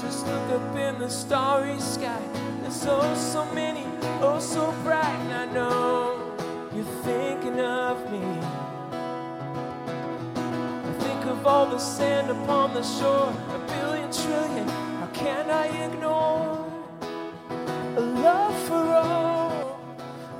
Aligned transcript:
Just 0.00 0.26
look 0.26 0.50
up 0.50 0.76
in 0.76 0.98
the 0.98 1.08
starry 1.08 1.80
sky. 1.80 2.20
There's 2.60 2.84
oh 2.86 3.14
so 3.14 3.46
many, 3.54 3.84
oh 4.20 4.38
so 4.38 4.72
bright, 4.82 5.18
and 5.24 5.32
I 5.32 5.46
know 5.54 6.20
you're 6.74 6.84
thinking 7.02 7.58
of 7.60 8.12
me. 8.12 8.20
I 10.68 10.92
think 11.00 11.24
of 11.24 11.46
all 11.46 11.66
the 11.66 11.78
sand 11.78 12.30
upon 12.30 12.74
the 12.74 12.82
shore, 12.82 13.32
a 13.54 13.58
billion 13.66 14.12
trillion. 14.12 14.68
How 14.68 15.08
can 15.14 15.50
I 15.50 15.66
ignore 15.86 16.66
a 17.96 18.00
love 18.00 18.54
for 18.68 18.84
all, 19.02 19.80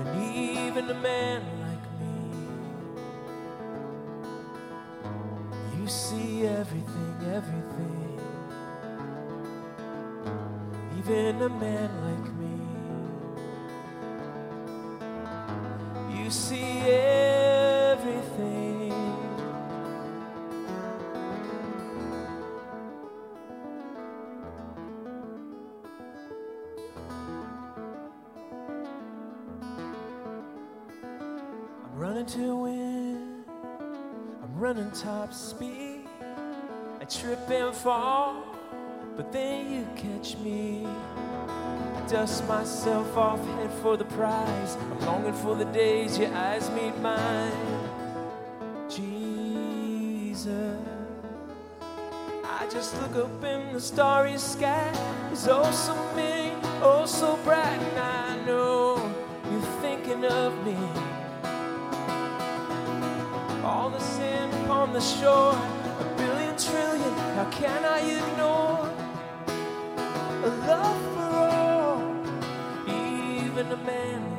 and 0.01 0.09
even 0.23 0.91
a 0.91 0.95
man 1.01 1.43
like 1.63 1.87
me? 2.01 2.15
You 5.81 5.89
see 5.89 6.47
everything, 6.47 7.17
everything 7.35 7.96
even 11.09 11.41
a 11.41 11.49
man 11.49 11.91
like 12.03 12.27
me. 12.35 12.51
You 16.19 16.31
see 16.31 16.81
everything. 16.81 18.33
I'm 31.85 31.95
running 31.95 32.27
to 32.27 32.57
win. 32.57 33.45
I'm 34.43 34.57
running 34.57 34.91
top 34.91 35.33
speed. 35.33 36.09
I 37.01 37.05
trip 37.05 37.49
and 37.49 37.73
fall 37.73 38.46
but 39.17 39.33
then 39.33 39.73
you 39.73 39.89
catch 39.97 40.37
me. 40.39 40.87
I 40.87 42.07
dust 42.07 42.47
myself 42.47 43.17
off, 43.17 43.45
head 43.57 43.73
for 43.81 43.97
the 43.97 44.05
prize. 44.05 44.77
I'm 44.77 45.01
longing 45.07 45.33
for 45.33 45.57
the 45.57 45.65
days 45.65 46.19
your 46.19 46.33
eyes 46.35 46.71
meet 46.71 46.97
mine. 46.99 47.53
Jesus, 48.91 50.79
I 52.45 52.69
just 52.71 53.01
look 53.01 53.17
up 53.25 53.45
in 53.45 53.73
the 53.73 53.81
starry 53.81 54.37
sky. 54.37 54.93
It's 55.33 55.49
oh 55.49 55.71
so 55.73 55.95
many, 56.15 56.53
oh 56.83 57.07
so 57.07 57.37
bright, 57.39 57.81
and 57.81 57.99
I 57.99 58.45
know 58.45 58.97
you're 59.51 59.81
thinking 59.81 60.25
of 60.27 60.53
me. 60.67 60.77
All 63.65 63.89
the 63.91 63.99
sand 63.99 64.53
upon 64.65 64.93
the 64.93 65.01
shore, 65.01 65.55
a 65.55 66.15
billion 66.19 66.57
trillion, 66.59 67.13
how 67.35 67.49
can 67.51 67.85
I 67.85 68.01
ignore? 68.01 68.96
Love 70.67 71.03
for 71.15 71.49
all, 71.57 72.03
even 72.89 73.73
a 73.73 73.77
man 73.77 74.36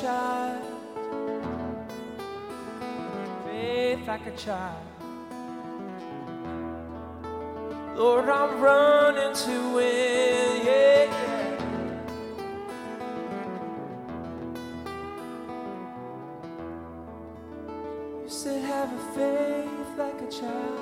child. 0.00 0.62
Faith 3.44 4.06
like 4.06 4.26
a 4.26 4.36
child. 4.36 4.86
Lord, 7.96 8.28
I'm 8.30 8.60
running 8.60 9.34
to 9.34 9.74
win. 9.74 10.66
Yeah, 10.66 11.04
yeah. 11.04 11.60
You 18.22 18.28
said, 18.28 18.62
have 18.64 18.90
a 18.92 19.02
faith 19.14 19.98
like 19.98 20.22
a 20.22 20.30
child. 20.30 20.79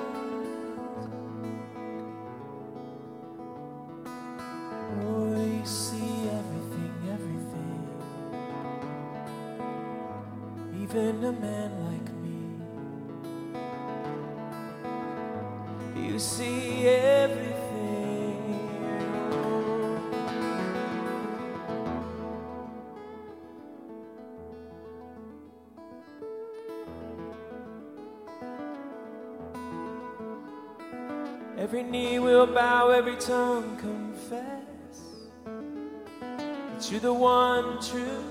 Every 31.69 31.83
knee 31.83 32.17
will 32.17 32.47
bow, 32.47 32.89
every 32.89 33.15
tongue 33.17 33.77
confess 33.77 35.01
that 35.45 36.89
you're 36.89 36.99
the 36.99 37.13
one 37.13 37.79
true, 37.79 38.23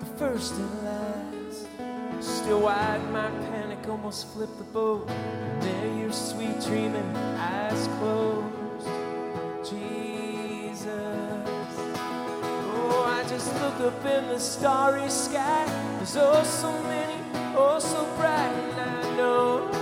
the 0.00 0.06
first 0.18 0.54
and 0.54 0.84
last. 0.84 1.68
Still 2.18 2.62
wide, 2.62 3.08
my 3.12 3.30
panic 3.52 3.88
almost 3.88 4.26
flipped 4.32 4.58
the 4.58 4.64
boat. 4.64 5.06
There 5.60 5.98
your 5.98 6.10
sweet 6.10 6.60
dreaming 6.62 7.16
eyes 7.36 7.86
closed. 8.00 8.88
Jesus. 9.70 10.88
Oh, 12.74 13.04
I 13.06 13.22
just 13.28 13.54
look 13.62 13.78
up 13.92 14.04
in 14.04 14.26
the 14.26 14.40
starry 14.40 15.08
sky. 15.08 15.64
There's 15.98 16.16
oh 16.16 16.42
so 16.42 16.72
many, 16.82 17.22
oh 17.56 17.78
so 17.78 18.04
bright, 18.16 18.50
and 18.50 18.80
I 18.80 19.16
know 19.16 19.79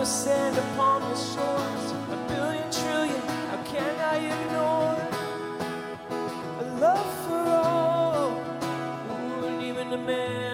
the 0.00 0.06
sand 0.06 0.56
upon 0.56 1.02
the 1.02 1.14
shores, 1.14 1.92
a 1.92 2.16
billion 2.26 2.70
trillion, 2.72 3.20
how 3.50 3.62
can 3.64 3.94
I 4.00 4.16
ignore 4.32 4.96
a 6.58 6.64
love 6.80 7.10
for 7.26 7.44
all? 7.46 8.30
Ooh, 9.10 9.46
and 9.46 9.62
even 9.62 9.92
a 9.92 9.98
man 9.98 10.49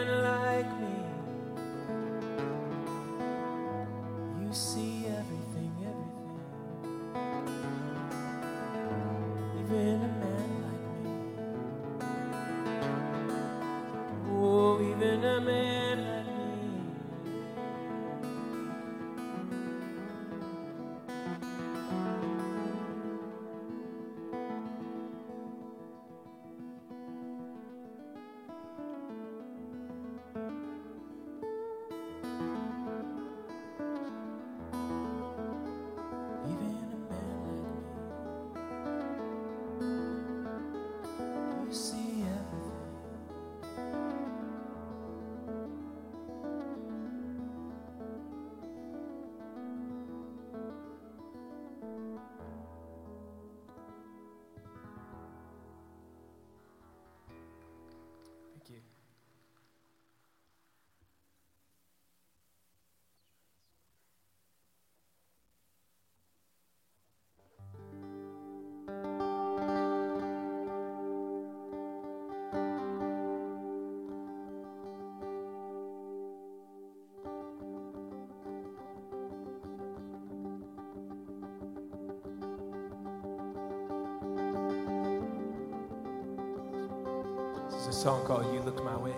song 87.97 88.23
called 88.27 88.53
You 88.53 88.61
Looked 88.61 88.85
My 88.85 88.95
Way. 88.99 89.15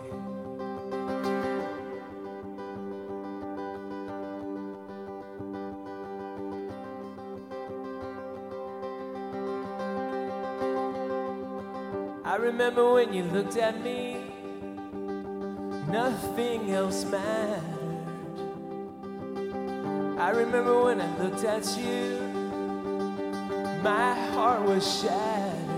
I 12.25 12.37
remember 12.37 12.93
when 12.93 13.13
you 13.13 13.25
looked 13.25 13.57
at 13.57 13.83
me, 13.83 14.17
nothing 15.89 16.71
else 16.71 17.05
mattered. 17.05 17.65
I 20.21 20.31
remember 20.31 20.85
when 20.85 21.01
I 21.01 21.19
looked 21.19 21.43
at 21.43 21.67
you, 21.77 22.21
my 23.83 24.15
heart 24.31 24.63
was 24.63 25.01
shattered. 25.01 25.69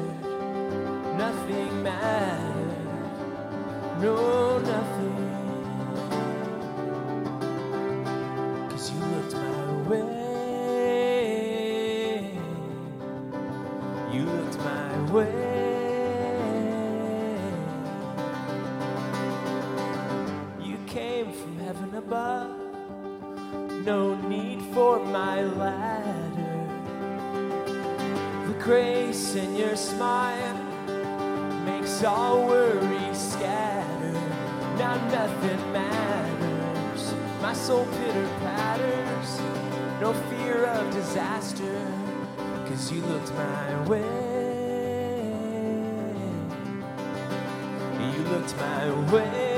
Nothing 1.16 1.82
mattered, 1.82 2.59
no, 4.00 4.58
nothing. 4.58 5.16
Cause 8.70 8.90
you 8.90 8.98
looked 8.98 9.34
my 9.34 9.88
way, 9.90 10.10
you 14.10 14.22
looked 14.24 14.58
my 14.58 15.12
way. 15.12 15.50
You 20.62 20.78
came 20.86 21.32
from 21.32 21.58
heaven 21.58 21.94
above, 21.96 22.56
no 23.84 24.14
need 24.28 24.62
for 24.72 24.98
my 25.04 25.42
ladder. 25.42 26.66
The 28.46 28.54
grace 28.64 29.34
in 29.34 29.56
your 29.56 29.76
smile 29.76 30.56
makes 31.66 32.02
all 32.02 32.46
worries 32.46 33.18
scatter. 33.32 33.89
Now 34.80 34.96
nothing 35.10 35.72
matters. 35.74 37.12
My 37.42 37.52
soul 37.52 37.84
pitter 37.84 38.28
patters. 38.40 39.38
No 40.00 40.14
fear 40.30 40.64
of 40.64 40.90
disaster. 40.90 41.86
Cause 42.66 42.90
you 42.90 43.02
looked 43.02 43.30
my 43.34 43.86
way. 43.86 44.00
You 48.14 48.22
looked 48.32 48.56
my 48.56 49.12
way. 49.12 49.49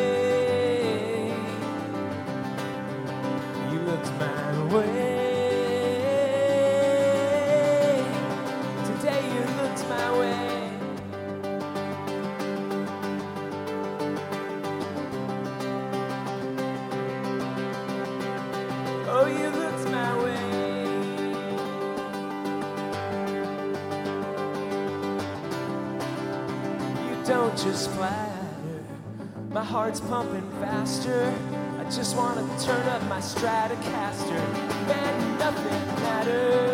Just 27.62 27.90
flatter. 27.90 28.84
My 29.50 29.62
heart's 29.62 30.00
pumping 30.00 30.48
faster. 30.60 31.32
I 31.78 31.84
just 31.84 32.16
want 32.16 32.38
to 32.38 32.66
turn 32.66 32.88
up 32.88 33.02
my 33.04 33.20
Stratocaster. 33.20 34.88
Man, 34.88 35.38
nothing 35.38 35.86
matters. 36.02 36.71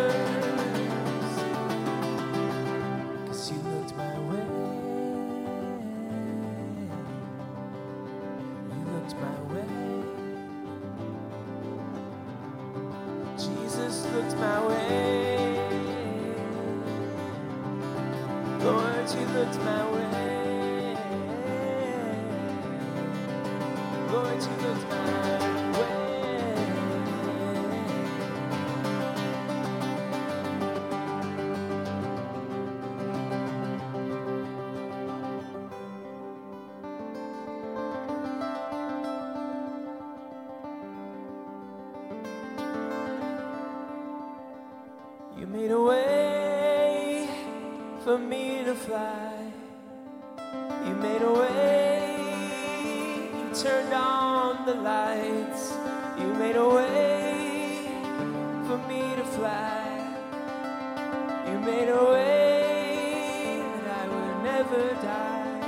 For 48.09 48.17
me 48.17 48.63
to 48.63 48.73
fly. 48.73 49.51
You 50.83 50.95
made 50.95 51.21
a 51.21 51.31
way. 51.31 52.17
You 53.37 53.45
turned 53.53 53.93
on 53.93 54.65
the 54.65 54.73
lights. 54.73 55.73
You 56.17 56.33
made 56.33 56.55
a 56.55 56.67
way 56.67 57.87
for 58.65 58.79
me 58.89 59.01
to 59.15 59.25
fly. 59.37 59.85
You 61.47 61.59
made 61.59 61.89
a 61.89 62.03
way 62.15 63.61
that 63.75 63.87
I 64.01 64.03
would 64.13 64.37
never 64.51 64.83
die. 65.05 65.59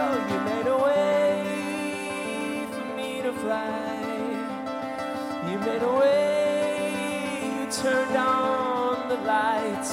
Oh, 0.00 0.16
you 0.30 0.38
made 0.50 0.68
a 0.76 0.78
way 0.88 2.66
for 2.74 2.86
me 2.98 3.22
to 3.22 3.32
fly. 3.44 4.04
You 5.50 5.58
made 5.60 5.82
a 5.82 5.94
way, 6.02 6.92
you 7.56 7.64
turned 7.72 8.16
on 8.18 9.08
the 9.08 9.16
lights, 9.32 9.92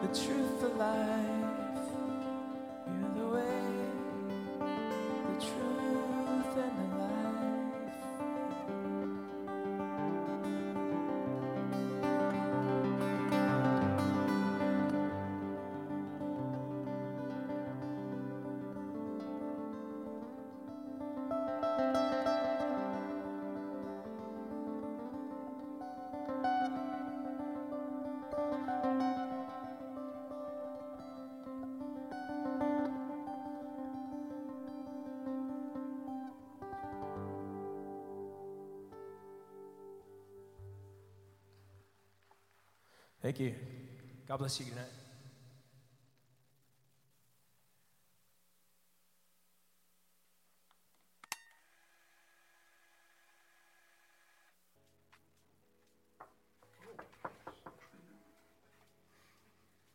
the 0.00 0.08
truth, 0.08 0.60
the 0.62 1.39
Thank 43.30 43.38
you. 43.38 43.54
God 44.26 44.38
bless 44.38 44.58
you. 44.58 44.66
Good 44.66 44.74
night. 44.74 44.84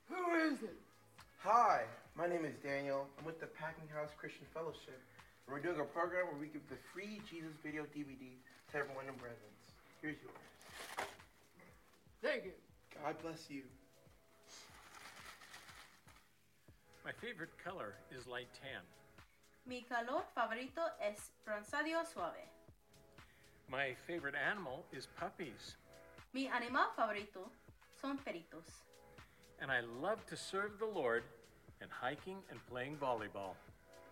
Who 0.08 0.16
is 0.36 0.64
it? 0.64 0.70
Hi, 1.40 1.82
my 2.16 2.28
name 2.28 2.46
is 2.46 2.54
Daniel. 2.64 3.06
I'm 3.20 3.26
with 3.26 3.42
the 3.42 3.48
Packing 3.48 3.90
House 3.94 4.12
Christian 4.18 4.46
Fellowship. 4.54 5.02
And 5.46 5.54
we're 5.54 5.60
doing 5.60 5.82
a 5.82 5.84
program 5.84 6.28
where 6.28 6.40
we 6.40 6.48
give 6.48 6.62
the 6.70 6.78
free 6.94 7.20
Jesus 7.30 7.52
video 7.62 7.84
DVD 7.84 8.32
to 8.72 8.78
everyone 8.78 9.10
in 9.10 9.14
presence. 9.16 9.76
Here's 10.02 10.16
yours. 10.24 10.55
Thank. 13.06 13.18
God 13.18 13.24
bless 13.24 13.50
you. 13.50 13.62
My 17.04 17.12
favorite 17.22 17.52
color 17.64 17.94
is 18.12 18.26
light 18.26 18.48
tan. 18.60 18.82
Mi 19.68 19.86
color 19.88 20.24
favorito 20.36 20.82
es 21.00 21.32
bronceado 21.46 22.06
suave. 22.12 22.50
My 23.70 23.96
favorite 24.08 24.36
animal 24.36 24.86
is 24.92 25.08
puppies. 25.20 25.78
Mi 26.34 26.48
animal 26.48 26.86
favorito 26.98 27.52
son 28.02 28.18
peritos. 28.26 28.84
And 29.62 29.72
I 29.72 29.82
love 30.02 30.26
to 30.28 30.36
serve 30.36 30.80
the 30.80 30.86
Lord 30.86 31.24
and 31.82 31.90
hiking 31.92 32.38
and 32.50 32.60
playing 32.68 32.98
volleyball. 32.98 33.56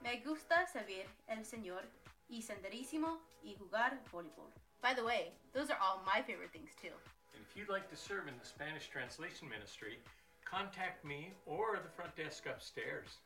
Me 0.03 0.21
gusta 0.23 0.67
servir 0.71 1.05
el 1.29 1.43
Señor 1.45 1.81
y 2.29 2.41
senderismo 2.41 3.17
y 3.43 3.55
jugar 3.57 3.97
voleibol. 4.11 4.51
By 4.81 4.93
the 4.93 5.03
way, 5.03 5.31
those 5.53 5.69
are 5.69 5.77
all 5.81 6.03
my 6.05 6.21
favorite 6.21 6.51
things 6.51 6.71
too. 6.81 6.93
And 7.33 7.41
if 7.41 7.57
you'd 7.57 7.69
like 7.69 7.89
to 7.89 7.97
serve 7.97 8.29
in 8.29 8.37
the 8.37 8.45
Spanish 8.45 8.87
translation 8.87 9.49
ministry, 9.49 9.97
contact 10.45 11.03
me 11.03 11.33
or 11.45 11.81
the 11.81 11.89
front 11.89 12.15
desk 12.15 12.45
upstairs. 12.45 13.21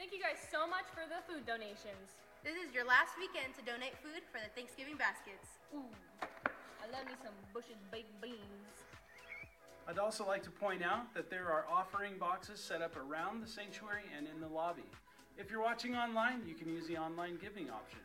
Thank 0.00 0.12
you 0.12 0.20
guys 0.20 0.40
so 0.48 0.64
much 0.64 0.88
for 0.96 1.04
the 1.04 1.20
food 1.28 1.44
donations. 1.44 2.16
This 2.40 2.56
is 2.56 2.72
your 2.72 2.88
last 2.88 3.20
weekend 3.20 3.52
to 3.60 3.62
donate 3.68 3.92
food 4.00 4.24
for 4.32 4.40
the 4.40 4.48
Thanksgiving 4.56 4.96
baskets. 4.96 5.60
Ooh, 5.76 5.92
I 6.24 6.88
love 6.88 7.04
me 7.04 7.12
some 7.20 7.36
Bush's 7.52 7.76
baked 7.92 8.16
beans. 8.24 8.88
I'd 9.84 9.98
also 9.98 10.24
like 10.24 10.42
to 10.44 10.50
point 10.50 10.82
out 10.82 11.12
that 11.12 11.28
there 11.28 11.52
are 11.52 11.66
offering 11.70 12.16
boxes 12.16 12.60
set 12.60 12.80
up 12.80 12.96
around 12.96 13.42
the 13.42 13.46
sanctuary 13.46 14.08
and 14.16 14.26
in 14.26 14.40
the 14.40 14.48
lobby. 14.48 14.88
If 15.36 15.50
you're 15.50 15.62
watching 15.62 15.94
online, 15.94 16.42
you 16.46 16.54
can 16.54 16.68
use 16.68 16.86
the 16.86 16.96
online 16.96 17.36
giving 17.36 17.68
option. 17.68 18.00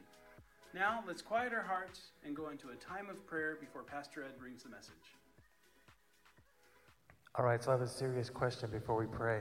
Now, 0.75 1.01
let's 1.07 1.21
quiet 1.21 1.53
our 1.53 1.61
hearts 1.61 2.01
and 2.25 2.35
go 2.35 2.49
into 2.49 2.67
a 2.67 2.75
time 2.75 3.09
of 3.09 3.25
prayer 3.25 3.57
before 3.61 3.81
Pastor 3.81 4.25
Ed 4.25 4.37
brings 4.37 4.63
the 4.63 4.69
message. 4.69 5.15
All 7.35 7.45
right, 7.45 7.63
so 7.63 7.69
I 7.69 7.75
have 7.75 7.81
a 7.81 7.87
serious 7.87 8.29
question 8.29 8.69
before 8.69 8.97
we 8.97 9.05
pray. 9.05 9.39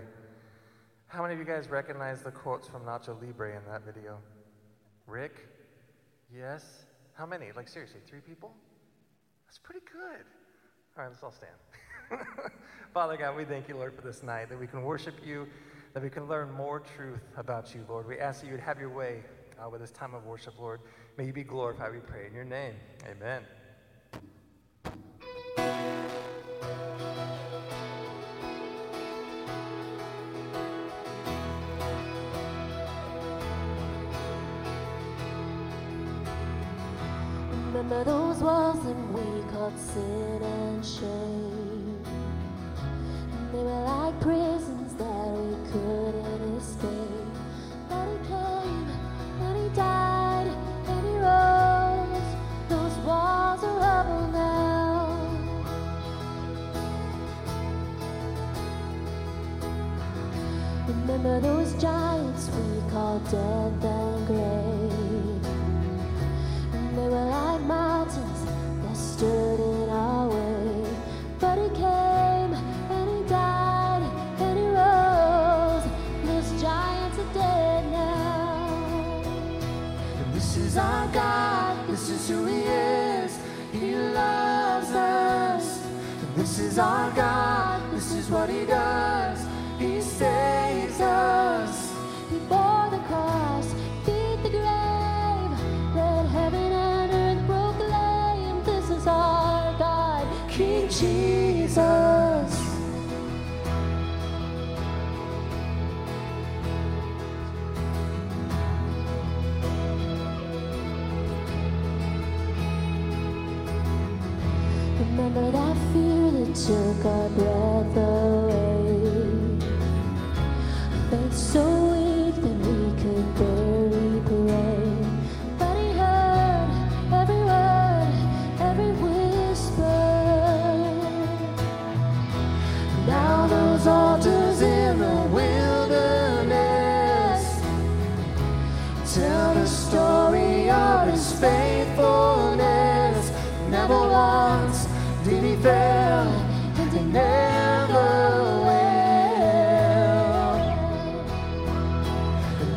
How 1.08 1.22
many 1.22 1.34
of 1.34 1.40
you 1.40 1.44
guys 1.44 1.68
recognize 1.68 2.22
the 2.22 2.30
quotes 2.30 2.68
from 2.68 2.82
Nacho 2.82 3.20
Libre 3.20 3.56
in 3.56 3.64
that 3.68 3.84
video? 3.84 4.18
Rick? 5.08 5.48
Yes? 6.32 6.84
How 7.14 7.26
many? 7.26 7.50
Like, 7.50 7.66
seriously, 7.66 7.98
three 8.06 8.20
people? 8.20 8.54
That's 9.48 9.58
pretty 9.58 9.84
good. 9.92 10.24
All 10.96 11.02
right, 11.02 11.08
let's 11.08 11.24
all 11.24 11.32
stand. 11.32 12.22
Father 12.94 13.16
God, 13.16 13.36
we 13.36 13.44
thank 13.44 13.66
you, 13.66 13.76
Lord, 13.76 13.92
for 13.96 14.02
this 14.02 14.22
night, 14.22 14.50
that 14.50 14.60
we 14.60 14.68
can 14.68 14.84
worship 14.84 15.16
you, 15.26 15.48
that 15.94 16.02
we 16.04 16.10
can 16.10 16.28
learn 16.28 16.52
more 16.52 16.78
truth 16.78 17.24
about 17.36 17.74
you, 17.74 17.84
Lord. 17.88 18.06
We 18.06 18.20
ask 18.20 18.42
that 18.42 18.46
you 18.46 18.52
would 18.52 18.60
have 18.60 18.78
your 18.78 18.90
way 18.90 19.24
uh, 19.58 19.68
with 19.68 19.80
this 19.80 19.90
time 19.90 20.14
of 20.14 20.24
worship, 20.26 20.54
Lord. 20.60 20.80
May 21.16 21.26
you 21.26 21.32
be 21.32 21.44
glorified, 21.44 21.92
we 21.92 22.00
pray. 22.00 22.26
In 22.26 22.34
your 22.34 22.44
name, 22.44 22.74
amen. 23.08 23.42
Remember 37.66 38.04
those 38.04 38.38
walls 38.38 38.84
we 39.12 39.52
sin 39.78 40.23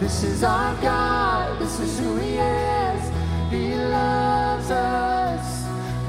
this 0.08 0.24
is 0.24 0.42
our 0.42 0.74
God, 0.82 1.60
this 1.60 1.82
is 1.82 2.00
who 2.00 2.16
He 2.16 2.38
is. 2.38 3.12
He 3.52 3.76
loves 3.76 4.72
us. 4.72 5.66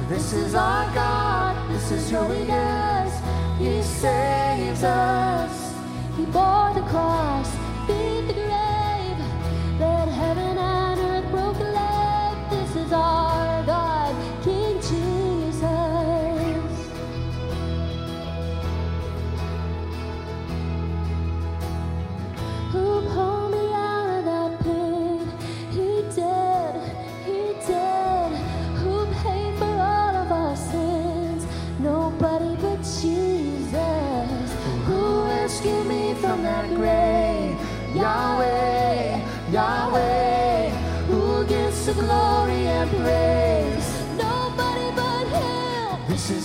This 0.08 0.32
is 0.32 0.54
our 0.54 0.84
God, 0.94 1.68
this 1.68 1.90
is 1.90 2.08
who 2.08 2.22
He 2.30 2.42
is. 2.42 3.12
He 3.58 3.82
saves 3.82 4.84
us. 4.84 5.74
He 6.16 6.24
bore 6.26 6.70
the 6.74 6.86
cross, 6.92 7.37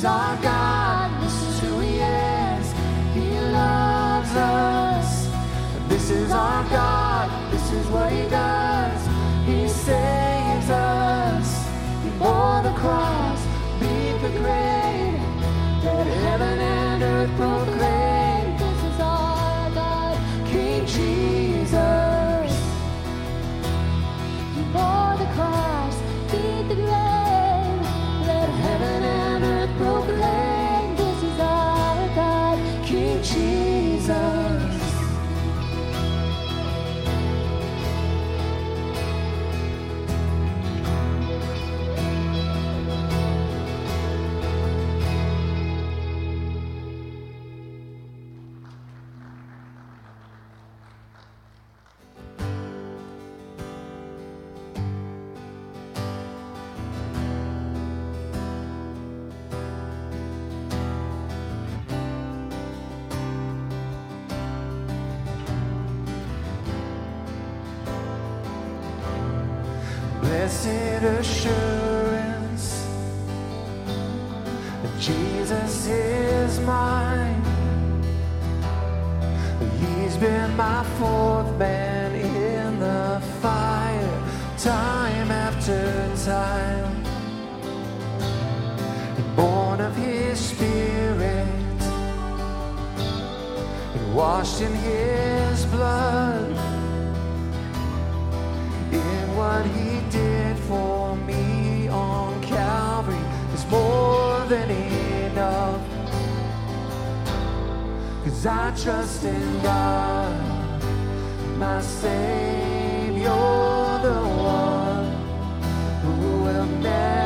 our 0.06 0.36
God, 0.42 0.63
Born 89.36 89.82
of 89.82 89.96
His 89.96 90.40
Spirit, 90.40 91.48
and 93.96 94.16
washed 94.16 94.62
in 94.62 94.74
His 94.74 95.66
blood. 95.66 96.52
In 98.92 99.36
what 99.36 99.66
He 99.66 100.02
did 100.10 100.58
for 100.58 101.16
me 101.16 101.88
on 101.88 102.42
Calvary 102.42 103.18
is 103.54 103.66
more 103.68 104.46
than 104.48 104.70
enough. 104.70 105.82
Cause 108.24 108.46
I 108.46 108.74
trust 108.76 109.24
in 109.24 109.62
God, 109.62 110.82
my 111.58 111.82
Savior, 111.82 113.30
the 114.08 114.22
one 114.38 115.12
who 116.02 116.44
will 116.44 116.66
never 116.66 117.23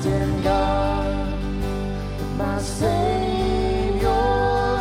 trust 0.00 0.06
in 0.06 0.42
God, 0.42 1.38
my 2.36 2.58
Savior, 2.58 4.00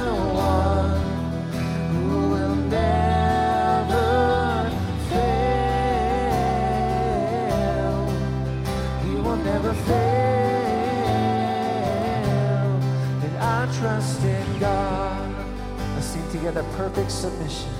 the 0.05 0.15
one 0.34 1.01
who 1.91 2.29
will 2.29 2.55
never 2.55 4.08
fail. 5.10 5.60
He 9.03 9.15
will 9.15 9.38
never 9.38 9.73
fail. 9.73 9.99
And 13.23 13.38
I 13.39 13.65
trust 13.77 14.23
in 14.23 14.60
God. 14.60 15.36
Let's 15.95 16.08
sing 16.08 16.29
together 16.32 16.63
perfect 16.77 17.12
submission. 17.12 17.79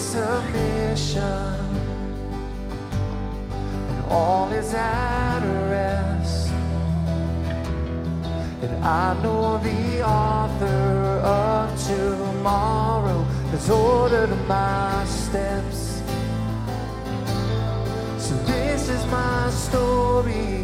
Submission. 0.00 1.60
And 3.90 4.04
all 4.08 4.50
is 4.52 4.72
at 4.74 5.40
rest. 5.70 6.50
And 8.62 8.84
I 8.84 9.22
know 9.22 9.58
the 9.58 10.02
author 10.02 11.20
of 11.22 11.86
tomorrow 11.86 13.22
has 13.52 13.70
ordered 13.70 14.34
my 14.48 15.04
steps. 15.04 16.02
So 18.18 18.34
this 18.44 18.88
is 18.88 19.04
my 19.06 19.50
story. 19.50 20.60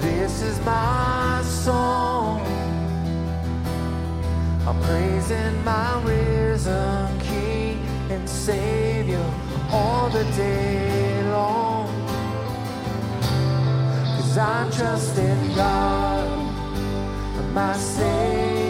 This 0.00 0.42
is 0.42 0.58
my 0.64 1.42
song. 1.44 2.05
I'm 4.66 4.80
praising 4.82 5.64
my 5.64 6.02
risen 6.02 7.20
King 7.20 7.78
and 8.10 8.28
Savior 8.28 9.24
all 9.70 10.08
the 10.10 10.24
day 10.36 11.22
long. 11.30 11.86
Cause 14.16 14.36
I 14.36 14.68
trust 14.72 15.16
in 15.18 15.54
God, 15.54 16.28
my 17.54 17.74
Savior, 17.76 18.65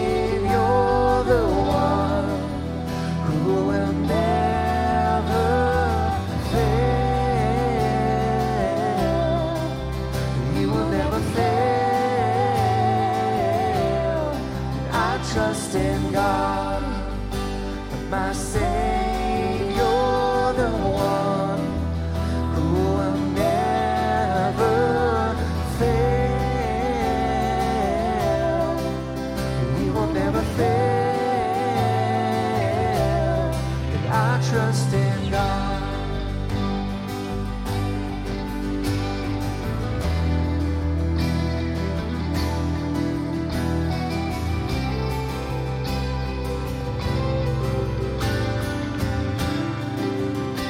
I 34.36 34.42
trust 34.50 34.92
in 34.92 35.30
God. 35.30 35.82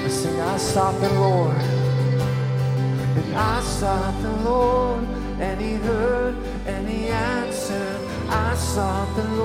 I 0.05 0.09
sing, 0.09 0.41
I 0.41 0.57
sought 0.59 1.01
the 1.01 1.09
Lord, 1.15 1.57
and 3.17 3.35
I 3.35 3.61
sought 3.63 4.23
the 4.23 4.31
Lord, 4.49 5.05
and 5.41 5.61
He 5.61 5.73
heard, 5.75 6.37
and 6.67 6.89
He 6.89 7.09
answered. 7.09 8.01
I 8.29 8.55
sought 8.55 9.13
the 9.17 9.25
Lord, 9.25 9.36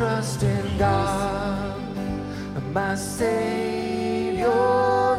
trust 0.00 0.42
in 0.42 0.78
God, 0.78 1.76
my 2.72 2.94
Savior, 2.94 4.46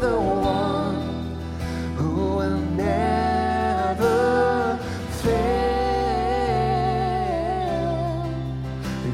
the 0.01 0.19
one 0.19 1.37
who 1.97 2.15
will 2.37 2.57
never 2.89 4.79
fail. 5.21 5.53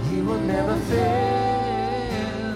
He 0.09 0.21
will 0.21 0.39
never 0.39 0.77
fail. 0.91 2.55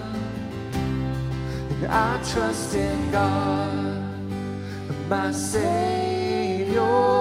And 1.70 1.84
I 1.88 2.18
trust 2.32 2.74
in 2.74 3.10
God, 3.10 4.00
my 5.10 5.32
Savior, 5.32 7.11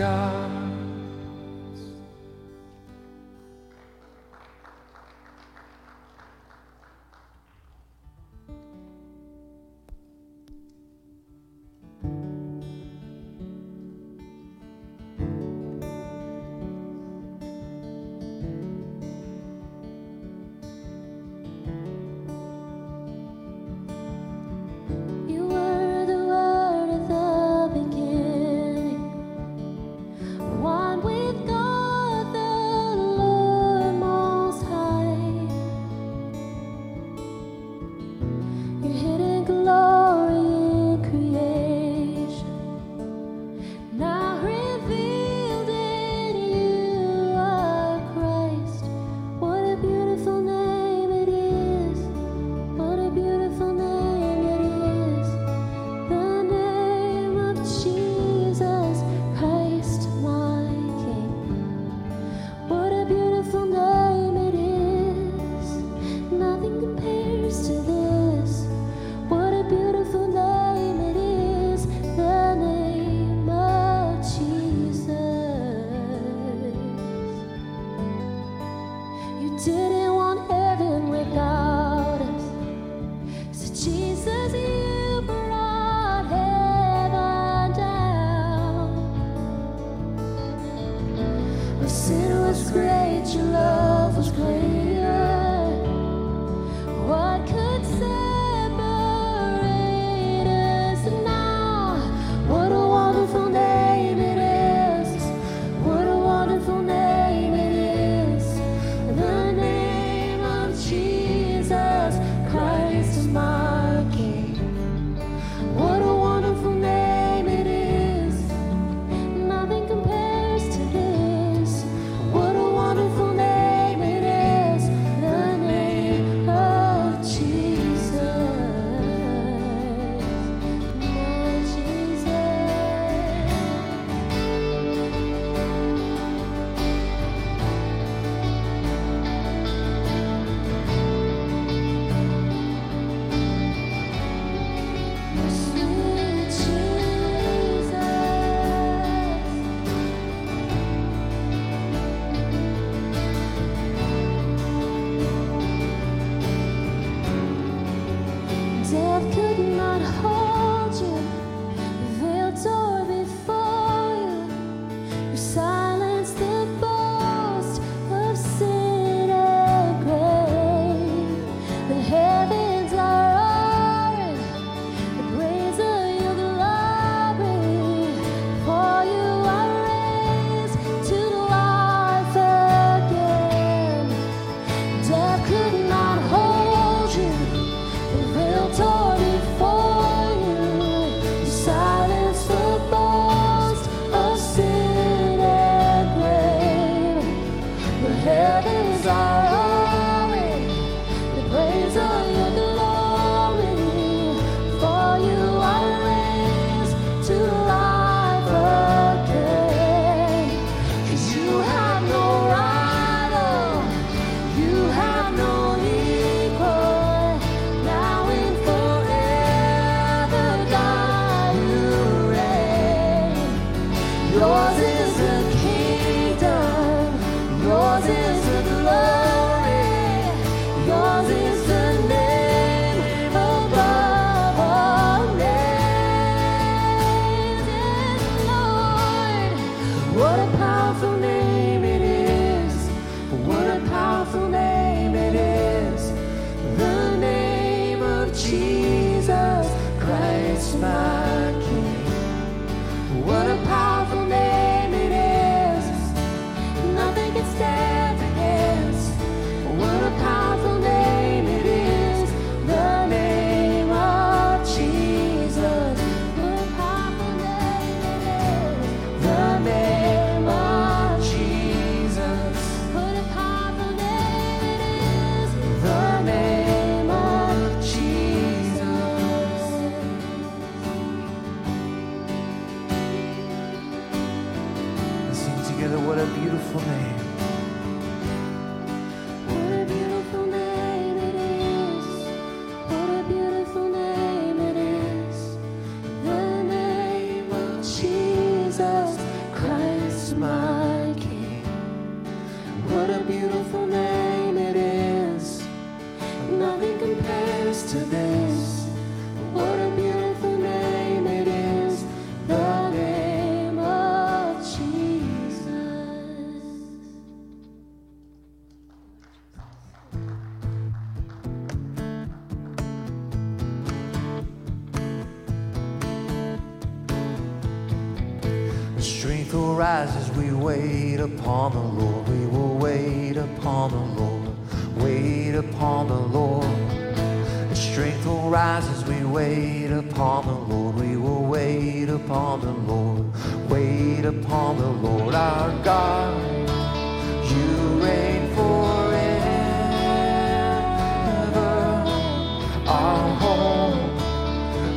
in 0.00 0.39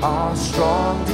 our 0.04 0.36
strong 0.36 1.06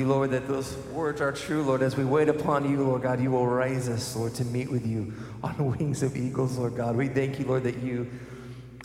you, 0.00 0.08
Lord, 0.08 0.30
that 0.30 0.48
those 0.48 0.76
words 0.92 1.20
are 1.20 1.30
true, 1.30 1.62
Lord. 1.62 1.82
As 1.82 1.96
we 1.96 2.04
wait 2.04 2.28
upon 2.28 2.68
you, 2.68 2.82
Lord 2.82 3.02
God, 3.02 3.20
you 3.20 3.30
will 3.30 3.46
raise 3.46 3.88
us, 3.88 4.16
Lord, 4.16 4.34
to 4.36 4.44
meet 4.46 4.70
with 4.70 4.86
you 4.86 5.12
on 5.42 5.76
wings 5.78 6.02
of 6.02 6.16
eagles, 6.16 6.56
Lord 6.56 6.74
God. 6.74 6.96
We 6.96 7.08
thank 7.08 7.38
you, 7.38 7.44
Lord, 7.44 7.62
that 7.64 7.78
you 7.82 8.10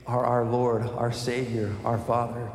are 0.05 0.26
our 0.26 0.43
Lord, 0.43 0.84
our 0.84 1.13
Savior, 1.13 1.74
our 1.86 1.97
Father. 1.97 2.51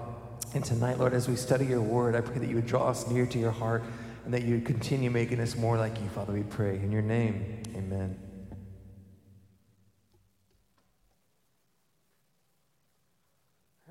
And 0.54 0.62
tonight, 0.64 0.98
Lord, 0.98 1.14
as 1.14 1.26
we 1.26 1.36
study 1.36 1.64
your 1.64 1.80
word, 1.80 2.14
I 2.14 2.20
pray 2.20 2.38
that 2.38 2.48
you 2.48 2.56
would 2.56 2.66
draw 2.66 2.88
us 2.88 3.08
near 3.08 3.24
to 3.26 3.38
your 3.38 3.50
heart 3.50 3.82
and 4.24 4.34
that 4.34 4.42
you 4.42 4.56
would 4.56 4.66
continue 4.66 5.11
making 5.11 5.40
us 5.40 5.56
more 5.56 5.78
like 5.78 5.98
you, 5.98 6.08
Father, 6.11 6.34
we 6.34 6.42
pray. 6.42 6.76
In 6.76 6.92
your 6.92 7.02
name, 7.02 7.62
amen. 7.74 8.18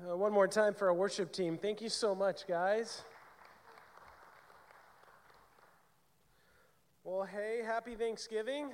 Uh, 0.08 0.16
one 0.16 0.32
more 0.32 0.48
time 0.48 0.74
for 0.74 0.88
our 0.88 0.94
worship 0.94 1.32
team. 1.32 1.58
Thank 1.58 1.82
you 1.82 1.88
so 1.88 2.14
much, 2.14 2.46
guys. 2.46 3.02
Well, 7.12 7.26
hey, 7.26 7.62
happy 7.66 7.96
Thanksgiving. 7.96 8.70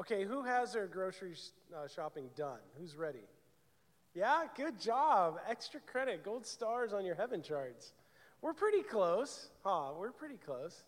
Okay, 0.00 0.24
who 0.24 0.42
has 0.44 0.72
their 0.72 0.86
grocery 0.86 1.34
uh, 1.76 1.86
shopping 1.86 2.30
done? 2.34 2.60
Who's 2.80 2.96
ready? 2.96 3.26
Yeah, 4.14 4.44
good 4.56 4.80
job. 4.80 5.38
Extra 5.46 5.78
credit, 5.80 6.24
gold 6.24 6.46
stars 6.46 6.94
on 6.94 7.04
your 7.04 7.14
heaven 7.14 7.42
charts. 7.42 7.92
We're 8.40 8.54
pretty 8.54 8.82
close. 8.82 9.50
Huh, 9.62 9.90
we're 9.98 10.10
pretty 10.10 10.38
close. 10.38 10.84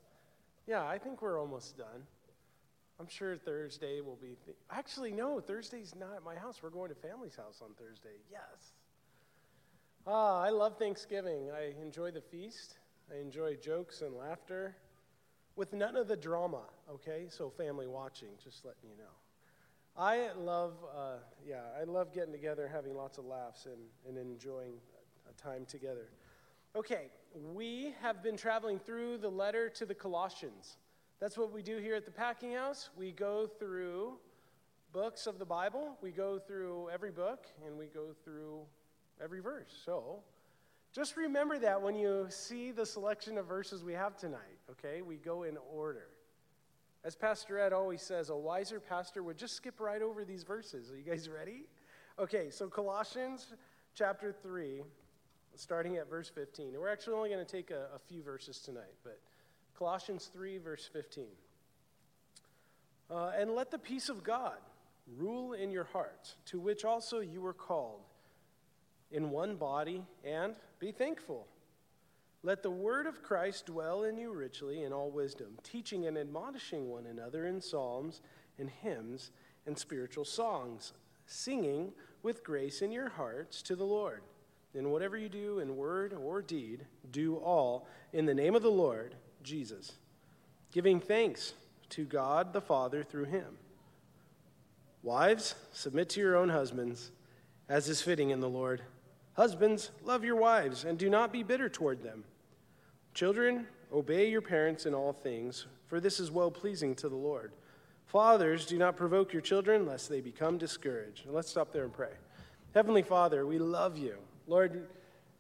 Yeah, 0.67 0.83
I 0.87 0.97
think 0.97 1.21
we're 1.21 1.39
almost 1.39 1.77
done. 1.77 2.07
I'm 2.99 3.09
sure 3.09 3.37
Thursday 3.37 4.01
will 4.01 4.17
be. 4.17 4.39
Th- 4.47 4.57
Actually, 4.71 5.13
no, 5.13 5.41
Thursday's 5.41 5.95
not 5.95 6.17
at 6.17 6.25
my 6.25 6.37
house. 6.37 6.63
We're 6.63 6.71
going 6.71 6.89
to 6.89 6.95
family's 6.95 7.37
house 7.37 7.61
on 7.63 7.75
Thursday. 7.75 8.17
Yes. 8.33 8.73
Ah, 10.07 10.41
I 10.41 10.49
love 10.49 10.79
Thanksgiving. 10.79 11.51
I 11.51 11.75
enjoy 11.83 12.13
the 12.13 12.23
feast. 12.23 12.79
I 13.15 13.21
enjoy 13.21 13.57
jokes 13.57 14.01
and 14.01 14.17
laughter 14.17 14.75
with 15.61 15.75
none 15.75 15.95
of 15.95 16.09
the 16.09 16.17
drama, 16.17 16.63
okay? 16.91 17.27
So, 17.29 17.51
family 17.51 17.87
watching, 17.87 18.31
just 18.43 18.65
letting 18.65 18.89
you 18.89 18.97
know. 18.97 19.13
I 19.95 20.31
love, 20.35 20.73
uh, 20.97 21.17
yeah, 21.47 21.65
I 21.79 21.85
love 21.85 22.15
getting 22.15 22.33
together, 22.33 22.67
having 22.67 22.95
lots 22.95 23.19
of 23.19 23.27
laughs, 23.27 23.67
and, 23.67 23.77
and 24.09 24.17
enjoying 24.17 24.73
a 25.29 25.35
time 25.35 25.67
together. 25.67 26.09
Okay, 26.75 27.11
we 27.53 27.93
have 28.01 28.23
been 28.23 28.39
traveling 28.39 28.79
through 28.79 29.19
the 29.19 29.29
letter 29.29 29.69
to 29.69 29.85
the 29.85 29.95
Colossians. 29.95 30.79
That's 31.21 31.37
what 31.37 31.53
we 31.53 31.61
do 31.61 31.77
here 31.77 31.95
at 31.95 32.07
the 32.07 32.11
Packing 32.11 32.55
House. 32.55 32.89
We 32.97 33.13
go 33.13 33.47
through 33.47 34.15
books 34.95 35.27
of 35.27 35.39
the 35.39 35.45
Bible, 35.45 35.99
we 36.01 36.11
go 36.11 36.39
through 36.39 36.89
every 36.89 37.11
book, 37.11 37.45
and 37.67 37.77
we 37.77 37.89
go 37.89 38.15
through 38.25 38.61
every 39.23 39.41
verse. 39.41 39.79
So, 39.85 40.21
just 40.93 41.17
remember 41.17 41.59
that 41.59 41.83
when 41.83 41.95
you 41.95 42.27
see 42.31 42.73
the 42.73 42.85
selection 42.85 43.39
of 43.39 43.47
verses 43.47 43.85
we 43.85 43.93
have 43.93 44.17
tonight, 44.17 44.59
okay? 44.71 45.03
We 45.03 45.17
go 45.17 45.45
in 45.45 45.57
order. 45.73 46.09
As 47.05 47.15
Pastor 47.15 47.59
Ed 47.59 47.73
always 47.73 48.03
says, 48.03 48.29
a 48.29 48.37
wiser 48.37 48.81
pastor 48.81 49.23
would 49.23 49.39
just 49.39 49.55
skip 49.55 49.81
right 49.81 50.03
over 50.03 50.25
these 50.25 50.43
verses. 50.43 50.91
Are 50.91 50.97
you 50.97 51.05
guys 51.05 51.29
ready? 51.29 51.65
Okay, 52.19 52.51
so 52.51 52.69
Colossians 52.69 53.55
chapter 53.95 54.33
3, 54.43 54.83
starting 55.55 55.97
at 55.97 56.11
verse 56.11 56.29
15. 56.29 56.69
And 56.69 56.79
we're 56.79 56.89
actually 56.89 57.15
only 57.15 57.31
going 57.31 57.45
to 57.45 57.51
take 57.51 57.71
a, 57.71 57.89
a 57.95 57.99
few 58.09 58.23
verses 58.23 58.59
tonight, 58.59 58.95
but 59.05 59.21
Colossians 59.79 60.29
3, 60.33 60.59
verse 60.59 60.91
15. 60.93 61.25
Uh, 63.11 63.33
and 63.39 63.53
let 63.53 63.71
the 63.71 63.79
peace 63.79 64.09
of 64.09 64.23
God 64.23 64.59
rule 65.17 65.53
in 65.53 65.71
your 65.71 65.85
hearts, 65.85 66.37
to 66.47 66.61
which 66.61 66.85
also 66.85 67.21
you 67.21 67.41
were 67.41 67.55
called 67.55 68.03
in 69.11 69.31
one 69.31 69.57
body, 69.57 70.03
and 70.25 70.55
be 70.79 70.93
thankful. 70.93 71.47
Let 72.43 72.63
the 72.63 72.71
word 72.71 73.07
of 73.07 73.23
Christ 73.23 73.67
dwell 73.67 74.05
in 74.05 74.17
you 74.17 74.33
richly 74.33 74.85
in 74.85 74.93
all 74.93 75.11
wisdom, 75.11 75.59
teaching 75.63 76.07
and 76.07 76.17
admonishing 76.17 76.89
one 76.89 77.07
another 77.07 77.47
in 77.47 77.61
psalms 77.61 78.23
and 78.59 78.71
hymns 78.71 79.31
and 79.67 79.77
spiritual 79.77 80.25
songs, 80.25 80.93
singing 81.27 81.93
with 82.23 82.43
grace 82.43 82.81
in 82.81 82.93
your 82.93 83.11
hearts 83.11 83.63
to 83.63 83.77
the 83.77 83.85
Lord. 83.85 84.23
And 84.75 84.91
whatever 84.91 85.19
you 85.19 85.29
do 85.29 85.59
in 85.59 85.77
word 85.77 86.15
or 86.15 86.41
deed, 86.41 86.87
do 87.11 87.37
all 87.37 87.89
in 88.13 88.25
the 88.25 88.35
name 88.35 88.55
of 88.55 88.63
the 88.63 88.71
Lord 88.71 89.17
Jesus, 89.43 89.93
giving 90.73 91.01
thanks 91.01 91.55
to 91.91 92.05
God 92.05 92.53
the 92.53 92.61
Father 92.61 93.03
through 93.03 93.25
him. 93.25 93.59
Wives, 95.03 95.55
submit 95.73 96.09
to 96.11 96.21
your 96.21 96.37
own 96.37 96.51
husbands, 96.51 97.11
as 97.69 97.89
is 97.89 98.01
fitting 98.01 98.31
in 98.31 98.41
the 98.41 98.49
Lord. 98.49 98.83
Husbands, 99.41 99.91
love 100.05 100.23
your 100.23 100.37
wives 100.37 100.85
and 100.85 100.99
do 100.99 101.09
not 101.09 101.33
be 101.33 101.43
bitter 101.43 101.71
toward 101.71 102.03
them. 102.03 102.25
Children, 103.15 103.67
obey 103.91 104.29
your 104.29 104.43
parents 104.43 104.85
in 104.85 104.93
all 104.93 105.15
things, 105.15 105.65
for 105.87 105.99
this 105.99 106.21
is 106.21 106.31
well 106.31 106.51
pleasing 106.51 106.95
to 106.97 107.09
the 107.09 107.17
Lord. 107.17 107.53
Fathers, 108.05 108.67
do 108.67 108.77
not 108.77 108.99
provoke 108.99 109.33
your 109.33 109.41
children, 109.41 109.87
lest 109.87 110.11
they 110.11 110.21
become 110.21 110.59
discouraged. 110.59 111.25
And 111.25 111.35
let's 111.35 111.49
stop 111.49 111.73
there 111.73 111.85
and 111.85 111.93
pray. 111.93 112.13
Heavenly 112.75 113.01
Father, 113.01 113.47
we 113.47 113.59
love 113.59 113.97
you. 113.97 114.17
Lord, 114.47 114.91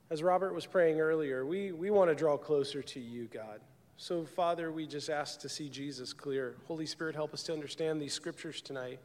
as 0.08 0.22
Robert 0.22 0.54
was 0.54 0.64
praying 0.64 0.98
earlier, 0.98 1.44
we, 1.44 1.72
we 1.72 1.90
want 1.90 2.08
to 2.08 2.14
draw 2.14 2.38
closer 2.38 2.80
to 2.82 3.00
you, 3.00 3.26
God. 3.26 3.60
So, 3.98 4.24
Father, 4.24 4.72
we 4.72 4.86
just 4.86 5.10
ask 5.10 5.40
to 5.40 5.48
see 5.50 5.68
Jesus 5.68 6.14
clear. 6.14 6.56
Holy 6.66 6.86
Spirit, 6.86 7.14
help 7.14 7.34
us 7.34 7.42
to 7.42 7.52
understand 7.52 8.00
these 8.00 8.14
scriptures 8.14 8.62
tonight 8.62 8.98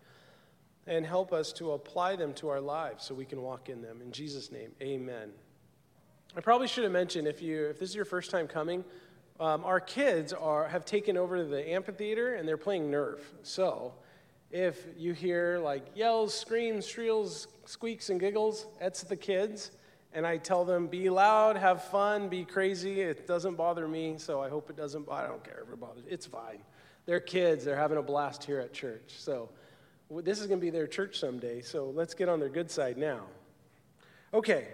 and 0.88 1.06
help 1.06 1.34
us 1.34 1.52
to 1.54 1.72
apply 1.72 2.16
them 2.16 2.34
to 2.34 2.50
our 2.50 2.62
lives 2.62 3.04
so 3.06 3.16
we 3.16 3.26
can 3.26 3.42
walk 3.42 3.70
in 3.70 3.82
them. 3.82 4.02
In 4.02 4.12
Jesus' 4.12 4.52
name, 4.52 4.72
amen. 4.82 5.32
I 6.38 6.42
probably 6.42 6.68
should 6.68 6.84
have 6.84 6.94
mentioned 6.94 7.28
if 7.28 7.42
you 7.42 7.66
if 7.66 7.80
this 7.80 7.90
is 7.90 7.96
your 7.96 8.06
first 8.06 8.30
time 8.30 8.48
coming, 8.48 8.84
um, 9.40 9.64
our 9.64 9.80
kids 9.80 10.34
are 10.34 10.68
have 10.68 10.86
taken 10.86 11.18
over 11.18 11.44
the 11.44 11.70
amphitheater 11.70 12.36
and 12.36 12.48
they're 12.48 12.58
playing 12.58 12.92
Nerf. 12.92 13.20
So 13.44 13.94
if 14.52 14.86
you 14.98 15.14
hear 15.14 15.60
like 15.60 15.86
yells, 15.96 16.34
screams, 16.34 16.88
shriels, 16.88 17.48
squeaks, 17.66 18.10
and 18.10 18.20
giggles, 18.20 18.68
that's 18.80 19.02
the 19.04 19.16
kids. 19.16 19.72
And 20.14 20.26
I 20.26 20.38
tell 20.38 20.64
them, 20.64 20.88
be 20.88 21.10
loud, 21.10 21.58
have 21.58 21.84
fun, 21.84 22.30
be 22.30 22.46
crazy. 22.46 23.02
It 23.02 23.28
doesn't 23.28 23.56
bother 23.56 23.86
me, 23.86 24.16
so 24.18 24.42
I 24.42 24.48
hope 24.48 24.70
it 24.70 24.78
doesn't. 24.78 25.10
I 25.12 25.28
don't 25.28 25.44
care 25.44 25.64
if 25.68 25.74
it 25.74 25.80
bothers. 25.80 26.06
It's 26.08 26.26
fine. 26.26 26.60
They're 27.06 27.20
kids. 27.20 27.66
They're 27.66 27.76
having 27.76 27.98
a 27.98 28.02
blast 28.02 28.44
here 28.44 28.60
at 28.62 28.72
church. 28.72 29.16
So 29.18 29.50
this 30.10 30.40
is 30.40 30.48
going 30.48 30.60
to 30.60 30.66
be 30.66 30.70
their 30.70 30.88
church 30.88 31.20
someday. 31.20 31.62
So 31.62 31.92
let's 31.96 32.14
get 32.14 32.30
on 32.30 32.40
their 32.40 32.50
good 32.50 32.70
side 32.70 32.98
now. 32.98 33.22
Okay. 34.34 34.68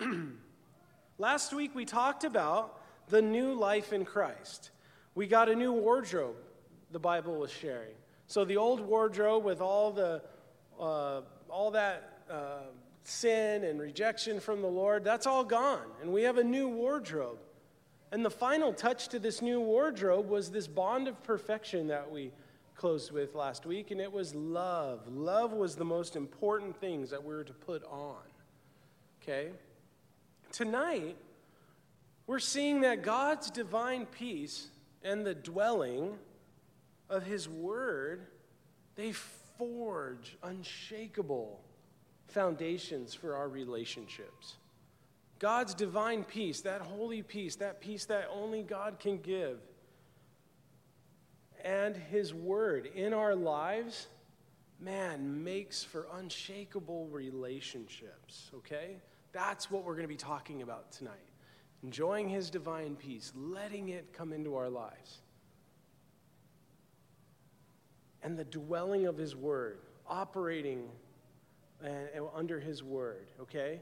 Last 1.18 1.52
week 1.52 1.74
we 1.74 1.84
talked 1.84 2.24
about 2.24 2.80
the 3.08 3.22
new 3.22 3.54
life 3.54 3.92
in 3.92 4.04
Christ. 4.04 4.70
We 5.14 5.26
got 5.26 5.48
a 5.48 5.54
new 5.54 5.72
wardrobe, 5.72 6.36
the 6.90 6.98
Bible 6.98 7.36
was 7.36 7.50
sharing. 7.50 7.94
So 8.26 8.44
the 8.44 8.56
old 8.56 8.80
wardrobe 8.80 9.44
with 9.44 9.60
all 9.60 9.92
the 9.92 10.22
uh, 10.80 11.20
all 11.48 11.70
that 11.70 12.18
uh, 12.28 12.62
sin 13.04 13.62
and 13.62 13.80
rejection 13.80 14.40
from 14.40 14.60
the 14.60 14.68
Lord, 14.68 15.04
that's 15.04 15.26
all 15.26 15.44
gone, 15.44 15.86
and 16.02 16.12
we 16.12 16.22
have 16.22 16.38
a 16.38 16.44
new 16.44 16.68
wardrobe. 16.68 17.38
And 18.10 18.24
the 18.24 18.30
final 18.30 18.72
touch 18.72 19.08
to 19.08 19.18
this 19.18 19.42
new 19.42 19.60
wardrobe 19.60 20.28
was 20.28 20.50
this 20.50 20.66
bond 20.66 21.08
of 21.08 21.22
perfection 21.22 21.88
that 21.88 22.10
we 22.10 22.32
closed 22.74 23.12
with 23.12 23.34
last 23.34 23.66
week, 23.66 23.90
and 23.90 24.00
it 24.00 24.12
was 24.12 24.34
love. 24.34 25.06
Love 25.08 25.52
was 25.52 25.76
the 25.76 25.84
most 25.84 26.16
important 26.16 26.76
things 26.76 27.10
that 27.10 27.22
we 27.22 27.34
were 27.34 27.44
to 27.44 27.52
put 27.52 27.84
on. 27.84 28.16
Okay? 29.22 29.50
Tonight, 30.52 31.16
we're 32.26 32.38
seeing 32.38 32.80
that 32.82 33.02
God's 33.02 33.50
divine 33.50 34.06
peace 34.06 34.68
and 35.02 35.24
the 35.24 35.34
dwelling 35.34 36.18
of 37.08 37.24
His 37.24 37.48
Word, 37.48 38.26
they 38.96 39.12
forge 39.12 40.36
unshakable 40.42 41.60
foundations 42.28 43.14
for 43.14 43.36
our 43.36 43.48
relationships. 43.48 44.56
God's 45.38 45.74
divine 45.74 46.24
peace, 46.24 46.62
that 46.62 46.80
holy 46.80 47.22
peace, 47.22 47.56
that 47.56 47.80
peace 47.80 48.06
that 48.06 48.28
only 48.32 48.62
God 48.62 48.98
can 48.98 49.18
give, 49.18 49.58
and 51.64 51.96
His 51.96 52.34
Word 52.34 52.90
in 52.94 53.14
our 53.14 53.34
lives, 53.34 54.06
man, 54.78 55.42
makes 55.42 55.82
for 55.82 56.06
unshakable 56.12 57.08
relationships, 57.08 58.50
okay? 58.54 58.98
That's 59.32 59.70
what 59.70 59.82
we're 59.84 59.94
going 59.94 60.04
to 60.04 60.08
be 60.08 60.16
talking 60.16 60.62
about 60.62 60.92
tonight. 60.92 61.14
Enjoying 61.82 62.28
His 62.28 62.50
divine 62.50 62.96
peace, 62.96 63.32
letting 63.34 63.88
it 63.88 64.12
come 64.12 64.32
into 64.32 64.56
our 64.56 64.68
lives. 64.68 65.22
And 68.22 68.38
the 68.38 68.44
dwelling 68.44 69.06
of 69.06 69.16
His 69.16 69.34
Word, 69.34 69.78
operating 70.06 70.88
uh, 71.82 71.88
under 72.34 72.60
His 72.60 72.82
Word, 72.82 73.30
okay? 73.40 73.80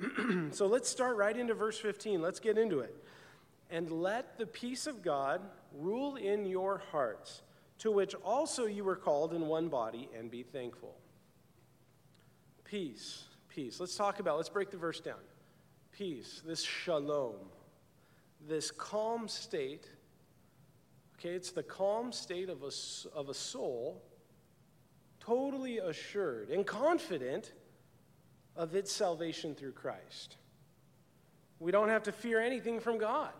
so 0.50 0.66
let's 0.66 0.88
start 0.88 1.16
right 1.16 1.36
into 1.36 1.54
verse 1.54 1.78
15. 1.78 2.20
Let's 2.20 2.40
get 2.40 2.58
into 2.58 2.80
it. 2.80 2.94
And 3.70 3.90
let 3.90 4.36
the 4.36 4.46
peace 4.46 4.86
of 4.86 5.02
God 5.02 5.40
rule 5.74 6.16
in 6.16 6.46
your 6.46 6.82
hearts, 6.90 7.42
to 7.78 7.90
which 7.90 8.14
also 8.24 8.66
you 8.66 8.84
were 8.84 8.96
called 8.96 9.32
in 9.32 9.46
one 9.46 9.68
body, 9.68 10.08
and 10.16 10.30
be 10.30 10.42
thankful. 10.42 10.94
Peace, 12.64 13.24
peace. 13.48 13.80
Let's 13.80 13.96
talk 13.96 14.20
about, 14.20 14.36
let's 14.36 14.48
break 14.48 14.70
the 14.70 14.76
verse 14.76 15.00
down. 15.00 15.20
Peace, 15.92 16.42
this 16.44 16.62
shalom, 16.62 17.36
this 18.48 18.70
calm 18.70 19.28
state. 19.28 19.88
Okay, 21.18 21.30
it's 21.30 21.52
the 21.52 21.62
calm 21.62 22.12
state 22.12 22.48
of 22.48 22.62
a, 22.62 22.70
of 23.16 23.28
a 23.28 23.34
soul, 23.34 24.02
totally 25.20 25.78
assured 25.78 26.48
and 26.48 26.66
confident 26.66 27.52
of 28.56 28.74
its 28.74 28.90
salvation 28.90 29.54
through 29.54 29.72
Christ. 29.72 30.36
We 31.60 31.70
don't 31.70 31.88
have 31.90 32.02
to 32.04 32.12
fear 32.12 32.40
anything 32.40 32.80
from 32.80 32.98
God. 32.98 33.32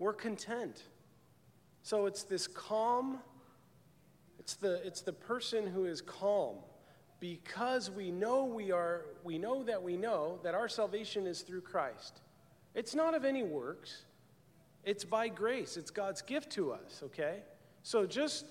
We're 0.00 0.14
content. 0.14 0.82
So 1.82 2.06
it's 2.06 2.24
this 2.24 2.46
calm, 2.46 3.18
it's 4.38 4.54
the, 4.54 4.84
it's 4.84 5.02
the 5.02 5.12
person 5.12 5.66
who 5.66 5.84
is 5.84 6.00
calm 6.00 6.56
because 7.20 7.90
we 7.90 8.10
know 8.10 8.46
we 8.46 8.72
are, 8.72 9.04
we 9.24 9.36
know 9.36 9.62
that 9.62 9.82
we 9.82 9.98
know 9.98 10.40
that 10.42 10.54
our 10.54 10.68
salvation 10.68 11.26
is 11.26 11.42
through 11.42 11.60
Christ. 11.60 12.22
It's 12.74 12.94
not 12.94 13.14
of 13.14 13.26
any 13.26 13.42
works, 13.42 14.04
it's 14.84 15.04
by 15.04 15.28
grace, 15.28 15.76
it's 15.76 15.90
God's 15.90 16.22
gift 16.22 16.50
to 16.52 16.72
us, 16.72 17.02
okay? 17.04 17.42
So 17.82 18.06
just 18.06 18.46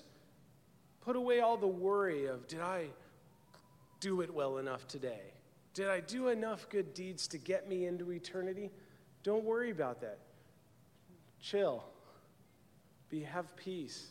put 1.00 1.16
away 1.16 1.40
all 1.40 1.56
the 1.56 1.66
worry 1.66 2.26
of, 2.26 2.46
did 2.46 2.60
I 2.60 2.86
do 3.98 4.20
it 4.20 4.32
well 4.32 4.58
enough 4.58 4.86
today? 4.86 5.32
Did 5.74 5.88
I 5.88 5.98
do 5.98 6.28
enough 6.28 6.68
good 6.68 6.94
deeds 6.94 7.26
to 7.28 7.38
get 7.38 7.68
me 7.68 7.86
into 7.86 8.12
eternity? 8.12 8.70
Don't 9.24 9.44
worry 9.44 9.70
about 9.70 10.00
that. 10.02 10.18
Chill. 11.40 11.84
Be, 13.08 13.22
have 13.22 13.56
peace. 13.56 14.08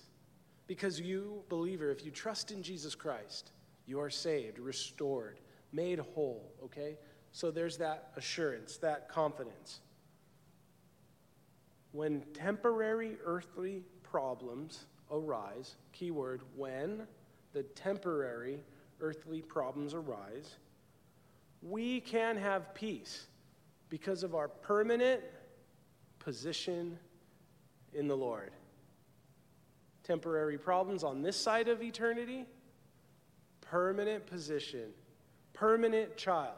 Because 0.68 1.00
you, 1.00 1.44
believer, 1.50 1.90
if 1.90 2.06
you 2.06 2.12
trust 2.12 2.52
in 2.52 2.62
Jesus 2.62 2.96
Christ, 2.96 3.52
you 3.86 4.00
are 4.00 4.10
saved, 4.10 4.60
restored, 4.60 5.40
made 5.72 6.00
whole, 6.00 6.52
okay? 6.64 6.98
So 7.32 7.50
there's 7.50 7.78
that 7.78 8.12
assurance, 8.16 8.78
that 8.78 9.10
confidence. 9.10 9.80
When 11.92 12.22
temporary 12.34 13.18
earthly 13.26 13.84
problems 14.04 14.86
arise, 15.12 15.76
keyword, 15.92 16.42
when 16.56 17.08
the 17.54 17.64
temporary 17.64 18.64
earthly 19.02 19.42
problems 19.42 19.94
arise, 19.94 20.58
we 21.62 22.00
can 22.00 22.38
have 22.38 22.74
peace 22.74 23.26
because 23.90 24.24
of 24.24 24.36
our 24.36 24.48
permanent 24.48 25.22
position 26.20 27.00
in 27.94 28.08
the 28.08 28.16
Lord. 28.16 28.52
Temporary 30.04 30.58
problems 30.58 31.04
on 31.04 31.22
this 31.22 31.38
side 31.38 31.68
of 31.68 31.82
eternity, 31.82 32.46
permanent 33.62 34.26
position, 34.26 34.90
permanent 35.54 36.18
child 36.18 36.56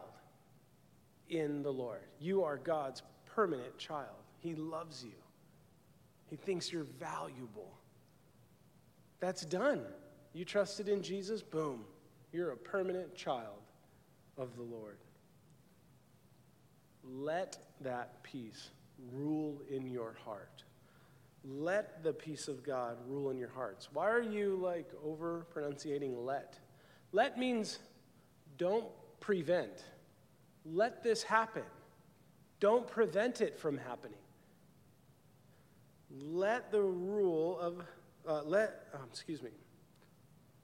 in 1.30 1.64
the 1.64 1.72
Lord. 1.72 2.04
You 2.20 2.44
are 2.44 2.58
God's 2.58 3.02
permanent 3.26 3.78
child. 3.78 4.08
He 4.40 4.56
loves 4.56 5.04
you, 5.04 5.12
He 6.30 6.36
thinks 6.36 6.72
you're 6.72 6.88
valuable. 7.00 7.72
That's 9.20 9.46
done. 9.46 9.82
You 10.34 10.46
trusted 10.46 10.88
in 10.88 11.04
Jesus, 11.04 11.42
boom, 11.42 11.84
you're 12.32 12.52
a 12.52 12.58
permanent 12.58 13.14
child 13.16 13.62
of 14.38 14.56
the 14.56 14.64
Lord. 14.64 14.98
Let 17.04 17.58
that 17.82 18.24
peace 18.24 18.70
rule 19.12 19.62
in 19.70 19.88
your 19.88 20.16
heart. 20.26 20.64
Let 21.44 22.04
the 22.04 22.14
peace 22.14 22.48
of 22.48 22.64
God 22.64 22.98
rule 23.08 23.32
in 23.32 23.38
your 23.38 23.50
hearts. 23.50 23.90
Why 23.92 24.10
are 24.10 24.22
you 24.22 24.60
like 24.62 24.90
over 25.04 25.48
pronunciating 25.52 26.26
let? 26.26 26.60
Let 27.12 27.38
means 27.38 27.80
don't 28.58 28.86
prevent. 29.20 29.84
Let 30.66 31.04
this 31.04 31.24
happen. 31.24 31.64
Don't 32.60 32.88
prevent 32.88 33.42
it 33.42 33.58
from 33.58 33.78
happening. 33.78 34.20
Let 36.12 36.72
the 36.72 36.82
rule 36.82 37.60
of, 37.60 37.84
uh, 38.28 38.44
let, 38.44 38.88
um, 38.94 39.08
excuse 39.10 39.42
me, 39.42 39.50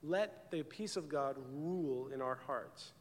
let 0.02 0.50
the 0.52 0.62
peace 0.62 0.96
of 0.96 1.08
God 1.08 1.36
rule 1.52 2.08
in 2.14 2.22
our 2.22 2.36
hearts. 2.46 2.92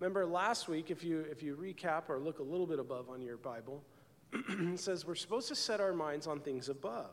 Remember 0.00 0.26
last 0.26 0.68
week, 0.68 0.90
if 0.90 1.02
you, 1.02 1.20
if 1.30 1.42
you 1.42 1.56
recap 1.56 2.10
or 2.10 2.18
look 2.18 2.40
a 2.40 2.42
little 2.42 2.66
bit 2.66 2.78
above 2.78 3.08
on 3.08 3.22
your 3.22 3.38
Bible, 3.38 3.82
it 4.32 4.80
says 4.80 5.06
we're 5.06 5.14
supposed 5.14 5.48
to 5.48 5.54
set 5.54 5.80
our 5.80 5.92
minds 5.92 6.26
on 6.26 6.40
things 6.40 6.68
above. 6.68 7.10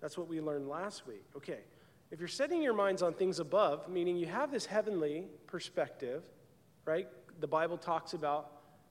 That's 0.00 0.18
what 0.18 0.28
we 0.28 0.40
learned 0.40 0.68
last 0.68 1.06
week. 1.06 1.24
Okay, 1.36 1.60
if 2.10 2.18
you're 2.18 2.28
setting 2.28 2.62
your 2.62 2.74
minds 2.74 3.02
on 3.02 3.14
things 3.14 3.38
above, 3.38 3.88
meaning 3.88 4.16
you 4.16 4.26
have 4.26 4.50
this 4.50 4.66
heavenly 4.66 5.24
perspective, 5.46 6.22
right? 6.84 7.08
The 7.40 7.46
Bible 7.46 7.78
talks 7.78 8.12
about 8.12 8.50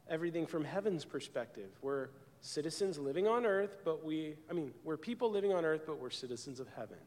everything 0.10 0.48
from 0.48 0.64
heaven's 0.64 1.06
perspective. 1.06 1.70
We're 1.82 2.10
citizens 2.42 2.98
living 2.98 3.28
on 3.28 3.46
earth, 3.46 3.78
but 3.86 4.04
we, 4.04 4.36
I 4.50 4.54
mean, 4.54 4.72
we're 4.84 4.98
people 4.98 5.30
living 5.30 5.54
on 5.54 5.66
earth, 5.66 5.84
but 5.86 6.00
we're 6.00 6.10
citizens 6.10 6.60
of 6.60 6.68
heaven 6.76 6.98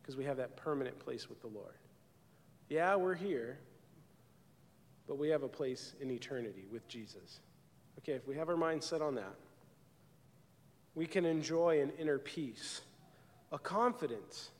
because 0.00 0.16
we 0.16 0.24
have 0.24 0.36
that 0.36 0.56
permanent 0.56 0.98
place 0.98 1.28
with 1.28 1.40
the 1.40 1.48
Lord. 1.48 1.74
Yeah, 2.68 2.94
we're 2.96 3.14
here, 3.14 3.58
but 5.06 5.18
we 5.18 5.28
have 5.30 5.42
a 5.42 5.48
place 5.48 5.94
in 6.00 6.10
eternity 6.10 6.66
with 6.70 6.86
Jesus. 6.88 7.40
Okay, 7.98 8.12
if 8.12 8.26
we 8.28 8.36
have 8.36 8.48
our 8.48 8.56
mind 8.56 8.82
set 8.82 9.02
on 9.02 9.16
that, 9.16 9.34
we 10.94 11.06
can 11.06 11.24
enjoy 11.24 11.80
an 11.80 11.90
inner 11.98 12.18
peace, 12.18 12.80
a 13.52 13.58
confidence. 13.58 14.50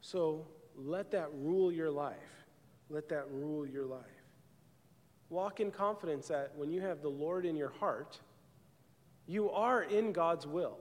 So 0.00 0.46
let 0.76 1.10
that 1.10 1.28
rule 1.34 1.72
your 1.72 1.90
life. 1.90 2.16
Let 2.90 3.08
that 3.08 3.26
rule 3.30 3.66
your 3.66 3.84
life. 3.84 4.00
Walk 5.28 5.58
in 5.58 5.72
confidence 5.72 6.28
that 6.28 6.52
when 6.54 6.70
you 6.70 6.80
have 6.80 7.02
the 7.02 7.08
Lord 7.08 7.44
in 7.44 7.56
your 7.56 7.70
heart, 7.70 8.20
you 9.26 9.50
are 9.50 9.82
in 9.82 10.12
God's 10.12 10.46
will. 10.46 10.78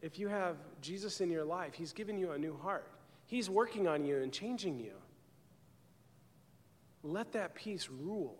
If 0.00 0.18
you 0.18 0.28
have 0.28 0.56
Jesus 0.80 1.20
in 1.20 1.30
your 1.30 1.44
life, 1.44 1.74
He's 1.74 1.92
given 1.92 2.16
you 2.16 2.32
a 2.32 2.38
new 2.38 2.56
heart. 2.56 2.90
He's 3.26 3.50
working 3.50 3.86
on 3.86 4.04
you 4.04 4.16
and 4.22 4.32
changing 4.32 4.80
you. 4.80 4.94
Let 7.02 7.32
that 7.32 7.54
peace 7.54 7.88
rule. 7.90 8.38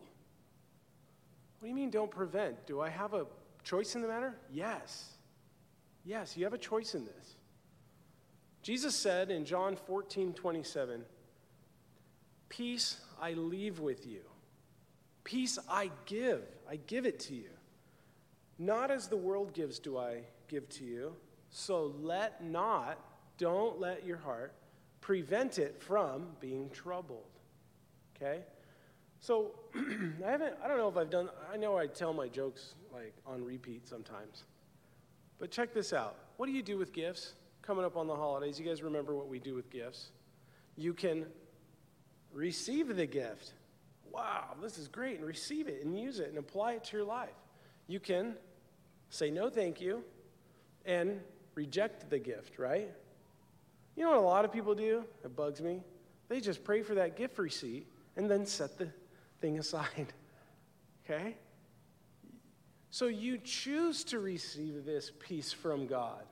What 1.60 1.66
do 1.66 1.68
you 1.68 1.74
mean, 1.74 1.90
don't 1.90 2.10
prevent? 2.10 2.66
Do 2.66 2.80
I 2.80 2.88
have 2.88 3.12
a 3.12 3.26
choice 3.64 3.94
in 3.94 4.00
the 4.00 4.08
matter? 4.08 4.34
Yes. 4.50 5.10
Yes, 6.06 6.34
you 6.34 6.44
have 6.44 6.54
a 6.54 6.58
choice 6.58 6.94
in 6.94 7.04
this. 7.04 7.36
Jesus 8.62 8.94
said 8.94 9.30
in 9.30 9.44
John 9.44 9.76
14 9.76 10.32
27, 10.32 11.04
Peace 12.48 12.96
I 13.20 13.34
leave 13.34 13.78
with 13.78 14.06
you, 14.06 14.22
peace 15.22 15.58
I 15.68 15.90
give. 16.06 16.42
I 16.68 16.76
give 16.76 17.04
it 17.04 17.20
to 17.20 17.34
you. 17.34 17.50
Not 18.58 18.90
as 18.90 19.08
the 19.08 19.16
world 19.16 19.52
gives, 19.52 19.78
do 19.78 19.98
I 19.98 20.22
give 20.48 20.68
to 20.70 20.84
you. 20.84 21.14
So 21.50 21.94
let 22.00 22.42
not, 22.42 22.98
don't 23.36 23.78
let 23.78 24.06
your 24.06 24.18
heart 24.18 24.54
prevent 25.00 25.58
it 25.58 25.82
from 25.82 26.28
being 26.40 26.70
troubled. 26.70 27.28
Okay? 28.16 28.44
So 29.20 29.52
I 30.26 30.30
haven't, 30.30 30.54
I 30.64 30.68
don't 30.68 30.78
know 30.78 30.88
if 30.88 30.96
I've 30.96 31.10
done, 31.10 31.28
I 31.52 31.56
know 31.56 31.76
I 31.76 31.86
tell 31.86 32.12
my 32.12 32.26
jokes 32.28 32.74
like 32.92 33.14
on 33.26 33.44
repeat 33.44 33.86
sometimes. 33.86 34.44
But 35.38 35.50
check 35.50 35.72
this 35.72 35.92
out. 35.92 36.16
What 36.36 36.46
do 36.46 36.52
you 36.52 36.62
do 36.62 36.78
with 36.78 36.92
gifts? 36.92 37.34
Coming 37.62 37.84
up 37.84 37.96
on 37.96 38.06
the 38.06 38.16
holidays, 38.16 38.58
you 38.58 38.66
guys 38.66 38.82
remember 38.82 39.14
what 39.14 39.28
we 39.28 39.38
do 39.38 39.54
with 39.54 39.70
gifts? 39.70 40.08
You 40.76 40.94
can 40.94 41.26
receive 42.32 42.96
the 42.96 43.06
gift. 43.06 43.52
Wow, 44.10 44.56
this 44.62 44.78
is 44.78 44.88
great. 44.88 45.18
And 45.18 45.26
receive 45.26 45.68
it 45.68 45.84
and 45.84 45.98
use 45.98 46.18
it 46.18 46.28
and 46.30 46.38
apply 46.38 46.72
it 46.72 46.84
to 46.84 46.96
your 46.96 47.06
life. 47.06 47.28
You 47.86 48.00
can 48.00 48.34
say 49.10 49.30
no, 49.30 49.50
thank 49.50 49.80
you, 49.80 50.02
and 50.86 51.20
reject 51.54 52.08
the 52.08 52.18
gift, 52.18 52.58
right? 52.58 52.90
You 53.96 54.04
know 54.04 54.10
what 54.10 54.18
a 54.18 54.22
lot 54.22 54.44
of 54.44 54.52
people 54.52 54.74
do? 54.74 55.04
It 55.24 55.36
bugs 55.36 55.60
me. 55.60 55.82
They 56.28 56.40
just 56.40 56.64
pray 56.64 56.82
for 56.82 56.94
that 56.94 57.16
gift 57.16 57.38
receipt 57.38 57.86
and 58.16 58.30
then 58.30 58.46
set 58.46 58.78
the 58.78 58.88
thing 59.40 59.58
aside. 59.58 60.12
okay? 61.04 61.36
So 62.90 63.06
you 63.06 63.38
choose 63.38 64.04
to 64.04 64.18
receive 64.18 64.84
this 64.84 65.12
peace 65.18 65.52
from 65.52 65.86
God. 65.86 66.24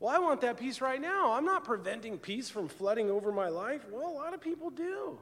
Well, 0.00 0.14
I 0.14 0.18
want 0.18 0.40
that 0.42 0.58
peace 0.58 0.80
right 0.80 1.00
now. 1.00 1.32
I'm 1.32 1.44
not 1.44 1.64
preventing 1.64 2.18
peace 2.18 2.50
from 2.50 2.68
flooding 2.68 3.10
over 3.10 3.32
my 3.32 3.48
life. 3.48 3.86
Well, 3.90 4.08
a 4.08 4.12
lot 4.12 4.34
of 4.34 4.40
people 4.40 4.70
do. 4.70 5.18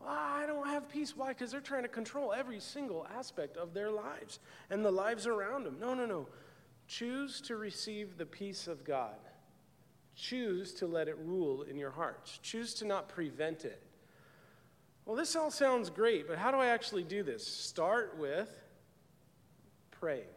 Well, 0.00 0.08
I 0.08 0.44
don't 0.46 0.66
have 0.66 0.88
peace. 0.88 1.16
Why? 1.16 1.28
Because 1.28 1.50
they're 1.50 1.60
trying 1.60 1.82
to 1.82 1.88
control 1.88 2.32
every 2.32 2.58
single 2.58 3.06
aspect 3.16 3.56
of 3.56 3.74
their 3.74 3.90
lives 3.90 4.40
and 4.70 4.84
the 4.84 4.90
lives 4.90 5.26
around 5.26 5.64
them. 5.64 5.76
No, 5.78 5.94
no, 5.94 6.06
no. 6.06 6.26
Choose 6.86 7.40
to 7.42 7.56
receive 7.56 8.16
the 8.16 8.26
peace 8.26 8.66
of 8.66 8.82
God. 8.82 9.16
Choose 10.16 10.72
to 10.74 10.86
let 10.86 11.06
it 11.06 11.18
rule 11.18 11.62
in 11.62 11.76
your 11.76 11.90
hearts. 11.90 12.38
Choose 12.42 12.74
to 12.74 12.86
not 12.86 13.08
prevent 13.08 13.64
it. 13.64 13.82
Well, 15.08 15.16
this 15.16 15.34
all 15.36 15.50
sounds 15.50 15.88
great, 15.88 16.28
but 16.28 16.36
how 16.36 16.50
do 16.50 16.58
I 16.58 16.66
actually 16.66 17.02
do 17.02 17.22
this? 17.22 17.46
Start 17.46 18.18
with 18.18 18.50
praying. 19.90 20.28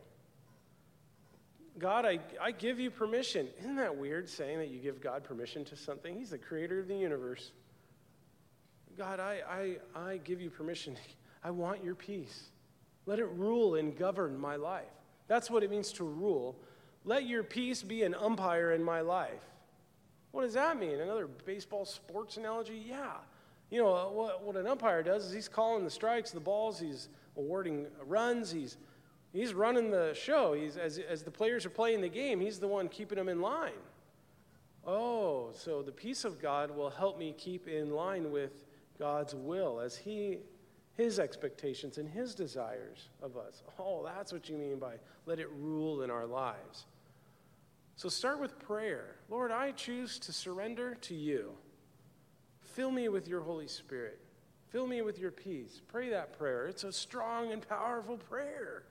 God, 1.78 2.06
I, 2.06 2.20
I 2.40 2.52
give 2.52 2.80
you 2.80 2.90
permission. 2.90 3.50
Isn't 3.60 3.76
that 3.76 3.98
weird 3.98 4.30
saying 4.30 4.60
that 4.60 4.70
you 4.70 4.80
give 4.80 5.02
God 5.02 5.26
permission 5.26 5.66
to 5.66 5.76
something? 5.76 6.16
He's 6.16 6.30
the 6.30 6.38
creator 6.38 6.80
of 6.80 6.88
the 6.88 6.96
universe. 6.96 7.52
God, 8.98 9.20
I, 9.20 9.78
I, 9.94 10.00
I 10.00 10.18
give 10.24 10.40
you 10.40 10.50
permission. 10.50 10.96
I 11.44 11.52
want 11.52 11.84
your 11.84 11.96
peace. 11.96 12.44
Let 13.06 13.20
it 13.20 13.28
rule 13.36 13.76
and 13.76 13.94
govern 13.98 14.40
my 14.40 14.56
life. 14.56 14.86
That's 15.28 15.52
what 15.52 15.64
it 15.64 15.70
means 15.70 15.92
to 15.94 16.06
rule. 16.06 16.56
Let 17.04 17.26
your 17.26 17.44
peace 17.44 17.84
be 17.84 18.04
an 18.04 18.16
umpire 18.16 18.72
in 18.72 18.82
my 18.82 19.02
life. 19.02 19.44
What 20.32 20.44
does 20.44 20.54
that 20.54 20.80
mean? 20.80 21.02
Another 21.02 21.28
baseball 21.28 21.84
sports 21.84 22.38
analogy? 22.38 22.82
Yeah. 22.88 23.18
You 23.72 23.82
know, 23.82 23.96
uh, 23.96 24.06
what, 24.12 24.44
what 24.44 24.56
an 24.56 24.68
umpire 24.68 25.02
does 25.02 25.26
is 25.26 25.34
he's 25.34 25.48
calling 25.48 25.84
the 25.84 25.90
strikes, 25.90 26.30
the 26.30 26.40
balls, 26.40 26.80
he's 26.80 27.10
awarding 27.36 27.88
runs, 28.06 28.52
he's 28.52 28.78
He's 29.34 29.54
running 29.54 29.92
the 29.92 30.14
show. 30.14 30.54
He's, 30.54 30.78
as, 30.78 30.98
as 30.98 31.24
the 31.24 31.32
players 31.32 31.66
are 31.66 31.70
playing 31.70 32.02
the 32.02 32.10
game, 32.10 32.42
he's 32.42 32.60
the 32.60 32.68
one 32.68 32.90
keeping 32.90 33.18
them 33.18 33.30
in 33.30 33.42
line. 33.42 33.72
Oh, 34.86 35.52
so 35.54 35.82
the 35.82 35.92
peace 35.92 36.26
of 36.26 36.42
God 36.42 36.72
will 36.72 36.90
help 36.90 37.18
me 37.18 37.34
keep 37.38 37.68
in 37.68 37.92
line 37.92 38.32
with 38.32 38.66
God's 39.00 39.34
will 39.34 39.80
as 39.80 39.96
he 39.96 40.40
his 40.98 41.20
expectations 41.20 41.98
and 41.98 42.10
his 42.10 42.36
desires 42.36 43.08
of 43.24 43.38
us. 43.38 43.64
Oh, 43.80 44.04
that's 44.04 44.34
what 44.34 44.50
you 44.50 44.58
mean 44.58 44.78
by 44.78 44.96
let 45.26 45.40
it 45.40 45.50
rule 45.58 46.02
in 46.02 46.12
our 46.12 46.26
lives. 46.26 46.86
So 47.96 48.10
start 48.10 48.42
with 48.42 48.60
prayer. 48.60 49.16
Lord, 49.30 49.52
I 49.52 49.72
choose 49.72 50.20
to 50.20 50.34
surrender 50.34 50.96
to 51.02 51.16
you. 51.16 51.54
Fill 52.72 52.92
me 52.92 53.10
with 53.10 53.28
your 53.28 53.42
Holy 53.42 53.68
Spirit. 53.68 54.20
Fill 54.70 54.88
me 54.88 55.02
with 55.02 55.20
your 55.20 55.32
peace. 55.32 55.82
Pray 55.88 56.10
that 56.10 56.38
prayer. 56.38 56.68
It's 56.68 56.86
a 56.86 56.94
strong 56.94 57.52
and 57.52 57.68
powerful 57.68 58.18
prayer. 58.18 58.84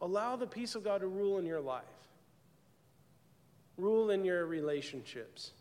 Allow 0.00 0.36
the 0.36 0.46
peace 0.46 0.74
of 0.74 0.84
God 0.84 1.00
to 1.00 1.06
rule 1.06 1.38
in 1.38 1.46
your 1.46 1.60
life, 1.60 1.84
rule 3.76 4.10
in 4.10 4.24
your 4.24 4.46
relationships, 4.46 5.52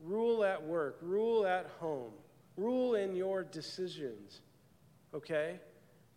rule 0.00 0.44
at 0.44 0.60
work, 0.62 0.98
rule 1.00 1.46
at 1.46 1.66
home, 1.78 2.12
rule 2.56 2.94
in 2.94 3.14
your 3.14 3.44
decisions. 3.44 4.40
Okay? 5.14 5.60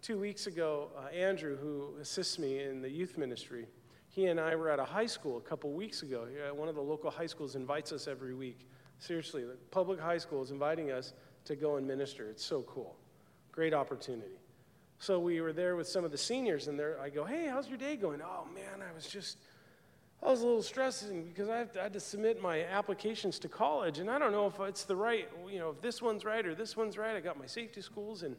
Two 0.01 0.19
weeks 0.19 0.47
ago, 0.47 0.89
uh, 0.97 1.07
Andrew, 1.07 1.55
who 1.55 1.99
assists 1.99 2.39
me 2.39 2.63
in 2.63 2.81
the 2.81 2.89
youth 2.89 3.17
ministry, 3.17 3.67
he 4.17 4.25
and 4.25 4.39
I 4.39 4.55
were 4.55 4.71
at 4.71 4.79
a 4.79 4.83
high 4.83 5.05
school 5.05 5.37
a 5.37 5.41
couple 5.41 5.71
weeks 5.73 6.01
ago. 6.01 6.27
One 6.55 6.67
of 6.67 6.73
the 6.73 6.81
local 6.81 7.11
high 7.11 7.27
schools 7.27 7.55
invites 7.55 7.91
us 7.91 8.07
every 8.07 8.33
week. 8.33 8.67
Seriously, 8.97 9.43
the 9.43 9.53
public 9.69 9.99
high 9.99 10.17
school 10.17 10.41
is 10.41 10.49
inviting 10.49 10.89
us 10.89 11.13
to 11.45 11.55
go 11.55 11.75
and 11.75 11.85
minister. 11.85 12.27
It's 12.27 12.43
so 12.43 12.63
cool. 12.63 12.97
Great 13.51 13.75
opportunity. 13.75 14.39
So 14.97 15.19
we 15.19 15.39
were 15.39 15.53
there 15.53 15.75
with 15.75 15.87
some 15.87 16.03
of 16.03 16.09
the 16.09 16.17
seniors, 16.17 16.67
and 16.67 16.81
I 16.99 17.09
go, 17.09 17.25
"Hey, 17.25 17.45
how's 17.45 17.69
your 17.69 17.77
day 17.77 17.95
going?" 17.95 18.19
Oh 18.23 18.47
man, 18.55 18.81
I 18.81 18.91
was 18.91 19.05
just, 19.05 19.37
I 20.23 20.31
was 20.31 20.41
a 20.41 20.47
little 20.47 20.63
stressing 20.63 21.25
because 21.25 21.47
I, 21.47 21.67
I 21.79 21.83
had 21.83 21.93
to 21.93 21.99
submit 21.99 22.41
my 22.41 22.63
applications 22.63 23.37
to 23.37 23.47
college, 23.47 23.99
and 23.99 24.09
I 24.09 24.17
don't 24.17 24.31
know 24.31 24.47
if 24.47 24.59
it's 24.61 24.83
the 24.83 24.95
right, 24.95 25.29
you 25.47 25.59
know, 25.59 25.69
if 25.69 25.79
this 25.79 26.01
one's 26.01 26.25
right 26.25 26.43
or 26.43 26.55
this 26.55 26.75
one's 26.75 26.97
right. 26.97 27.15
I 27.15 27.19
got 27.19 27.37
my 27.37 27.45
safety 27.45 27.81
schools, 27.81 28.23
and 28.23 28.35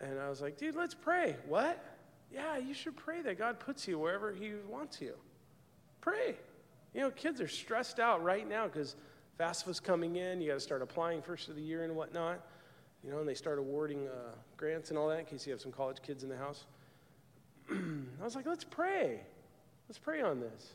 and 0.00 0.20
I 0.20 0.28
was 0.28 0.40
like, 0.40 0.56
"Dude, 0.56 0.76
let's 0.76 0.94
pray." 0.94 1.34
What? 1.48 1.84
Yeah, 2.32 2.56
you 2.56 2.74
should 2.74 2.96
pray 2.96 3.22
that 3.22 3.38
God 3.38 3.60
puts 3.60 3.86
you 3.86 3.98
wherever 3.98 4.32
He 4.32 4.52
wants 4.68 5.00
you. 5.00 5.14
Pray. 6.00 6.36
You 6.94 7.00
know, 7.00 7.10
kids 7.10 7.40
are 7.40 7.48
stressed 7.48 8.00
out 8.00 8.22
right 8.22 8.48
now 8.48 8.66
because 8.66 8.96
FAFSA's 9.38 9.80
coming 9.80 10.16
in. 10.16 10.40
You 10.40 10.48
got 10.48 10.54
to 10.54 10.60
start 10.60 10.82
applying 10.82 11.22
first 11.22 11.48
of 11.48 11.56
the 11.56 11.62
year 11.62 11.84
and 11.84 11.94
whatnot 11.94 12.40
you 13.02 13.10
know, 13.10 13.18
and 13.18 13.28
they 13.28 13.34
start 13.34 13.58
awarding 13.58 14.06
uh, 14.06 14.34
grants 14.56 14.90
and 14.90 14.98
all 14.98 15.08
that 15.08 15.18
in 15.18 15.24
case 15.24 15.46
you 15.46 15.52
have 15.52 15.60
some 15.60 15.72
college 15.72 15.98
kids 16.02 16.22
in 16.22 16.28
the 16.28 16.36
house. 16.36 16.64
I 17.70 18.24
was 18.24 18.36
like, 18.36 18.46
let's 18.46 18.64
pray. 18.64 19.20
Let's 19.88 19.98
pray 19.98 20.22
on 20.22 20.40
this. 20.40 20.74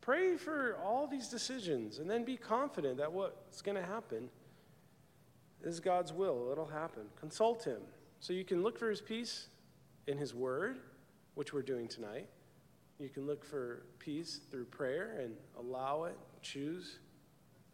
Pray 0.00 0.36
for 0.36 0.78
all 0.82 1.06
these 1.06 1.28
decisions 1.28 1.98
and 1.98 2.08
then 2.08 2.24
be 2.24 2.36
confident 2.36 2.96
that 2.96 3.12
what's 3.12 3.60
going 3.60 3.76
to 3.76 3.82
happen 3.82 4.30
is 5.62 5.80
God's 5.80 6.12
will. 6.12 6.48
It'll 6.50 6.66
happen. 6.66 7.02
Consult 7.20 7.64
Him 7.64 7.80
so 8.20 8.32
you 8.32 8.44
can 8.44 8.62
look 8.62 8.78
for 8.78 8.88
His 8.88 9.02
peace 9.02 9.48
in 10.08 10.18
His 10.18 10.34
Word, 10.34 10.80
which 11.36 11.52
we're 11.52 11.62
doing 11.62 11.86
tonight. 11.86 12.28
You 12.98 13.08
can 13.08 13.26
look 13.26 13.44
for 13.44 13.84
peace 14.00 14.40
through 14.50 14.64
prayer 14.64 15.20
and 15.20 15.34
allow 15.56 16.04
it, 16.04 16.18
choose, 16.42 16.98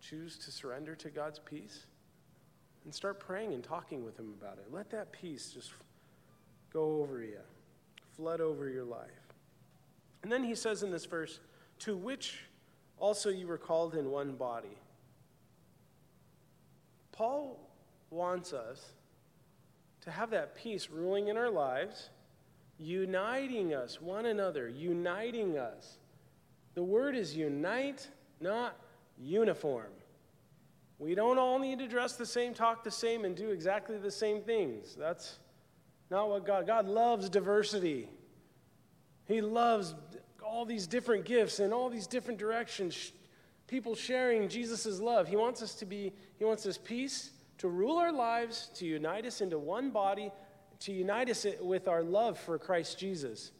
choose 0.02 0.36
to 0.38 0.50
surrender 0.50 0.94
to 0.96 1.08
God's 1.08 1.38
peace 1.38 1.86
and 2.84 2.94
start 2.94 3.18
praying 3.18 3.54
and 3.54 3.64
talking 3.64 4.04
with 4.04 4.18
Him 4.18 4.34
about 4.38 4.58
it. 4.58 4.66
Let 4.70 4.90
that 4.90 5.12
peace 5.12 5.50
just 5.54 5.70
go 6.72 7.00
over 7.00 7.22
you, 7.22 7.38
flood 8.16 8.42
over 8.42 8.68
your 8.68 8.84
life. 8.84 9.08
And 10.22 10.30
then 10.30 10.42
he 10.42 10.54
says 10.54 10.82
in 10.82 10.90
this 10.90 11.04
verse, 11.04 11.40
to 11.80 11.96
which 11.96 12.40
also 12.98 13.30
you 13.30 13.46
were 13.46 13.58
called 13.58 13.94
in 13.94 14.10
one 14.10 14.32
body. 14.36 14.76
Paul 17.12 17.60
wants 18.10 18.52
us 18.52 18.92
to 20.02 20.10
have 20.10 20.30
that 20.30 20.54
peace 20.54 20.90
ruling 20.90 21.28
in 21.28 21.36
our 21.36 21.50
lives, 21.50 22.10
uniting 22.78 23.74
us, 23.74 24.00
one 24.00 24.26
another, 24.26 24.68
uniting 24.68 25.58
us. 25.58 25.98
The 26.74 26.82
word 26.82 27.16
is 27.16 27.36
unite, 27.36 28.08
not 28.40 28.76
uniform. 29.18 29.92
We 30.98 31.14
don't 31.14 31.38
all 31.38 31.58
need 31.58 31.78
to 31.80 31.88
dress 31.88 32.14
the 32.16 32.26
same, 32.26 32.54
talk 32.54 32.84
the 32.84 32.90
same, 32.90 33.24
and 33.24 33.36
do 33.36 33.50
exactly 33.50 33.98
the 33.98 34.10
same 34.10 34.42
things. 34.42 34.94
That's 34.98 35.38
not 36.10 36.28
what 36.28 36.46
God. 36.46 36.66
God 36.66 36.86
loves 36.86 37.28
diversity. 37.28 38.08
He 39.26 39.40
loves 39.40 39.94
all 40.44 40.64
these 40.64 40.86
different 40.86 41.24
gifts 41.24 41.58
and 41.58 41.72
all 41.72 41.88
these 41.88 42.06
different 42.06 42.38
directions. 42.38 43.12
People 43.66 43.94
sharing 43.94 44.48
Jesus' 44.48 45.00
love. 45.00 45.26
He 45.26 45.36
wants 45.36 45.62
us 45.62 45.74
to 45.76 45.86
be, 45.86 46.12
He 46.38 46.44
wants 46.44 46.66
us 46.66 46.78
peace 46.78 47.30
to 47.58 47.68
rule 47.68 47.98
our 47.98 48.12
lives, 48.12 48.70
to 48.74 48.86
unite 48.86 49.26
us 49.26 49.40
into 49.40 49.58
one 49.58 49.90
body, 49.90 50.30
to 50.84 50.92
unite 50.92 51.30
us 51.30 51.46
with 51.60 51.88
our 51.88 52.02
love 52.02 52.38
for 52.38 52.58
Christ 52.58 52.98
Jesus. 52.98 53.52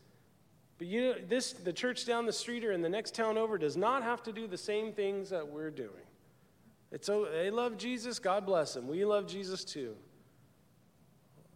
But 0.77 0.87
you, 0.89 1.15
this, 1.27 1.53
the 1.53 1.73
church 1.73 2.05
down 2.05 2.27
the 2.27 2.33
street 2.33 2.65
or 2.65 2.73
in 2.73 2.83
the 2.83 2.89
next 2.89 3.15
town 3.15 3.39
over 3.39 3.57
does 3.57 3.77
not 3.77 4.03
have 4.03 4.23
to 4.25 4.33
do 4.33 4.47
the 4.47 4.59
same 4.59 4.93
things 4.93 5.31
that 5.31 5.47
we're 5.47 5.71
doing. 5.71 5.91
It's, 6.93 7.07
they 7.07 7.51
love 7.51 7.79
Jesus, 7.79 8.19
God 8.19 8.45
bless 8.45 8.75
them. 8.75 8.89
We 8.89 9.05
love 9.05 9.27
Jesus 9.27 9.65
too. 9.65 9.97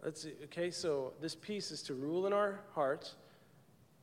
That's, 0.03 0.25
okay, 0.45 0.71
so 0.71 1.13
this 1.21 1.35
peace 1.35 1.71
is 1.71 1.83
to 1.83 1.93
rule 1.93 2.25
in 2.25 2.33
our 2.33 2.61
hearts 2.73 3.15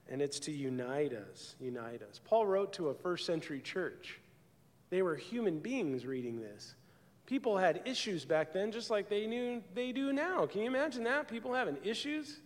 and 0.09 0.23
it's 0.23 0.39
to 0.41 0.53
unite 0.53 1.13
us. 1.13 1.57
Unite 1.59 2.03
us. 2.09 2.21
Paul 2.25 2.47
wrote 2.47 2.73
to 2.75 2.91
a 2.91 2.95
first 2.95 3.27
century 3.27 3.61
church. 3.61 4.21
They 4.91 5.03
were 5.03 5.17
human 5.17 5.59
beings 5.59 6.07
reading 6.07 6.41
this. 6.41 6.77
People 7.27 7.59
had 7.59 7.83
issues 7.85 8.25
back 8.25 8.53
then, 8.53 8.71
just 8.71 8.89
like 8.89 9.09
they 9.09 9.27
knew 9.27 9.63
they 9.75 9.91
do 9.91 10.13
now. 10.13 10.47
Can 10.47 10.61
you 10.61 10.69
imagine 10.69 11.03
that? 11.05 11.29
People 11.29 11.53
having 11.53 11.77
issues? 11.83 12.39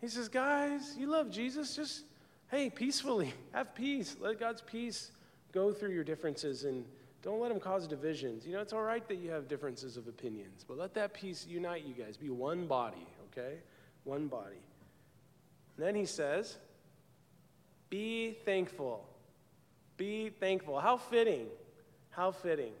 He 0.00 0.08
says, 0.08 0.28
guys, 0.28 0.94
you 0.98 1.06
love 1.06 1.30
Jesus, 1.30 1.76
just 1.76 2.04
hey, 2.50 2.70
peacefully, 2.70 3.34
have 3.52 3.74
peace. 3.74 4.16
Let 4.18 4.40
God's 4.40 4.62
peace 4.62 5.10
go 5.52 5.72
through 5.72 5.90
your 5.90 6.04
differences 6.04 6.64
and 6.64 6.84
don't 7.22 7.40
let 7.40 7.48
them 7.50 7.60
cause 7.60 7.86
divisions. 7.86 8.46
You 8.46 8.54
know, 8.54 8.60
it's 8.60 8.72
all 8.72 8.82
right 8.82 9.06
that 9.08 9.16
you 9.16 9.30
have 9.30 9.48
differences 9.48 9.96
of 9.96 10.06
opinions, 10.08 10.64
but 10.66 10.78
let 10.78 10.94
that 10.94 11.12
peace 11.12 11.46
unite 11.48 11.84
you 11.84 11.94
guys. 11.94 12.16
Be 12.16 12.30
one 12.30 12.66
body, 12.66 13.06
okay? 13.30 13.56
One 14.04 14.28
body. 14.28 14.62
And 15.76 15.86
then 15.86 15.94
he 15.94 16.06
says, 16.06 16.56
Be 17.90 18.38
thankful. 18.44 19.06
Be 19.96 20.30
thankful. 20.30 20.78
How 20.78 20.96
fitting. 20.96 21.46
How 22.10 22.30
fitting. 22.30 22.72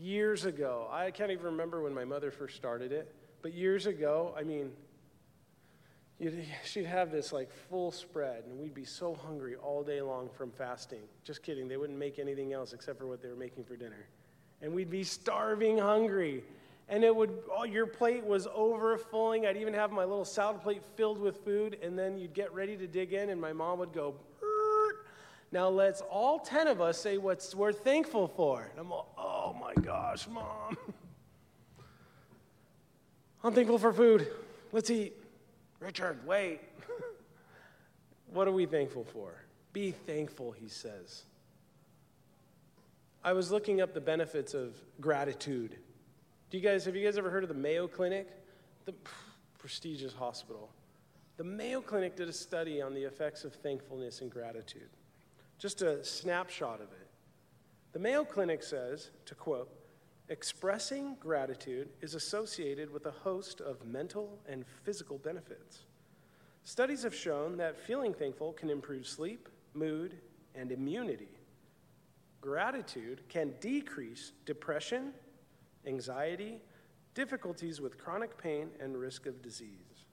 Years 0.00 0.46
ago, 0.46 0.88
I 0.90 1.10
can't 1.10 1.30
even 1.30 1.44
remember 1.44 1.82
when 1.82 1.92
my 1.92 2.06
mother 2.06 2.30
first 2.30 2.56
started 2.56 2.90
it, 2.90 3.14
but 3.42 3.52
years 3.52 3.84
ago, 3.84 4.34
I 4.34 4.44
mean, 4.44 4.72
she'd 6.64 6.86
have 6.86 7.10
this 7.10 7.34
like 7.34 7.52
full 7.68 7.92
spread, 7.92 8.44
and 8.46 8.58
we'd 8.58 8.72
be 8.72 8.86
so 8.86 9.14
hungry 9.14 9.56
all 9.56 9.82
day 9.82 10.00
long 10.00 10.30
from 10.30 10.52
fasting. 10.52 11.02
Just 11.22 11.42
kidding, 11.42 11.68
they 11.68 11.76
wouldn't 11.76 11.98
make 11.98 12.18
anything 12.18 12.54
else 12.54 12.72
except 12.72 12.98
for 12.98 13.06
what 13.06 13.20
they 13.20 13.28
were 13.28 13.36
making 13.36 13.64
for 13.64 13.76
dinner. 13.76 14.06
And 14.62 14.72
we'd 14.72 14.88
be 14.88 15.04
starving 15.04 15.76
hungry. 15.76 16.44
and 16.90 17.04
it 17.04 17.14
would 17.14 17.30
oh, 17.54 17.64
your 17.64 17.86
plate 17.86 18.24
was 18.24 18.48
overflowing. 18.52 19.46
I'd 19.46 19.56
even 19.56 19.74
have 19.74 19.92
my 19.92 20.04
little 20.04 20.24
salad 20.24 20.60
plate 20.60 20.82
filled 20.96 21.18
with 21.18 21.44
food, 21.44 21.78
and 21.82 21.98
then 21.98 22.18
you'd 22.18 22.34
get 22.34 22.52
ready 22.54 22.76
to 22.76 22.86
dig 22.86 23.12
in, 23.12 23.30
and 23.30 23.40
my 23.40 23.52
mom 23.52 23.78
would 23.78 23.92
go. 23.92 24.14
Now 25.52 25.68
let's 25.68 26.00
all 26.02 26.38
ten 26.38 26.68
of 26.68 26.80
us 26.80 26.96
say 26.96 27.18
what 27.18 27.52
we're 27.56 27.72
thankful 27.72 28.28
for. 28.28 28.68
And 28.70 28.78
I'm 28.78 28.92
all, 28.92 29.09
oh 29.50 29.54
my 29.54 29.74
gosh, 29.82 30.28
mom. 30.28 30.76
I'm 33.42 33.54
thankful 33.54 33.78
for 33.78 33.92
food. 33.92 34.28
Let's 34.72 34.90
eat. 34.90 35.14
Richard, 35.80 36.24
wait. 36.26 36.60
what 38.32 38.46
are 38.46 38.52
we 38.52 38.66
thankful 38.66 39.04
for? 39.04 39.34
Be 39.72 39.92
thankful, 39.92 40.52
he 40.52 40.68
says. 40.68 41.24
I 43.24 43.32
was 43.32 43.50
looking 43.50 43.80
up 43.80 43.94
the 43.94 44.00
benefits 44.00 44.54
of 44.54 44.74
gratitude. 45.00 45.76
Do 46.50 46.58
you 46.58 46.62
guys 46.62 46.84
have 46.84 46.96
you 46.96 47.04
guys 47.04 47.18
ever 47.18 47.30
heard 47.30 47.42
of 47.42 47.48
the 47.48 47.54
Mayo 47.54 47.86
Clinic? 47.86 48.28
The 48.84 48.94
prestigious 49.58 50.12
hospital. 50.12 50.70
The 51.36 51.44
Mayo 51.44 51.80
Clinic 51.80 52.16
did 52.16 52.28
a 52.28 52.32
study 52.32 52.82
on 52.82 52.94
the 52.94 53.02
effects 53.02 53.44
of 53.44 53.54
thankfulness 53.54 54.20
and 54.20 54.30
gratitude. 54.30 54.90
Just 55.58 55.82
a 55.82 56.04
snapshot 56.04 56.80
of 56.80 56.92
it. 56.92 56.99
The 57.92 57.98
Mayo 57.98 58.24
Clinic 58.24 58.62
says, 58.62 59.10
to 59.26 59.34
quote, 59.34 59.68
expressing 60.28 61.16
gratitude 61.18 61.88
is 62.00 62.14
associated 62.14 62.88
with 62.88 63.06
a 63.06 63.10
host 63.10 63.60
of 63.60 63.84
mental 63.84 64.38
and 64.48 64.64
physical 64.84 65.18
benefits. 65.18 65.80
Studies 66.62 67.02
have 67.02 67.14
shown 67.14 67.56
that 67.56 67.76
feeling 67.76 68.14
thankful 68.14 68.52
can 68.52 68.70
improve 68.70 69.08
sleep, 69.08 69.48
mood, 69.74 70.18
and 70.54 70.70
immunity. 70.70 71.40
Gratitude 72.40 73.22
can 73.28 73.54
decrease 73.60 74.32
depression, 74.46 75.12
anxiety, 75.84 76.60
difficulties 77.14 77.80
with 77.80 77.98
chronic 77.98 78.38
pain, 78.38 78.68
and 78.78 78.96
risk 78.96 79.26
of 79.26 79.42
disease. 79.42 80.06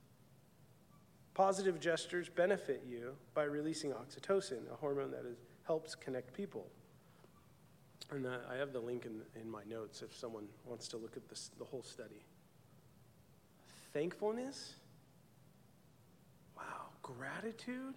Positive 1.35 1.79
gestures 1.79 2.27
benefit 2.27 2.83
you 2.87 3.15
by 3.35 3.43
releasing 3.43 3.91
oxytocin, 3.91 4.71
a 4.71 4.75
hormone 4.75 5.11
that 5.11 5.25
is, 5.25 5.37
helps 5.63 5.93
connect 5.93 6.33
people. 6.33 6.65
And 8.11 8.25
uh, 8.25 8.37
I 8.49 8.55
have 8.55 8.71
the 8.71 8.79
link 8.79 9.05
in, 9.05 9.21
in 9.39 9.49
my 9.49 9.63
notes 9.69 10.01
if 10.01 10.15
someone 10.15 10.45
wants 10.65 10.87
to 10.89 10.97
look 10.97 11.17
at 11.17 11.27
this, 11.27 11.51
the 11.57 11.65
whole 11.65 11.83
study. 11.83 12.23
Thankfulness? 13.93 14.75
Wow. 16.55 16.87
Gratitude? 17.01 17.95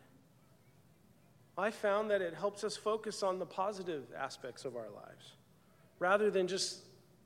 I 1.57 1.71
found 1.71 2.11
that 2.11 2.23
it 2.23 2.35
helps 2.35 2.65
us 2.65 2.77
focus 2.77 3.23
on 3.23 3.39
the 3.39 3.47
positive 3.47 4.05
aspects 4.17 4.65
of 4.65 4.77
our 4.77 4.89
lives 4.95 5.35
rather 5.99 6.31
than 6.31 6.49
just 6.49 6.81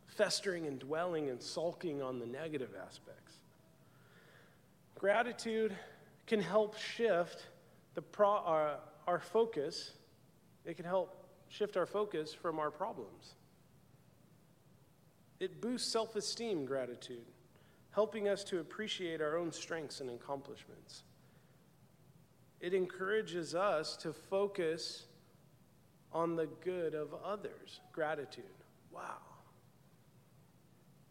festering 0.06 0.66
and 0.66 0.78
dwelling 0.78 1.30
and 1.30 1.40
sulking 1.40 2.02
on 2.02 2.18
the 2.18 2.26
negative 2.26 2.70
aspects. 2.84 3.34
Gratitude 4.98 5.74
can 6.26 6.40
help 6.40 6.76
shift 6.76 7.46
the 7.94 8.02
pro, 8.02 8.28
our, 8.28 8.78
our 9.06 9.20
focus, 9.20 9.92
it 10.64 10.76
can 10.76 10.84
help 10.84 11.23
shift 11.54 11.76
our 11.76 11.86
focus 11.86 12.34
from 12.34 12.58
our 12.58 12.70
problems. 12.70 13.34
It 15.38 15.60
boosts 15.60 15.92
self 15.92 16.16
esteem, 16.16 16.64
gratitude, 16.64 17.26
helping 17.92 18.28
us 18.28 18.42
to 18.44 18.58
appreciate 18.58 19.20
our 19.20 19.36
own 19.36 19.52
strengths 19.52 20.00
and 20.00 20.10
accomplishments. 20.10 21.04
It 22.60 22.74
encourages 22.74 23.54
us 23.54 23.96
to 23.98 24.12
focus 24.12 25.06
on 26.12 26.34
the 26.34 26.46
good 26.64 26.94
of 26.94 27.14
others. 27.24 27.80
Gratitude. 27.92 28.44
Wow. 28.90 29.18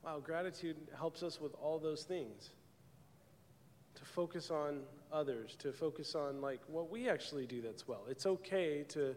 Wow, 0.04 0.20
gratitude 0.20 0.76
helps 0.98 1.24
us 1.24 1.40
with 1.40 1.54
all 1.62 1.80
those 1.80 2.04
things. 2.04 2.50
To 3.96 4.06
focus 4.06 4.50
on 4.52 4.82
others, 5.12 5.56
to 5.60 5.72
focus 5.72 6.16
on 6.16 6.42
like 6.42 6.60
what 6.68 6.90
we 6.90 7.08
actually 7.08 7.46
do 7.46 7.62
that's 7.62 7.88
well. 7.88 8.02
It's 8.10 8.26
okay 8.26 8.84
to 8.90 9.16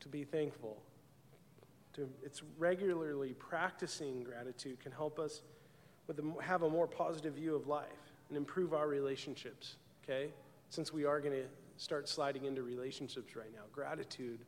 to 0.00 0.08
be 0.08 0.24
thankful. 0.24 0.76
To, 1.94 2.08
it's 2.22 2.42
regularly 2.58 3.34
practicing 3.34 4.22
gratitude 4.22 4.80
can 4.80 4.92
help 4.92 5.18
us 5.18 5.42
with 6.06 6.18
a, 6.18 6.42
have 6.42 6.62
a 6.62 6.70
more 6.70 6.86
positive 6.86 7.34
view 7.34 7.54
of 7.54 7.66
life 7.66 8.12
and 8.28 8.36
improve 8.36 8.72
our 8.72 8.88
relationships. 8.88 9.76
Okay, 10.04 10.30
since 10.70 10.92
we 10.92 11.04
are 11.04 11.20
going 11.20 11.34
to 11.34 11.46
start 11.76 12.08
sliding 12.08 12.44
into 12.44 12.62
relationships 12.62 13.36
right 13.36 13.52
now, 13.52 13.62
gratitude, 13.72 14.40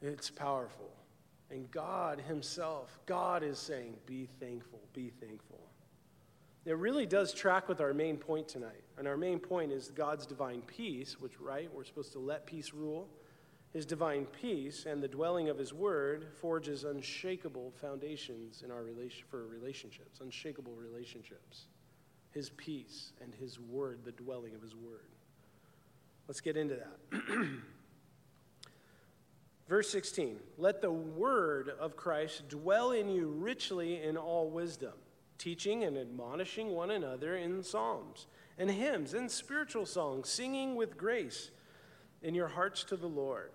it's 0.00 0.30
powerful. 0.30 0.90
And 1.50 1.70
God 1.70 2.20
Himself, 2.20 2.98
God 3.06 3.42
is 3.42 3.58
saying, 3.58 3.94
be 4.06 4.28
thankful, 4.40 4.80
be 4.94 5.10
thankful. 5.20 5.60
It 6.64 6.76
really 6.76 7.06
does 7.06 7.34
track 7.34 7.68
with 7.68 7.80
our 7.80 7.92
main 7.92 8.16
point 8.16 8.48
tonight. 8.48 8.84
And 8.96 9.08
our 9.08 9.16
main 9.16 9.38
point 9.40 9.72
is 9.72 9.90
God's 9.90 10.26
divine 10.26 10.62
peace, 10.62 11.16
which, 11.20 11.40
right, 11.40 11.68
we're 11.74 11.84
supposed 11.84 12.12
to 12.12 12.20
let 12.20 12.46
peace 12.46 12.72
rule. 12.72 13.08
His 13.72 13.86
divine 13.86 14.26
peace 14.26 14.84
and 14.84 15.02
the 15.02 15.08
dwelling 15.08 15.48
of 15.48 15.56
His 15.56 15.72
word 15.72 16.26
forges 16.40 16.84
unshakable 16.84 17.72
foundations 17.80 18.62
in 18.62 18.70
our 18.70 18.82
relation, 18.82 19.24
for 19.30 19.46
relationships, 19.46 20.20
unshakable 20.20 20.74
relationships. 20.74 21.66
His 22.32 22.50
peace 22.50 23.12
and 23.22 23.34
His 23.34 23.58
word, 23.58 24.00
the 24.04 24.12
dwelling 24.12 24.54
of 24.54 24.60
His 24.60 24.74
word. 24.74 25.08
Let's 26.28 26.40
get 26.40 26.56
into 26.56 26.76
that. 26.76 27.18
Verse 29.68 29.88
16 29.90 30.38
Let 30.58 30.82
the 30.82 30.92
word 30.92 31.70
of 31.80 31.96
Christ 31.96 32.48
dwell 32.50 32.90
in 32.90 33.08
you 33.08 33.28
richly 33.28 34.02
in 34.02 34.18
all 34.18 34.50
wisdom, 34.50 34.92
teaching 35.38 35.84
and 35.84 35.96
admonishing 35.96 36.72
one 36.72 36.90
another 36.90 37.36
in 37.36 37.62
psalms 37.62 38.26
and 38.58 38.70
hymns 38.70 39.14
and 39.14 39.30
spiritual 39.30 39.86
songs, 39.86 40.28
singing 40.28 40.74
with 40.74 40.98
grace 40.98 41.50
in 42.20 42.34
your 42.34 42.48
hearts 42.48 42.84
to 42.84 42.96
the 42.96 43.08
Lord. 43.08 43.52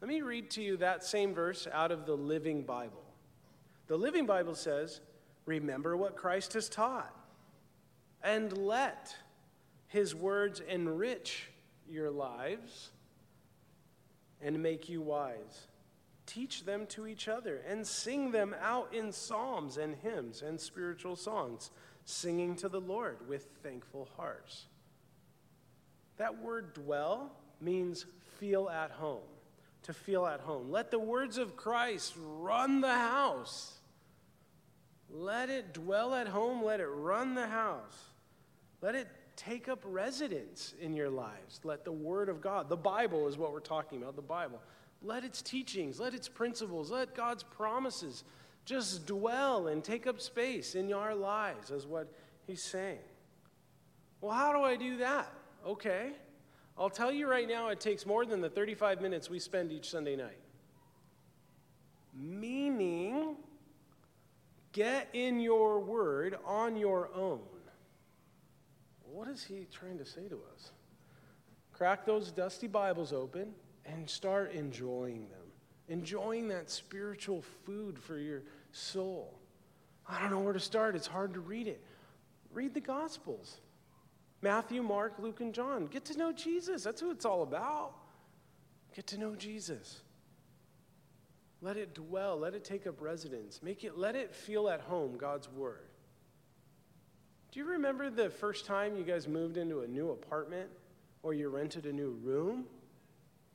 Let 0.00 0.08
me 0.08 0.22
read 0.22 0.50
to 0.52 0.62
you 0.62 0.76
that 0.78 1.04
same 1.04 1.34
verse 1.34 1.68
out 1.72 1.92
of 1.92 2.06
the 2.06 2.16
Living 2.16 2.62
Bible. 2.62 3.04
The 3.86 3.96
Living 3.96 4.26
Bible 4.26 4.54
says, 4.54 5.00
Remember 5.46 5.96
what 5.96 6.16
Christ 6.16 6.54
has 6.54 6.68
taught, 6.68 7.14
and 8.22 8.56
let 8.56 9.14
his 9.88 10.14
words 10.14 10.60
enrich 10.60 11.48
your 11.88 12.10
lives 12.10 12.90
and 14.40 14.62
make 14.62 14.88
you 14.88 15.00
wise. 15.00 15.66
Teach 16.26 16.64
them 16.64 16.86
to 16.86 17.06
each 17.06 17.26
other 17.26 17.60
and 17.68 17.86
sing 17.86 18.30
them 18.30 18.54
out 18.62 18.94
in 18.94 19.10
psalms 19.10 19.76
and 19.76 19.96
hymns 19.96 20.42
and 20.42 20.60
spiritual 20.60 21.16
songs, 21.16 21.72
singing 22.04 22.54
to 22.56 22.68
the 22.68 22.80
Lord 22.80 23.28
with 23.28 23.48
thankful 23.62 24.08
hearts. 24.16 24.66
That 26.16 26.40
word 26.40 26.74
dwell 26.74 27.32
means 27.60 28.06
feel 28.38 28.68
at 28.68 28.92
home, 28.92 29.20
to 29.90 29.98
feel 29.98 30.24
at 30.24 30.40
home. 30.40 30.70
Let 30.70 30.92
the 30.92 31.00
words 31.00 31.36
of 31.36 31.56
Christ 31.56 32.14
run 32.16 32.80
the 32.80 32.94
house. 32.94 33.74
Let 35.10 35.50
it 35.50 35.74
dwell 35.74 36.14
at 36.14 36.28
home, 36.28 36.64
let 36.64 36.78
it 36.78 36.86
run 36.86 37.34
the 37.34 37.48
house. 37.48 37.98
Let 38.80 38.94
it 38.94 39.08
take 39.34 39.68
up 39.68 39.80
residence 39.84 40.74
in 40.80 40.94
your 40.94 41.10
lives. 41.10 41.60
Let 41.64 41.84
the 41.84 41.92
Word 41.92 42.28
of 42.28 42.40
God, 42.40 42.68
the 42.68 42.76
Bible 42.76 43.26
is 43.26 43.36
what 43.36 43.52
we're 43.52 43.58
talking 43.58 44.00
about, 44.00 44.14
the 44.14 44.22
Bible. 44.22 44.60
Let 45.02 45.24
its 45.24 45.42
teachings, 45.42 45.98
let 45.98 46.14
its 46.14 46.28
principles, 46.28 46.92
let 46.92 47.14
God's 47.16 47.42
promises 47.42 48.22
just 48.64 49.06
dwell 49.06 49.66
and 49.66 49.82
take 49.82 50.06
up 50.06 50.20
space 50.20 50.76
in 50.76 50.92
our 50.92 51.16
lives, 51.16 51.72
is 51.72 51.86
what 51.86 52.12
he's 52.46 52.62
saying. 52.62 52.98
Well, 54.20 54.32
how 54.32 54.52
do 54.52 54.60
I 54.60 54.76
do 54.76 54.98
that? 54.98 55.32
Okay. 55.66 56.12
I'll 56.80 56.88
tell 56.88 57.12
you 57.12 57.28
right 57.28 57.46
now, 57.46 57.68
it 57.68 57.78
takes 57.78 58.06
more 58.06 58.24
than 58.24 58.40
the 58.40 58.48
35 58.48 59.02
minutes 59.02 59.28
we 59.28 59.38
spend 59.38 59.70
each 59.70 59.90
Sunday 59.90 60.16
night. 60.16 60.40
Meaning, 62.14 63.36
get 64.72 65.08
in 65.12 65.40
your 65.40 65.78
word 65.78 66.38
on 66.46 66.78
your 66.78 67.10
own. 67.14 67.42
What 69.12 69.28
is 69.28 69.44
he 69.44 69.66
trying 69.70 69.98
to 69.98 70.06
say 70.06 70.26
to 70.28 70.40
us? 70.54 70.70
Crack 71.74 72.06
those 72.06 72.30
dusty 72.30 72.66
Bibles 72.66 73.12
open 73.12 73.52
and 73.84 74.08
start 74.08 74.52
enjoying 74.52 75.28
them. 75.28 75.48
Enjoying 75.88 76.48
that 76.48 76.70
spiritual 76.70 77.42
food 77.66 77.98
for 77.98 78.16
your 78.16 78.42
soul. 78.72 79.38
I 80.08 80.18
don't 80.22 80.30
know 80.30 80.40
where 80.40 80.54
to 80.54 80.60
start. 80.60 80.96
It's 80.96 81.06
hard 81.06 81.34
to 81.34 81.40
read 81.40 81.66
it. 81.66 81.82
Read 82.54 82.72
the 82.72 82.80
Gospels 82.80 83.60
Matthew, 84.42 84.82
Mark, 84.82 85.14
Luke, 85.18 85.40
and 85.40 85.52
John. 85.52 85.86
Get 85.86 86.04
to 86.06 86.18
know 86.18 86.32
Jesus. 86.32 86.82
That's 86.82 87.00
who 87.00 87.10
it's 87.10 87.24
all 87.24 87.42
about. 87.42 87.92
Get 88.94 89.06
to 89.08 89.18
know 89.18 89.34
Jesus. 89.34 90.00
Let 91.60 91.76
it 91.76 91.94
dwell. 91.94 92.38
Let 92.38 92.54
it 92.54 92.64
take 92.64 92.86
up 92.86 93.00
residence. 93.00 93.62
Make 93.62 93.84
it, 93.84 93.98
let 93.98 94.16
it 94.16 94.34
feel 94.34 94.68
at 94.68 94.80
home, 94.80 95.16
God's 95.18 95.48
Word. 95.48 95.86
Do 97.52 97.60
you 97.60 97.66
remember 97.66 98.10
the 98.10 98.30
first 98.30 98.64
time 98.64 98.96
you 98.96 99.02
guys 99.02 99.26
moved 99.28 99.56
into 99.56 99.80
a 99.80 99.86
new 99.86 100.10
apartment 100.10 100.70
or 101.22 101.34
you 101.34 101.48
rented 101.48 101.84
a 101.84 101.92
new 101.92 102.16
room? 102.22 102.64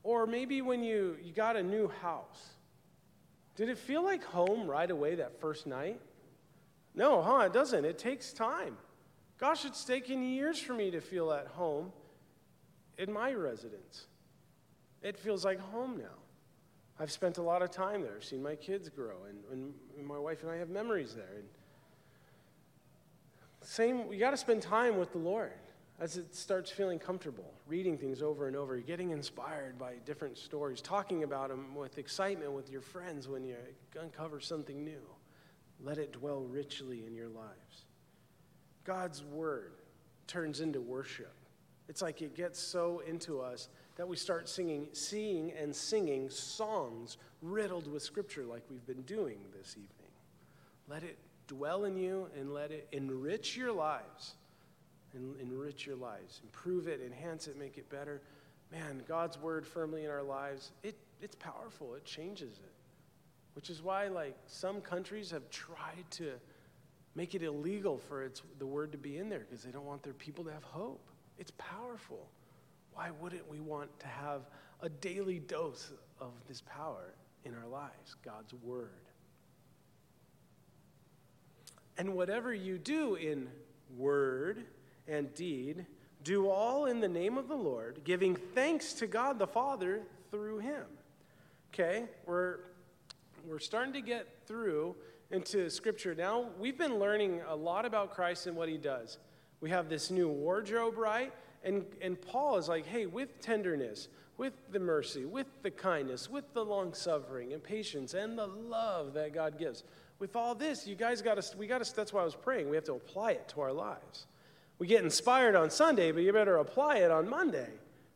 Or 0.03 0.27
maybe 0.27 0.61
when 0.61 0.83
you, 0.83 1.17
you 1.23 1.33
got 1.33 1.55
a 1.55 1.63
new 1.63 1.87
house. 1.87 2.49
Did 3.55 3.69
it 3.69 3.77
feel 3.77 4.03
like 4.03 4.23
home 4.23 4.69
right 4.69 4.91
away 4.91 5.15
that 5.15 5.39
first 5.39 5.65
night? 5.65 5.99
No, 6.93 7.21
huh? 7.21 7.45
It 7.45 7.53
doesn't. 7.53 7.85
It 7.85 7.97
takes 7.97 8.33
time. 8.33 8.77
Gosh, 9.37 9.65
it's 9.65 9.83
taken 9.83 10.23
years 10.23 10.59
for 10.59 10.73
me 10.73 10.91
to 10.91 11.01
feel 11.01 11.31
at 11.31 11.47
home 11.47 11.91
in 12.97 13.11
my 13.11 13.33
residence. 13.33 14.07
It 15.01 15.17
feels 15.17 15.43
like 15.43 15.59
home 15.59 15.97
now. 15.97 16.17
I've 16.99 17.11
spent 17.11 17.37
a 17.37 17.41
lot 17.41 17.61
of 17.61 17.71
time 17.71 18.01
there, 18.01 18.21
seen 18.21 18.41
my 18.41 18.55
kids 18.55 18.87
grow, 18.87 19.25
and, 19.51 19.73
and 19.97 20.07
my 20.07 20.17
wife 20.17 20.43
and 20.43 20.51
I 20.51 20.55
have 20.55 20.69
memories 20.69 21.13
there. 21.13 21.35
And 21.35 21.47
same, 23.61 24.11
you 24.11 24.19
got 24.19 24.31
to 24.31 24.37
spend 24.37 24.61
time 24.61 24.97
with 24.97 25.11
the 25.11 25.17
Lord 25.17 25.51
as 25.99 26.17
it 26.17 26.33
starts 26.35 26.71
feeling 26.71 26.99
comfortable, 26.99 27.53
reading 27.67 27.97
things 27.97 28.21
over 28.21 28.47
and 28.47 28.55
over, 28.55 28.77
getting 28.77 29.11
inspired 29.11 29.77
by 29.77 29.95
different 30.05 30.37
stories, 30.37 30.81
talking 30.81 31.23
about 31.23 31.49
them 31.49 31.75
with 31.75 31.97
excitement 31.97 32.51
with 32.51 32.69
your 32.69 32.81
friends 32.81 33.27
when 33.27 33.43
you 33.43 33.55
uncover 33.99 34.39
something 34.39 34.83
new. 34.83 35.01
Let 35.81 35.97
it 35.97 36.13
dwell 36.13 36.41
richly 36.41 37.05
in 37.05 37.13
your 37.13 37.29
lives. 37.29 37.84
God's 38.85 39.23
word 39.23 39.73
turns 40.27 40.61
into 40.61 40.79
worship. 40.79 41.33
It's 41.89 42.01
like 42.01 42.21
it 42.21 42.35
gets 42.35 42.59
so 42.59 43.01
into 43.07 43.41
us 43.41 43.69
that 43.97 44.07
we 44.07 44.15
start 44.15 44.49
singing, 44.49 44.87
seeing 44.93 45.51
and 45.51 45.75
singing 45.75 46.29
songs 46.29 47.17
riddled 47.41 47.91
with 47.91 48.03
scripture 48.03 48.43
like 48.43 48.63
we've 48.69 48.85
been 48.85 49.03
doing 49.03 49.37
this 49.57 49.73
evening. 49.73 50.11
Let 50.87 51.03
it 51.03 51.17
dwell 51.47 51.85
in 51.85 51.97
you 51.97 52.27
and 52.39 52.53
let 52.53 52.71
it 52.71 52.87
enrich 52.91 53.55
your 53.55 53.71
lives 53.71 54.33
and 55.13 55.35
enrich 55.39 55.85
your 55.85 55.95
lives. 55.95 56.41
Improve 56.43 56.87
it, 56.87 57.01
enhance 57.05 57.47
it, 57.47 57.57
make 57.57 57.77
it 57.77 57.89
better. 57.89 58.21
Man, 58.71 59.03
God's 59.07 59.37
word 59.39 59.65
firmly 59.65 60.03
in 60.03 60.09
our 60.09 60.23
lives, 60.23 60.71
it, 60.83 60.95
it's 61.21 61.35
powerful. 61.35 61.95
It 61.95 62.03
changes 62.03 62.57
it. 62.57 62.71
Which 63.53 63.69
is 63.69 63.81
why, 63.81 64.07
like, 64.07 64.35
some 64.47 64.81
countries 64.81 65.31
have 65.31 65.49
tried 65.49 66.03
to 66.11 66.31
make 67.15 67.35
it 67.35 67.43
illegal 67.43 67.97
for 67.97 68.23
its, 68.23 68.41
the 68.59 68.65
word 68.65 68.91
to 68.91 68.97
be 68.97 69.17
in 69.17 69.29
there 69.29 69.39
because 69.39 69.63
they 69.63 69.71
don't 69.71 69.85
want 69.85 70.03
their 70.03 70.13
people 70.13 70.43
to 70.43 70.51
have 70.51 70.63
hope. 70.63 71.01
It's 71.37 71.51
powerful. 71.57 72.27
Why 72.93 73.11
wouldn't 73.19 73.49
we 73.49 73.59
want 73.59 73.97
to 73.99 74.07
have 74.07 74.41
a 74.81 74.89
daily 74.89 75.39
dose 75.39 75.91
of 76.19 76.31
this 76.47 76.61
power 76.61 77.13
in 77.43 77.53
our 77.55 77.67
lives? 77.67 78.15
God's 78.23 78.53
word. 78.63 78.89
And 81.97 82.13
whatever 82.13 82.53
you 82.53 82.77
do 82.77 83.15
in 83.15 83.47
word, 83.97 84.65
and 85.07 85.33
deed, 85.35 85.85
do 86.23 86.49
all 86.49 86.85
in 86.85 86.99
the 86.99 87.07
name 87.07 87.37
of 87.37 87.47
the 87.47 87.55
Lord, 87.55 88.01
giving 88.03 88.35
thanks 88.35 88.93
to 88.93 89.07
God 89.07 89.37
the 89.37 89.47
Father 89.47 90.01
through 90.31 90.59
him. 90.59 90.85
Okay, 91.73 92.05
we're, 92.25 92.59
we're 93.47 93.59
starting 93.59 93.93
to 93.93 94.01
get 94.01 94.27
through 94.47 94.95
into 95.31 95.69
Scripture. 95.69 96.15
Now, 96.15 96.49
we've 96.59 96.77
been 96.77 96.99
learning 96.99 97.41
a 97.47 97.55
lot 97.55 97.85
about 97.85 98.13
Christ 98.13 98.47
and 98.47 98.55
what 98.55 98.69
he 98.69 98.77
does. 98.77 99.17
We 99.61 99.69
have 99.69 99.89
this 99.89 100.11
new 100.11 100.29
wardrobe, 100.29 100.97
right? 100.97 101.33
And, 101.63 101.85
and 102.01 102.21
Paul 102.21 102.57
is 102.57 102.67
like, 102.67 102.85
hey, 102.85 103.05
with 103.05 103.41
tenderness, 103.41 104.07
with 104.37 104.53
the 104.71 104.79
mercy, 104.79 105.25
with 105.25 105.47
the 105.63 105.71
kindness, 105.71 106.29
with 106.29 106.53
the 106.53 106.63
long 106.63 106.93
suffering 106.93 107.53
and 107.53 107.63
patience 107.63 108.13
and 108.13 108.37
the 108.37 108.47
love 108.47 109.13
that 109.13 109.33
God 109.33 109.57
gives. 109.57 109.83
With 110.19 110.35
all 110.35 110.55
this, 110.55 110.85
you 110.85 110.95
guys 110.95 111.21
got 111.21 111.41
to, 111.41 111.57
we 111.57 111.67
got 111.67 111.83
to, 111.83 111.95
that's 111.95 112.13
why 112.13 112.21
I 112.21 112.25
was 112.25 112.35
praying. 112.35 112.69
We 112.69 112.75
have 112.75 112.85
to 112.85 112.93
apply 112.93 113.31
it 113.31 113.47
to 113.49 113.61
our 113.61 113.73
lives. 113.73 114.27
We 114.77 114.87
get 114.87 115.03
inspired 115.03 115.55
on 115.55 115.69
Sunday, 115.69 116.11
but 116.11 116.23
you 116.23 116.31
better 116.33 116.57
apply 116.57 116.97
it 116.97 117.11
on 117.11 117.29
Monday. 117.29 117.69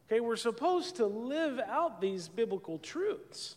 Okay, 0.08 0.20
we're 0.20 0.36
supposed 0.36 0.98
to 0.98 1.06
live 1.06 1.60
out 1.60 2.02
these 2.02 2.28
biblical 2.28 2.80
truths. 2.80 3.56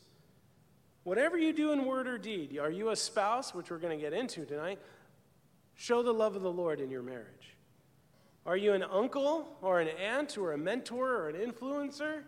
Whatever 1.05 1.37
you 1.37 1.53
do 1.53 1.73
in 1.73 1.85
word 1.85 2.07
or 2.07 2.19
deed, 2.19 2.59
are 2.59 2.71
you 2.71 2.91
a 2.91 2.97
spouse, 2.97 3.55
which 3.55 3.71
we're 3.71 3.79
going 3.79 3.97
to 3.97 4.03
get 4.03 4.13
into 4.13 4.45
tonight? 4.45 4.79
Show 5.75 6.03
the 6.03 6.13
love 6.13 6.37
of 6.37 6.43
the 6.43 6.53
Lord 6.53 6.81
in 6.81 6.91
your 6.91 7.03
marriage. 7.03 7.57
Are 8.47 8.57
you 8.57 8.73
an 8.73 8.83
uncle 8.83 9.57
or 9.63 9.81
an 9.81 9.89
aunt 9.89 10.37
or 10.37 10.53
a 10.53 10.59
mentor 10.59 11.09
or 11.09 11.29
an 11.29 11.37
influencer? 11.37 12.23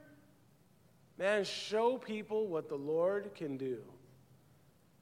Man, 1.19 1.45
show 1.45 1.99
people 1.99 2.49
what 2.49 2.69
the 2.69 2.77
Lord 2.77 3.31
can 3.35 3.57
do. 3.57 3.79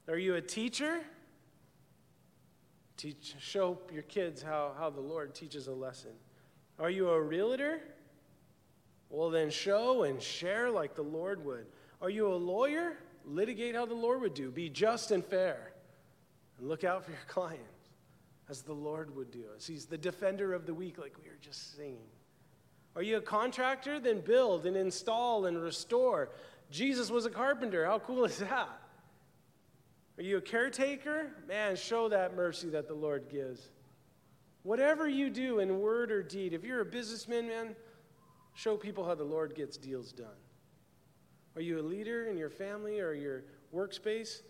Are 0.09 0.18
you 0.18 0.35
a 0.35 0.41
teacher? 0.41 1.01
Teach, 2.97 3.35
show 3.39 3.79
your 3.93 4.03
kids 4.03 4.43
how, 4.43 4.73
how 4.77 4.91
the 4.91 5.01
Lord 5.01 5.35
teaches 5.35 5.66
a 5.66 5.73
lesson. 5.73 6.12
Are 6.79 6.91
you 6.91 7.09
a 7.09 7.20
realtor? 7.20 7.81
Well, 9.09 9.31
then 9.31 9.51
show 9.51 10.05
and 10.05 10.20
share 10.20 10.70
like 10.70 10.95
the 10.95 11.03
Lord 11.03 11.45
would. 11.45 11.66
Are 12.01 12.11
you 12.11 12.33
a 12.33 12.35
lawyer? 12.35 12.97
Litigate 13.27 13.75
how 13.75 13.87
the 13.87 13.95
Lord 13.95 14.20
would 14.20 14.35
do. 14.35 14.51
Be 14.51 14.68
just 14.68 15.11
and 15.11 15.25
fair. 15.25 15.73
And 16.59 16.68
look 16.68 16.85
out 16.85 17.05
for 17.05 17.11
your 17.11 17.20
clients 17.29 17.62
as 18.49 18.62
the 18.62 18.73
Lord 18.73 19.14
would 19.16 19.31
do. 19.31 19.45
As 19.57 19.66
He's 19.66 19.87
the 19.87 19.99
defender 19.99 20.53
of 20.53 20.66
the 20.66 20.75
weak, 20.75 20.99
like 20.99 21.14
we 21.23 21.29
were 21.29 21.39
just 21.41 21.77
singing. 21.77 22.09
Are 22.95 23.03
you 23.03 23.16
a 23.16 23.23
contractor? 23.23 23.99
Then 23.99 24.20
build 24.20 24.66
and 24.66 24.77
install 24.77 25.47
and 25.47 25.61
restore. 25.61 26.31
Jesus 26.70 27.11
was 27.11 27.27
a 27.27 27.31
carpenter. 27.31 27.87
How 27.87 27.99
cool 27.99 28.25
is 28.25 28.39
that? 28.39 28.68
Are 30.18 30.23
you 30.23 30.37
a 30.37 30.43
caretaker? 30.43 31.31
Man, 31.49 31.77
show 31.77 32.09
that 32.11 32.37
mercy 32.37 32.68
that 32.70 32.87
the 32.87 32.95
Lord 32.95 33.29
gives. 33.31 33.70
Whatever 34.62 35.09
you 35.09 35.31
do 35.31 35.59
in 35.59 35.81
word 35.81 36.12
or 36.12 36.23
deed, 36.23 36.53
if 36.53 36.64
you're 36.64 36.81
a 36.81 36.85
businessman, 36.85 37.49
man, 37.49 37.75
show 38.55 38.77
people 38.77 39.05
how 39.05 39.14
the 39.14 39.25
Lord 39.25 39.55
gets 39.55 39.77
deals 39.77 40.12
done. 40.12 40.29
Are 41.55 41.62
you 41.62 41.80
a 41.80 41.82
leader 41.82 42.26
in 42.26 42.38
your 42.38 42.50
family 42.50 43.00
or 43.00 43.12
your 43.12 43.44
workspace? 43.74 44.42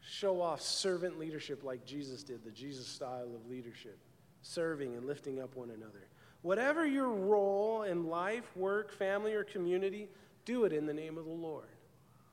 Show 0.00 0.40
off 0.40 0.60
servant 0.60 1.18
leadership 1.18 1.64
like 1.64 1.84
Jesus 1.84 2.22
did, 2.22 2.44
the 2.44 2.50
Jesus 2.50 2.86
style 2.86 3.34
of 3.34 3.50
leadership, 3.50 3.98
serving 4.42 4.94
and 4.94 5.06
lifting 5.06 5.40
up 5.40 5.56
one 5.56 5.70
another. 5.70 6.08
Whatever 6.42 6.86
your 6.86 7.08
role 7.08 7.82
in 7.82 8.06
life, 8.06 8.56
work, 8.56 8.92
family, 8.92 9.34
or 9.34 9.42
community, 9.42 10.08
do 10.44 10.64
it 10.64 10.72
in 10.72 10.86
the 10.86 10.94
name 10.94 11.18
of 11.18 11.24
the 11.24 11.30
Lord. 11.30 11.66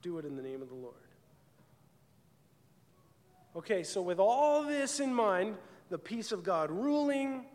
Do 0.02 0.20
it 0.20 0.26
in 0.26 0.36
the 0.36 0.44
name 0.44 0.62
of 0.62 0.70
the 0.70 0.76
Lord. 0.76 0.96
Okay, 3.56 3.84
so 3.84 4.02
with 4.02 4.20
all 4.20 4.64
this 4.64 5.00
in 5.00 5.14
mind, 5.14 5.58
the 5.90 5.98
peace 5.98 6.32
of 6.32 6.44
God 6.44 6.72
ruling, 6.72 7.46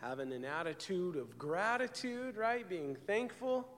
having 0.00 0.32
an 0.32 0.44
attitude 0.44 1.16
of 1.16 1.38
gratitude, 1.38 2.36
right? 2.36 2.68
Being 2.68 2.96
thankful, 3.06 3.68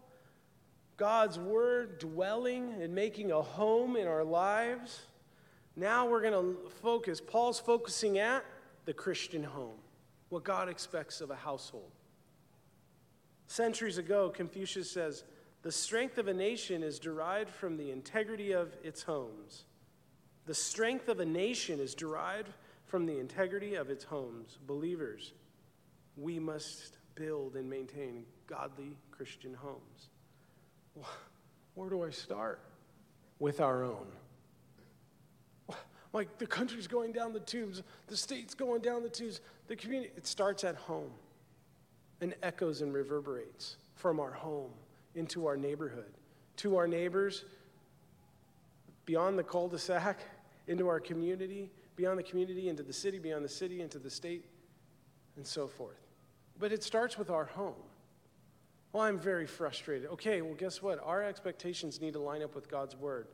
God's 1.01 1.39
word 1.39 1.99
dwelling 1.99 2.75
and 2.83 2.95
making 2.95 3.33
a 3.33 3.41
home 3.41 3.97
in 3.97 4.07
our 4.07 4.23
lives. 4.23 5.01
Now 5.75 6.07
we're 6.07 6.21
going 6.21 6.35
to 6.35 6.59
focus, 6.83 7.23
Paul's 7.27 7.59
focusing 7.59 8.19
at 8.19 8.45
the 8.85 8.93
Christian 8.93 9.43
home, 9.43 9.79
what 10.29 10.45
God 10.45 10.69
expects 10.69 11.23
of 11.23 11.31
a 11.31 11.35
household. 11.35 11.91
Centuries 13.47 13.97
ago, 13.97 14.29
Confucius 14.29 14.91
says, 14.91 15.25
the 15.63 15.73
strength 15.73 16.19
of 16.19 16.29
a 16.29 16.35
nation 16.35 16.83
is 16.83 16.99
derived 16.99 17.49
from 17.49 17.79
the 17.79 17.91
integrity 17.91 18.53
of 18.53 18.77
its 18.85 19.03
homes. 19.03 19.65
The 20.45 20.53
strength 20.53 21.09
of 21.09 21.19
a 21.19 21.25
nation 21.25 21.81
is 21.81 21.95
derived 21.95 22.53
from 22.85 23.07
the 23.07 23.19
integrity 23.19 23.75
of 23.75 23.89
its 23.89 24.05
homes. 24.05 24.59
Believers, 24.67 25.33
we 26.19 26.39
must 26.39 26.99
build 27.15 27.57
and 27.57 27.71
maintain 27.71 28.27
godly 28.47 28.99
Christian 29.11 29.55
homes. 29.55 30.10
Where 31.75 31.89
do 31.91 32.05
I 32.05 32.11
start? 32.11 32.61
With 33.39 33.61
our 33.61 33.85
own. 33.85 34.07
Like 36.13 36.39
the 36.39 36.47
country's 36.47 36.89
going 36.89 37.13
down 37.13 37.33
the 37.33 37.41
tubes, 37.41 37.83
the 38.09 38.17
state's 38.17 38.55
going 38.55 38.83
down 38.83 39.03
the 39.03 39.09
tubes, 39.09 39.41
the 39.69 39.77
community, 39.77 40.13
it 40.17 40.27
starts 40.27 40.65
at 40.65 40.75
home 40.75 41.13
and 42.21 42.35
echoes 42.43 42.81
and 42.81 42.93
reverberates 42.93 43.77
from 43.95 44.19
our 44.19 44.33
home 44.33 44.73
into 45.15 45.47
our 45.47 45.57
neighborhood, 45.57 46.13
to 46.57 46.77
our 46.77 46.89
neighbors, 46.89 47.45
beyond 49.07 49.39
the 49.39 49.43
cul 49.43 49.69
de 49.69 49.79
sac, 49.79 50.19
into 50.67 50.89
our 50.89 51.01
community, 51.01 51.71
beyond 51.97 52.19
the 52.19 52.23
community, 52.23 52.69
into 52.69 52.83
the 52.83 52.93
city, 52.93 53.19
beyond 53.19 53.45
the 53.45 53.49
city, 53.49 53.81
into 53.81 53.99
the 53.99 54.11
state, 54.11 54.45
and 55.37 55.47
so 55.47 55.67
forth. 55.67 56.01
But 56.59 56.73
it 56.73 56.83
starts 56.83 57.19
with 57.19 57.31
our 57.31 57.45
home. 57.45 57.75
Well, 58.93 59.05
I'm 59.05 59.19
very 59.19 59.47
frustrated. 59.47 60.09
Okay, 60.11 60.43
well, 60.43 60.55
guess 60.55 60.83
what? 60.83 61.01
Our 61.05 61.23
expectations 61.23 62.01
need 62.01 62.15
to 62.15 62.19
line 62.21 62.43
up 62.43 62.55
with 62.55 62.69
God's 62.69 62.97
word. 62.97 63.29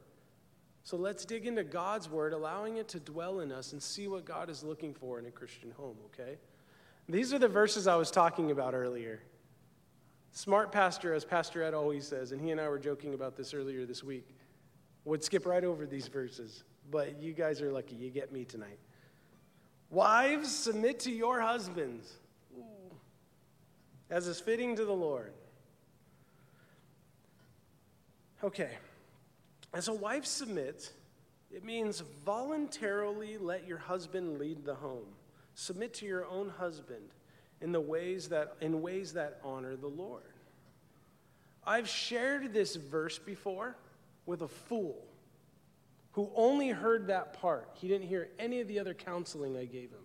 So 0.82 0.96
let's 0.96 1.24
dig 1.24 1.46
into 1.46 1.64
God's 1.64 2.08
word, 2.08 2.32
allowing 2.32 2.76
it 2.76 2.88
to 2.88 3.00
dwell 3.00 3.40
in 3.40 3.50
us 3.50 3.72
and 3.72 3.82
see 3.82 4.06
what 4.06 4.24
God 4.24 4.50
is 4.50 4.62
looking 4.62 4.94
for 4.94 5.18
in 5.18 5.26
a 5.26 5.30
Christian 5.30 5.72
home, 5.72 5.96
okay? 6.06 6.36
These 7.08 7.32
are 7.32 7.38
the 7.38 7.48
verses 7.48 7.86
I 7.86 7.96
was 7.96 8.10
talking 8.10 8.50
about 8.50 8.74
earlier. 8.74 9.20
Smart 10.32 10.70
pastor, 10.70 11.14
as 11.14 11.24
Pastor 11.24 11.62
Ed 11.62 11.74
always 11.74 12.06
says, 12.06 12.32
and 12.32 12.40
he 12.40 12.50
and 12.50 12.60
I 12.60 12.68
were 12.68 12.78
joking 12.78 13.14
about 13.14 13.36
this 13.36 13.54
earlier 13.54 13.86
this 13.86 14.04
week, 14.04 14.28
would 15.04 15.24
skip 15.24 15.46
right 15.46 15.64
over 15.64 15.86
these 15.86 16.08
verses 16.08 16.64
but 16.90 17.20
you 17.20 17.32
guys 17.32 17.60
are 17.62 17.72
lucky. 17.72 17.96
You 17.96 18.10
get 18.10 18.32
me 18.32 18.44
tonight. 18.44 18.78
Wives, 19.90 20.54
submit 20.54 21.00
to 21.00 21.10
your 21.10 21.40
husbands 21.40 22.12
as 24.10 24.28
is 24.28 24.40
fitting 24.40 24.76
to 24.76 24.84
the 24.84 24.92
Lord. 24.92 25.32
Okay. 28.46 28.70
As 29.74 29.88
a 29.88 29.92
wife 29.92 30.24
submits, 30.24 30.92
It 31.50 31.64
means 31.64 32.02
voluntarily 32.24 33.38
let 33.38 33.66
your 33.66 33.78
husband 33.78 34.38
lead 34.38 34.64
the 34.64 34.74
home. 34.74 35.06
Submit 35.54 35.94
to 35.94 36.06
your 36.06 36.26
own 36.26 36.50
husband 36.50 37.08
in 37.60 37.72
the 37.72 37.80
ways 37.80 38.28
that 38.28 38.56
in 38.60 38.82
ways 38.82 39.14
that 39.14 39.40
honor 39.42 39.76
the 39.76 39.86
Lord. 39.86 40.34
I've 41.66 41.88
shared 41.88 42.52
this 42.52 42.76
verse 42.76 43.18
before 43.18 43.76
with 44.26 44.42
a 44.42 44.48
fool 44.48 45.06
who 46.12 46.30
only 46.34 46.68
heard 46.68 47.06
that 47.06 47.40
part. 47.40 47.70
He 47.74 47.88
didn't 47.88 48.08
hear 48.08 48.28
any 48.38 48.60
of 48.60 48.68
the 48.68 48.78
other 48.78 48.94
counseling 48.94 49.56
I 49.56 49.64
gave 49.64 49.90
him. 49.90 50.04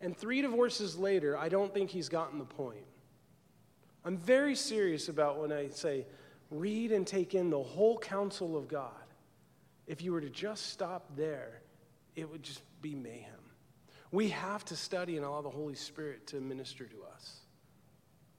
And 0.00 0.16
three 0.16 0.40
divorces 0.40 0.96
later, 0.96 1.36
I 1.36 1.48
don't 1.48 1.74
think 1.74 1.90
he's 1.90 2.08
gotten 2.08 2.38
the 2.38 2.44
point. 2.44 2.86
I'm 4.04 4.16
very 4.16 4.54
serious 4.54 5.08
about 5.08 5.38
when 5.38 5.52
I 5.52 5.68
say 5.68 6.06
read 6.50 6.92
and 6.92 7.06
take 7.06 7.34
in 7.34 7.50
the 7.50 7.62
whole 7.62 7.98
counsel 7.98 8.56
of 8.56 8.68
God. 8.68 8.90
If 9.86 10.02
you 10.02 10.12
were 10.12 10.20
to 10.20 10.30
just 10.30 10.70
stop 10.70 11.16
there, 11.16 11.62
it 12.16 12.30
would 12.30 12.42
just 12.42 12.62
be 12.82 12.94
mayhem. 12.94 13.34
We 14.12 14.28
have 14.28 14.64
to 14.66 14.76
study 14.76 15.16
and 15.16 15.24
allow 15.24 15.42
the 15.42 15.50
Holy 15.50 15.74
Spirit 15.74 16.26
to 16.28 16.40
minister 16.40 16.84
to 16.84 16.96
us. 17.14 17.40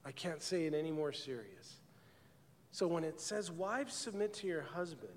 I 0.05 0.12
can't 0.12 0.41
say 0.41 0.66
it 0.66 0.74
any 0.74 0.91
more 0.91 1.14
serious. 1.14 1.78
So 2.72 2.88
when 2.88 3.03
it 3.03 3.20
says, 3.20 3.51
Wives, 3.51 3.93
submit 3.93 4.34
to 4.36 4.47
your 4.47 4.62
husband, 4.62 5.14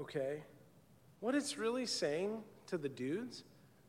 okay, 0.00 0.42
what 1.20 1.34
it's 1.34 1.58
really 1.58 1.86
saying 1.86 2.42
to 2.66 2.78
the 2.78 2.88
dudes 2.88 3.44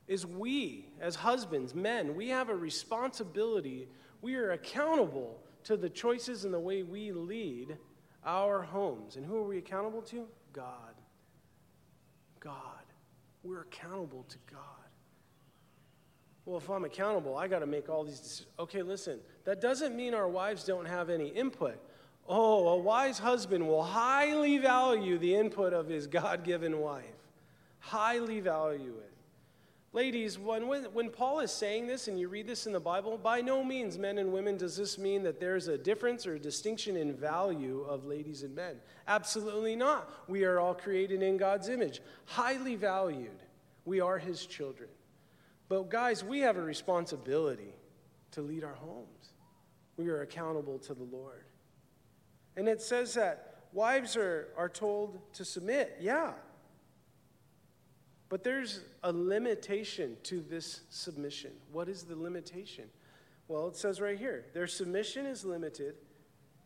is 0.08 0.26
we, 0.26 0.88
as 1.00 1.16
husbands, 1.16 1.74
men, 1.74 2.16
we 2.16 2.28
have 2.30 2.50
a 2.50 2.56
responsibility. 2.56 3.88
We 4.22 4.36
are 4.36 4.52
accountable 4.52 5.40
to 5.66 5.78
the 5.78 5.90
choices 5.90 6.46
and 6.46 6.54
the 6.54 6.60
way 6.60 6.84
we 6.84 7.12
lead 7.12 7.78
our 8.26 8.62
homes. 8.62 9.16
And 9.16 9.26
who 9.26 9.38
are 9.38 9.44
we 9.44 9.58
accountable 9.58 10.02
to? 10.04 10.26
God. 10.52 10.96
God. 12.40 12.56
We're 13.44 13.62
accountable 13.62 14.26
to 14.30 14.38
God. 14.52 14.62
Well, 16.46 16.58
if 16.58 16.70
I'm 16.70 16.84
accountable, 16.84 17.38
I 17.38 17.48
got 17.48 17.60
to 17.60 17.66
make 17.66 17.90
all 17.90 18.04
these 18.04 18.20
decisions. 18.20 18.50
Okay, 18.60 18.82
listen, 18.82 19.20
that 19.46 19.62
doesn't 19.62 19.96
mean 19.96 20.14
our 20.14 20.28
wives 20.28 20.66
don't 20.66 20.86
have 20.86 21.10
any 21.10 21.28
input. 21.30 21.80
Oh, 22.28 22.70
a 22.70 22.78
wise 22.78 23.20
husband 23.20 23.68
will 23.68 23.84
highly 23.84 24.58
value 24.58 25.18
the 25.18 25.36
input 25.36 25.74
of 25.74 25.88
his 25.88 26.08
God 26.08 26.44
given 26.44 26.80
wife, 26.80 27.04
highly 27.80 28.40
value 28.40 28.94
it. 28.98 29.13
Ladies, 29.96 30.40
when, 30.40 30.64
when, 30.64 31.12
Paul 31.12 31.40
is 31.42 31.52
saying 31.52 31.86
this 31.86 32.08
and 32.08 32.20
you 32.20 32.28
read 32.28 32.48
this 32.48 32.66
in 32.66 32.74
the 32.74 32.80
Bible, 32.80 33.16
by 33.16 33.42
no 33.42 33.64
means, 33.64 34.00
men 34.00 34.18
and 34.18 34.34
women, 34.34 34.58
does 34.58 34.76
this 34.76 34.98
mean 34.98 35.22
that 35.22 35.40
there's 35.40 35.68
a 35.68 35.78
difference 35.78 36.26
or 36.26 36.34
a 36.34 36.40
distinction 36.40 36.98
in 36.98 37.14
value 37.14 37.86
of 37.88 38.04
ladies 38.04 38.42
and 38.42 38.56
men. 38.56 38.78
Absolutely 39.08 39.76
not. 39.76 40.10
We 40.28 40.46
are 40.46 40.60
all 40.60 40.74
created 40.74 41.22
in 41.22 41.38
God's 41.38 41.70
image, 41.70 42.02
highly 42.26 42.76
valued. 42.76 43.44
We 43.86 44.02
are 44.02 44.18
his 44.18 44.48
children. 44.48 44.90
But, 45.70 45.92
guys, 45.92 46.24
we 46.24 46.40
have 46.40 46.58
a 46.58 46.62
responsibility 46.62 47.76
to 48.32 48.42
lead 48.42 48.64
our 48.64 48.74
homes. 48.74 49.34
We 49.98 50.10
are 50.10 50.22
accountable 50.22 50.80
to 50.80 50.96
the 50.96 51.04
Lord. 51.04 51.44
And 52.58 52.68
it 52.68 52.82
says 52.82 53.14
that 53.14 53.66
wives 53.74 54.18
are, 54.18 54.48
are 54.58 54.70
told 54.70 55.20
to 55.34 55.46
submit. 55.46 55.98
Yeah, 56.02 56.32
but 58.34 58.44
there's 58.44 58.80
a 59.04 59.12
limitation 59.12 60.18
to 60.24 60.42
this 60.42 60.82
submission. 60.90 61.52
What 61.72 61.88
is 61.88 62.02
the 62.02 62.16
limitation? 62.16 62.86
Well, 63.48 63.68
it 63.68 63.76
says 63.76 64.02
right 64.02 64.18
here 64.18 64.46
their 64.56 64.66
submission 64.66 65.28
is 65.28 65.46
limited 65.46 65.94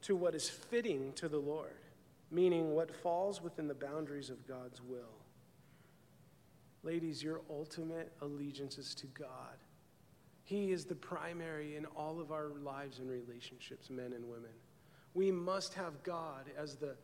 to 0.04 0.16
what 0.16 0.34
is 0.34 0.48
fitting 0.48 1.12
to 1.16 1.28
the 1.28 1.40
Lord, 1.40 1.76
meaning 2.32 2.74
what 2.74 2.96
falls 2.96 3.42
within 3.42 3.68
the 3.68 3.74
boundaries 3.74 4.30
of 4.30 4.48
God's 4.48 4.82
will. 4.82 5.20
Ladies, 6.84 7.22
your 7.22 7.42
ultimate 7.50 8.14
allegiance 8.22 8.78
is 8.78 8.96
to 8.96 9.08
God. 9.08 9.58
He 10.46 10.72
is 10.72 10.86
the 10.86 10.96
primary 10.96 11.76
in 11.76 11.86
all 11.98 12.22
of 12.22 12.32
our 12.32 12.48
lives 12.64 13.00
and 13.00 13.10
relationships, 13.10 13.90
men 13.90 14.14
and 14.14 14.24
women. 14.24 14.56
We 15.14 15.32
must 15.32 15.74
have 15.74 16.02
God 16.04 16.46
as 16.58 16.78
the 16.78 16.96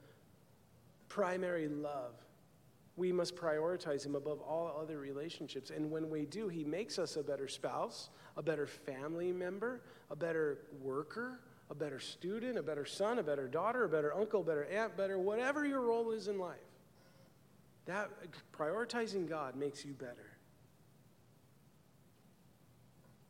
primary 1.09 1.68
love 1.68 2.14
we 2.96 3.12
must 3.12 3.36
prioritize 3.36 4.06
him 4.06 4.16
above 4.16 4.39
all 4.41 4.78
other 4.80 5.00
relationships. 5.00 5.72
And 5.72 5.89
when 5.89 6.10
we 6.10 6.26
do, 6.26 6.48
he 6.48 6.64
makes 6.64 7.00
us 7.00 7.16
a 7.16 7.24
better 7.24 7.48
spouse, 7.48 8.10
a 8.38 8.44
better 8.44 8.68
family 8.68 9.32
member, 9.32 9.82
a 10.12 10.16
better 10.16 10.60
worker, 10.82 11.39
a 11.72 11.76
better 11.76 12.00
student, 12.00 12.58
a 12.58 12.64
better 12.64 12.86
son, 12.86 13.18
a 13.18 13.24
better 13.24 13.48
daughter, 13.48 13.86
a 13.86 13.89
better 13.89 14.14
uncle, 14.14 14.41
a 14.41 14.44
better 14.44 14.66
aunt, 14.66 14.96
better 14.96 15.18
whatever 15.18 15.66
your 15.66 15.82
role 15.82 16.12
is 16.12 16.28
in 16.28 16.38
life. 16.38 16.58
That 17.86 18.12
prioritizing 18.56 19.28
God 19.28 19.56
makes 19.56 19.84
you 19.84 19.94
better. 19.94 20.38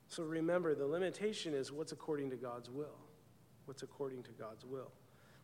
So 0.10 0.24
remember, 0.24 0.76
the 0.76 0.86
limitation 0.86 1.54
is 1.54 1.72
what's 1.72 1.92
according 1.92 2.30
to 2.32 2.36
God's 2.36 2.70
will. 2.70 2.98
What's 3.66 3.82
according 3.82 4.24
to 4.24 4.32
God's 4.32 4.66
will. 4.66 4.92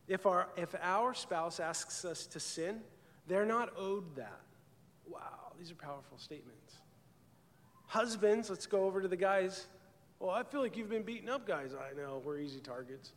If 0.06 0.26
our, 0.26 0.48
if 0.56 0.74
our 0.80 1.14
spouse 1.14 1.58
asks 1.58 2.04
us 2.04 2.26
to 2.26 2.38
sin, 2.38 2.80
they're 3.26 3.46
not 3.46 3.72
owed 3.76 4.16
that. 4.16 4.40
Wow, 5.08 5.52
these 5.58 5.70
are 5.70 5.76
powerful 5.76 6.18
statements. 6.18 6.74
Husbands, 7.86 8.50
let's 8.50 8.66
go 8.66 8.84
over 8.84 9.02
to 9.02 9.08
the 9.08 9.16
guys. 9.16 9.66
Well, 10.18 10.30
I 10.30 10.42
feel 10.42 10.60
like 10.60 10.76
you've 10.76 10.90
been 10.90 11.02
beaten 11.02 11.28
up 11.28 11.46
guys. 11.46 11.72
I 11.74 11.96
know, 11.96 12.22
we're 12.24 12.38
easy 12.38 12.60
targets. 12.60 13.12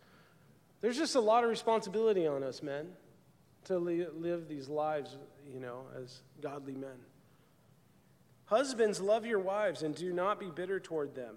There's 0.81 0.97
just 0.97 1.15
a 1.15 1.21
lot 1.21 1.43
of 1.43 1.49
responsibility 1.49 2.27
on 2.27 2.43
us, 2.43 2.63
men, 2.63 2.87
to 3.65 3.77
live 3.77 4.47
these 4.47 4.67
lives, 4.67 5.17
you 5.51 5.59
know, 5.59 5.83
as 6.01 6.21
godly 6.41 6.75
men. 6.75 6.97
Husbands, 8.45 8.99
love 8.99 9.25
your 9.25 9.39
wives 9.39 9.83
and 9.83 9.95
do 9.95 10.11
not 10.11 10.39
be 10.39 10.47
bitter 10.47 10.79
toward 10.79 11.15
them. 11.15 11.35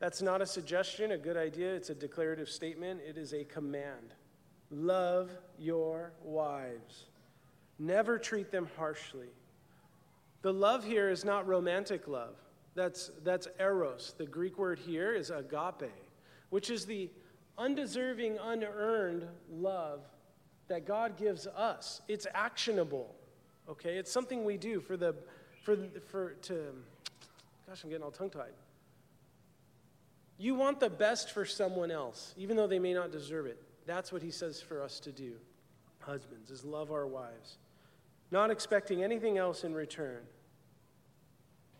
That's 0.00 0.20
not 0.20 0.42
a 0.42 0.46
suggestion, 0.46 1.12
a 1.12 1.16
good 1.16 1.36
idea. 1.36 1.72
It's 1.74 1.90
a 1.90 1.94
declarative 1.94 2.48
statement, 2.48 3.00
it 3.06 3.16
is 3.16 3.32
a 3.32 3.44
command. 3.44 4.14
Love 4.70 5.30
your 5.58 6.12
wives. 6.22 7.04
Never 7.78 8.18
treat 8.18 8.50
them 8.50 8.68
harshly. 8.76 9.28
The 10.42 10.52
love 10.52 10.84
here 10.84 11.08
is 11.08 11.24
not 11.24 11.46
romantic 11.46 12.06
love. 12.06 12.36
That's, 12.74 13.10
that's 13.22 13.48
eros. 13.58 14.14
The 14.18 14.26
Greek 14.26 14.58
word 14.58 14.78
here 14.78 15.14
is 15.14 15.30
agape, 15.30 15.90
which 16.50 16.70
is 16.70 16.86
the 16.86 17.10
undeserving, 17.56 18.38
unearned 18.42 19.26
love 19.50 20.00
that 20.68 20.86
God 20.86 21.16
gives 21.16 21.46
us. 21.46 22.02
It's 22.08 22.26
actionable, 22.34 23.14
okay? 23.68 23.96
It's 23.96 24.10
something 24.10 24.44
we 24.44 24.56
do 24.56 24.80
for 24.80 24.96
the, 24.96 25.14
for, 25.62 25.76
for, 26.10 26.30
to, 26.42 26.74
gosh, 27.66 27.82
I'm 27.84 27.90
getting 27.90 28.04
all 28.04 28.10
tongue 28.10 28.30
tied. 28.30 28.52
You 30.36 30.56
want 30.56 30.80
the 30.80 30.90
best 30.90 31.30
for 31.30 31.44
someone 31.44 31.92
else, 31.92 32.34
even 32.36 32.56
though 32.56 32.66
they 32.66 32.80
may 32.80 32.92
not 32.92 33.12
deserve 33.12 33.46
it. 33.46 33.60
That's 33.86 34.12
what 34.12 34.20
he 34.20 34.30
says 34.30 34.60
for 34.60 34.82
us 34.82 34.98
to 35.00 35.12
do, 35.12 35.34
husbands, 36.00 36.50
is 36.50 36.64
love 36.64 36.90
our 36.90 37.06
wives 37.06 37.58
not 38.30 38.50
expecting 38.50 39.02
anything 39.02 39.38
else 39.38 39.64
in 39.64 39.74
return. 39.74 40.22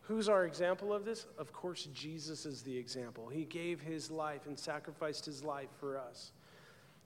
Who's 0.02 0.28
our 0.28 0.44
example 0.44 0.92
of 0.92 1.04
this? 1.04 1.26
Of 1.38 1.52
course, 1.52 1.88
Jesus 1.94 2.44
is 2.44 2.62
the 2.62 2.76
example. 2.76 3.28
He 3.28 3.44
gave 3.44 3.80
his 3.80 4.10
life 4.10 4.46
and 4.46 4.58
sacrificed 4.58 5.24
his 5.24 5.42
life 5.42 5.70
for 5.80 5.96
us. 5.96 6.32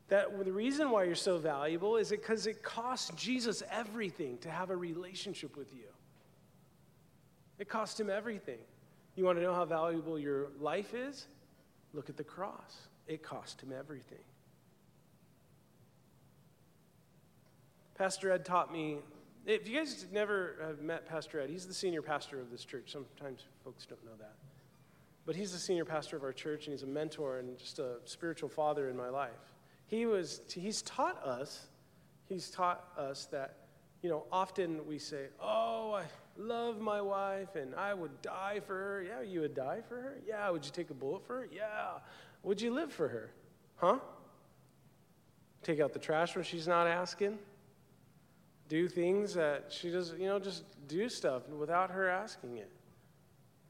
That 0.09 0.45
the 0.45 0.53
reason 0.53 0.91
why 0.91 1.05
you're 1.05 1.15
so 1.15 1.39
valuable 1.39 1.97
is 1.97 2.11
because 2.11 2.47
it 2.47 2.63
cost 2.63 3.17
Jesus 3.17 3.63
everything 3.71 4.39
to 4.39 4.51
have 4.51 4.71
a 4.71 4.77
relationship 4.77 5.57
with 5.57 5.73
you. 5.73 5.87
It 7.59 7.69
cost 7.69 8.01
him 8.01 8.11
everything. 8.11 8.59
You 9.15 9.25
want 9.25 9.39
to 9.39 9.43
know 9.43 9.55
how 9.55 9.65
valuable 9.65 10.19
your 10.19 10.49
life 10.61 10.95
is? 10.95 11.27
Look 11.93 12.09
at 12.09 12.17
the 12.17 12.25
cross. 12.25 12.89
It 13.07 13.23
cost 13.23 13.61
him 13.61 13.73
everything. 13.77 14.19
Pastor 17.97 18.31
Ed 18.31 18.45
taught 18.45 18.73
me 18.73 18.99
if 19.49 19.67
you 19.67 19.79
guys 19.79 20.07
never 20.13 20.57
have 20.61 20.83
met 20.83 21.07
Pastor 21.07 21.41
Ed, 21.41 21.49
he's 21.49 21.67
the 21.67 21.75
senior 21.75 22.03
pastor 22.03 22.39
of 22.39 22.51
this 22.51 22.65
church. 22.65 22.93
Sometimes 22.93 23.47
folks 23.65 23.87
don't 23.87 24.05
know 24.05 24.17
that. 24.19 24.35
But 25.25 25.37
he's 25.37 25.53
the 25.53 25.59
senior 25.59 25.87
pastor 25.87 26.17
of 26.17 26.23
our 26.23 26.33
church, 26.33 26.67
and 26.67 26.73
he's 26.75 26.83
a 26.83 26.87
mentor 26.87 27.39
and 27.39 27.59
just 27.59 27.79
a 27.79 27.97
spiritual 28.05 28.49
father 28.49 28.91
in 28.91 28.97
my 28.97 29.09
life. 29.09 29.31
He 29.87 30.05
was, 30.05 30.43
he's 30.53 30.83
taught 30.83 31.23
us, 31.25 31.67
he's 32.29 32.51
taught 32.51 32.85
us 32.99 33.25
that, 33.27 33.57
you 34.03 34.11
know, 34.11 34.25
often 34.31 34.87
we 34.87 34.99
say, 34.99 35.29
oh, 35.41 35.93
I 35.93 36.05
love 36.37 36.81
my 36.81 37.01
wife 37.01 37.57
and 37.57 37.75
I 37.75 37.95
would 37.95 38.21
die 38.21 38.61
for 38.61 38.75
her. 38.75 39.03
Yeah, 39.03 39.23
you 39.23 39.41
would 39.41 39.55
die 39.55 39.81
for 39.89 39.97
her? 39.97 40.19
Yeah. 40.27 40.49
Would 40.51 40.65
you 40.65 40.71
take 40.73 40.91
a 40.91 40.95
bullet 40.95 41.27
for 41.27 41.41
her? 41.41 41.49
Yeah. 41.51 42.01
Would 42.43 42.61
you 42.61 42.73
live 42.73 42.93
for 42.93 43.09
her? 43.09 43.31
Huh? 43.77 43.99
Take 45.63 45.81
out 45.81 45.95
the 45.95 45.99
trash 45.99 46.37
when 46.37 46.45
she's 46.45 46.69
not 46.69 46.87
asking? 46.87 47.39
Do 48.69 48.89
things 48.89 49.35
that 49.35 49.67
she 49.71 49.91
does, 49.91 50.15
you 50.19 50.27
know, 50.27 50.39
just 50.39 50.65
do 50.87 51.09
stuff 51.09 51.49
without 51.49 51.91
her 51.91 52.09
asking 52.09 52.59
it? 52.59 52.71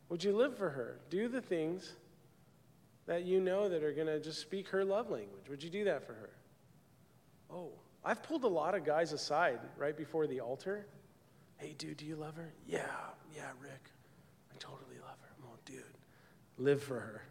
Would 0.09 0.25
you 0.25 0.33
live 0.37 0.57
for 0.57 0.71
her? 0.71 0.99
Do 1.11 1.29
the 1.29 1.41
things 1.41 1.93
that 3.09 3.25
you 3.25 3.41
know 3.41 3.69
that 3.69 3.83
are 3.83 3.93
going 3.93 4.07
to 4.07 4.21
just 4.21 4.41
speak 4.41 4.69
her 4.69 4.85
love 4.85 5.11
language. 5.11 5.49
Would 5.49 5.63
you 5.63 5.71
do 5.71 5.85
that 5.85 6.07
for 6.07 6.13
her? 6.13 6.31
Oh, 7.51 7.71
I've 8.05 8.23
pulled 8.23 8.45
a 8.45 8.49
lot 8.49 8.75
of 8.75 8.85
guys 8.85 9.13
aside 9.13 9.59
right 9.79 9.97
before 9.97 10.27
the 10.27 10.41
altar. 10.41 10.87
Hey, 11.57 11.75
dude, 11.77 11.97
do 11.97 12.05
you 12.05 12.17
love 12.17 12.37
her? 12.37 12.53
Yeah, 12.67 12.83
yeah, 13.35 13.51
Rick. 13.61 13.91
I 14.53 14.59
totally 14.59 14.99
love 15.01 15.17
her. 15.23 15.29
Oh, 15.45 15.57
dude, 15.65 15.83
live 16.59 16.83
for 16.83 17.01
her. 17.01 17.23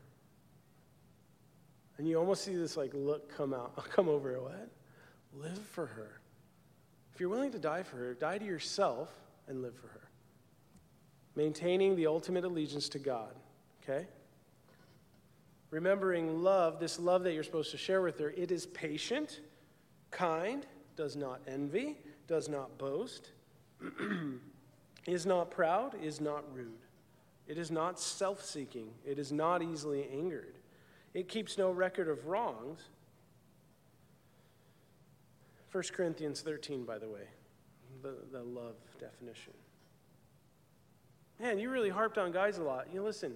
And 1.97 2.07
you 2.07 2.17
almost 2.17 2.43
see 2.43 2.55
this 2.55 2.75
like 2.75 2.91
look 2.93 3.35
come 3.35 3.53
out, 3.53 3.75
come 3.91 4.09
over. 4.09 4.39
What? 4.41 4.69
Live 5.33 5.59
for 5.59 5.85
her. 5.85 6.16
If 7.17 7.21
you're 7.21 7.31
willing 7.31 7.51
to 7.53 7.57
die 7.57 7.81
for 7.81 7.97
her, 7.97 8.13
die 8.13 8.37
to 8.37 8.45
yourself 8.45 9.09
and 9.47 9.63
live 9.63 9.73
for 9.73 9.87
her. 9.87 10.07
Maintaining 11.35 11.95
the 11.95 12.05
ultimate 12.05 12.43
allegiance 12.43 12.89
to 12.89 12.99
God. 12.99 13.33
Okay? 13.81 14.05
Remembering 15.71 16.43
love, 16.43 16.79
this 16.79 16.99
love 16.99 17.23
that 17.23 17.33
you're 17.33 17.43
supposed 17.43 17.71
to 17.71 17.77
share 17.77 18.03
with 18.03 18.19
her, 18.19 18.29
it 18.37 18.51
is 18.51 18.67
patient, 18.67 19.39
kind, 20.11 20.67
does 20.95 21.15
not 21.15 21.41
envy, 21.47 21.97
does 22.27 22.49
not 22.49 22.77
boast, 22.77 23.31
is 25.07 25.25
not 25.25 25.49
proud, 25.49 25.95
is 25.99 26.21
not 26.21 26.43
rude. 26.53 26.69
It 27.47 27.57
is 27.57 27.71
not 27.71 27.99
self 27.99 28.45
seeking, 28.45 28.91
it 29.03 29.17
is 29.17 29.31
not 29.31 29.63
easily 29.63 30.07
angered. 30.13 30.59
It 31.15 31.27
keeps 31.27 31.57
no 31.57 31.71
record 31.71 32.09
of 32.09 32.27
wrongs. 32.27 32.79
1 35.77 35.83
Corinthians 35.93 36.41
13, 36.41 36.85
by 36.85 36.97
the 36.97 37.07
way, 37.07 37.21
the, 38.01 38.15
the 38.31 38.41
love 38.41 38.77
definition. 38.99 39.53
Man, 41.39 41.59
you 41.59 41.69
really 41.69 41.91
harped 41.91 42.17
on 42.17 42.31
guys 42.31 42.57
a 42.57 42.63
lot. 42.63 42.87
You 42.91 43.01
know, 43.01 43.05
listen, 43.05 43.35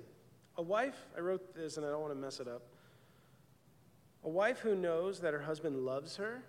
a 0.57 0.61
wife, 0.63 0.95
I 1.15 1.19
wrote 1.19 1.53
this 1.53 1.77
and 1.77 1.85
I 1.85 1.89
don't 1.89 2.01
want 2.01 2.13
to 2.13 2.19
mess 2.19 2.39
it 2.39 2.47
up. 2.47 2.63
A 4.23 4.29
wife 4.29 4.57
who 4.57 4.73
knows 4.73 5.19
that 5.19 5.35
her 5.35 5.41
husband 5.41 5.85
loves 5.85 6.15
her, 6.15 6.41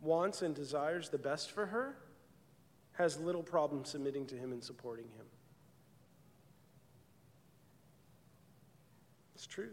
wants 0.00 0.40
and 0.40 0.54
desires 0.54 1.10
the 1.10 1.18
best 1.18 1.50
for 1.50 1.66
her, 1.66 1.98
has 2.92 3.20
little 3.20 3.42
problem 3.42 3.84
submitting 3.84 4.24
to 4.28 4.36
him 4.36 4.52
and 4.52 4.64
supporting 4.64 5.04
him. 5.04 5.26
It's 9.34 9.46
true. 9.46 9.72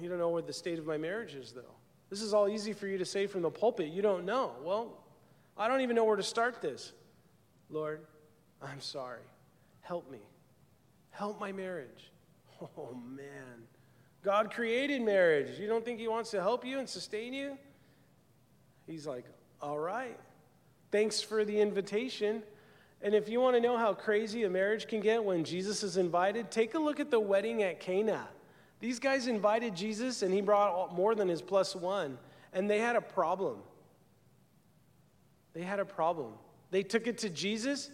You 0.00 0.08
don't 0.08 0.18
know 0.18 0.28
where 0.28 0.42
the 0.42 0.52
state 0.52 0.78
of 0.78 0.86
my 0.86 0.96
marriage 0.96 1.34
is, 1.34 1.52
though. 1.52 1.74
This 2.10 2.22
is 2.22 2.34
all 2.34 2.48
easy 2.48 2.72
for 2.72 2.86
you 2.86 2.98
to 2.98 3.04
say 3.04 3.26
from 3.26 3.42
the 3.42 3.50
pulpit. 3.50 3.88
You 3.88 4.02
don't 4.02 4.24
know. 4.24 4.52
Well, 4.62 5.04
I 5.56 5.68
don't 5.68 5.80
even 5.80 5.96
know 5.96 6.04
where 6.04 6.16
to 6.16 6.22
start 6.22 6.60
this. 6.60 6.92
Lord, 7.70 8.00
I'm 8.62 8.80
sorry. 8.80 9.22
Help 9.80 10.10
me. 10.10 10.20
Help 11.10 11.40
my 11.40 11.52
marriage. 11.52 12.10
Oh, 12.78 12.94
man. 12.94 13.66
God 14.22 14.50
created 14.50 15.02
marriage. 15.02 15.58
You 15.58 15.66
don't 15.66 15.84
think 15.84 15.98
He 15.98 16.08
wants 16.08 16.30
to 16.30 16.40
help 16.40 16.64
you 16.64 16.78
and 16.78 16.88
sustain 16.88 17.34
you? 17.34 17.58
He's 18.86 19.06
like, 19.06 19.24
all 19.60 19.78
right. 19.78 20.18
Thanks 20.90 21.20
for 21.20 21.44
the 21.44 21.60
invitation. 21.60 22.42
And 23.02 23.14
if 23.14 23.28
you 23.28 23.40
want 23.40 23.56
to 23.56 23.60
know 23.60 23.76
how 23.76 23.92
crazy 23.92 24.44
a 24.44 24.48
marriage 24.48 24.88
can 24.88 25.00
get 25.00 25.22
when 25.22 25.44
Jesus 25.44 25.82
is 25.82 25.98
invited, 25.98 26.50
take 26.50 26.74
a 26.74 26.78
look 26.78 27.00
at 27.00 27.10
the 27.10 27.20
wedding 27.20 27.62
at 27.62 27.80
Cana. 27.80 28.28
These 28.84 28.98
guys 28.98 29.28
invited 29.28 29.74
Jesus, 29.74 30.20
and 30.20 30.30
he 30.30 30.42
brought 30.42 30.94
more 30.94 31.14
than 31.14 31.26
his 31.26 31.40
plus 31.40 31.74
one, 31.74 32.18
and 32.52 32.68
they 32.68 32.80
had 32.80 32.96
a 32.96 33.00
problem. 33.00 33.60
They 35.54 35.62
had 35.62 35.80
a 35.80 35.86
problem. 35.86 36.34
They 36.70 36.82
took 36.82 37.06
it 37.06 37.16
to 37.20 37.30
Jesus, 37.30 37.88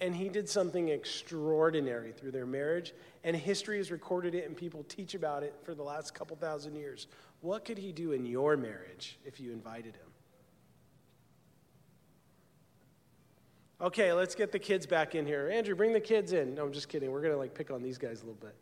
and 0.00 0.16
he 0.16 0.30
did 0.30 0.48
something 0.48 0.88
extraordinary 0.88 2.12
through 2.12 2.30
their 2.30 2.46
marriage, 2.46 2.94
and 3.24 3.36
history 3.36 3.76
has 3.76 3.90
recorded 3.90 4.34
it, 4.34 4.46
and 4.46 4.56
people 4.56 4.84
teach 4.84 5.14
about 5.14 5.42
it 5.42 5.54
for 5.64 5.74
the 5.74 5.82
last 5.82 6.14
couple 6.14 6.34
thousand 6.38 6.76
years. 6.76 7.08
What 7.42 7.66
could 7.66 7.76
he 7.76 7.92
do 7.92 8.12
in 8.12 8.24
your 8.24 8.56
marriage 8.56 9.18
if 9.26 9.38
you 9.38 9.52
invited 9.52 9.96
him? 9.96 10.12
Okay, 13.82 14.14
let's 14.14 14.34
get 14.34 14.50
the 14.50 14.58
kids 14.58 14.86
back 14.86 15.14
in 15.14 15.26
here. 15.26 15.50
Andrew, 15.52 15.74
bring 15.74 15.92
the 15.92 16.00
kids 16.00 16.32
in. 16.32 16.54
No, 16.54 16.64
I'm 16.64 16.72
just 16.72 16.88
kidding. 16.88 17.10
We're 17.10 17.20
going 17.20 17.34
to 17.34 17.38
like 17.38 17.52
pick 17.52 17.70
on 17.70 17.82
these 17.82 17.98
guys 17.98 18.22
a 18.22 18.24
little 18.24 18.40
bit. 18.40 18.56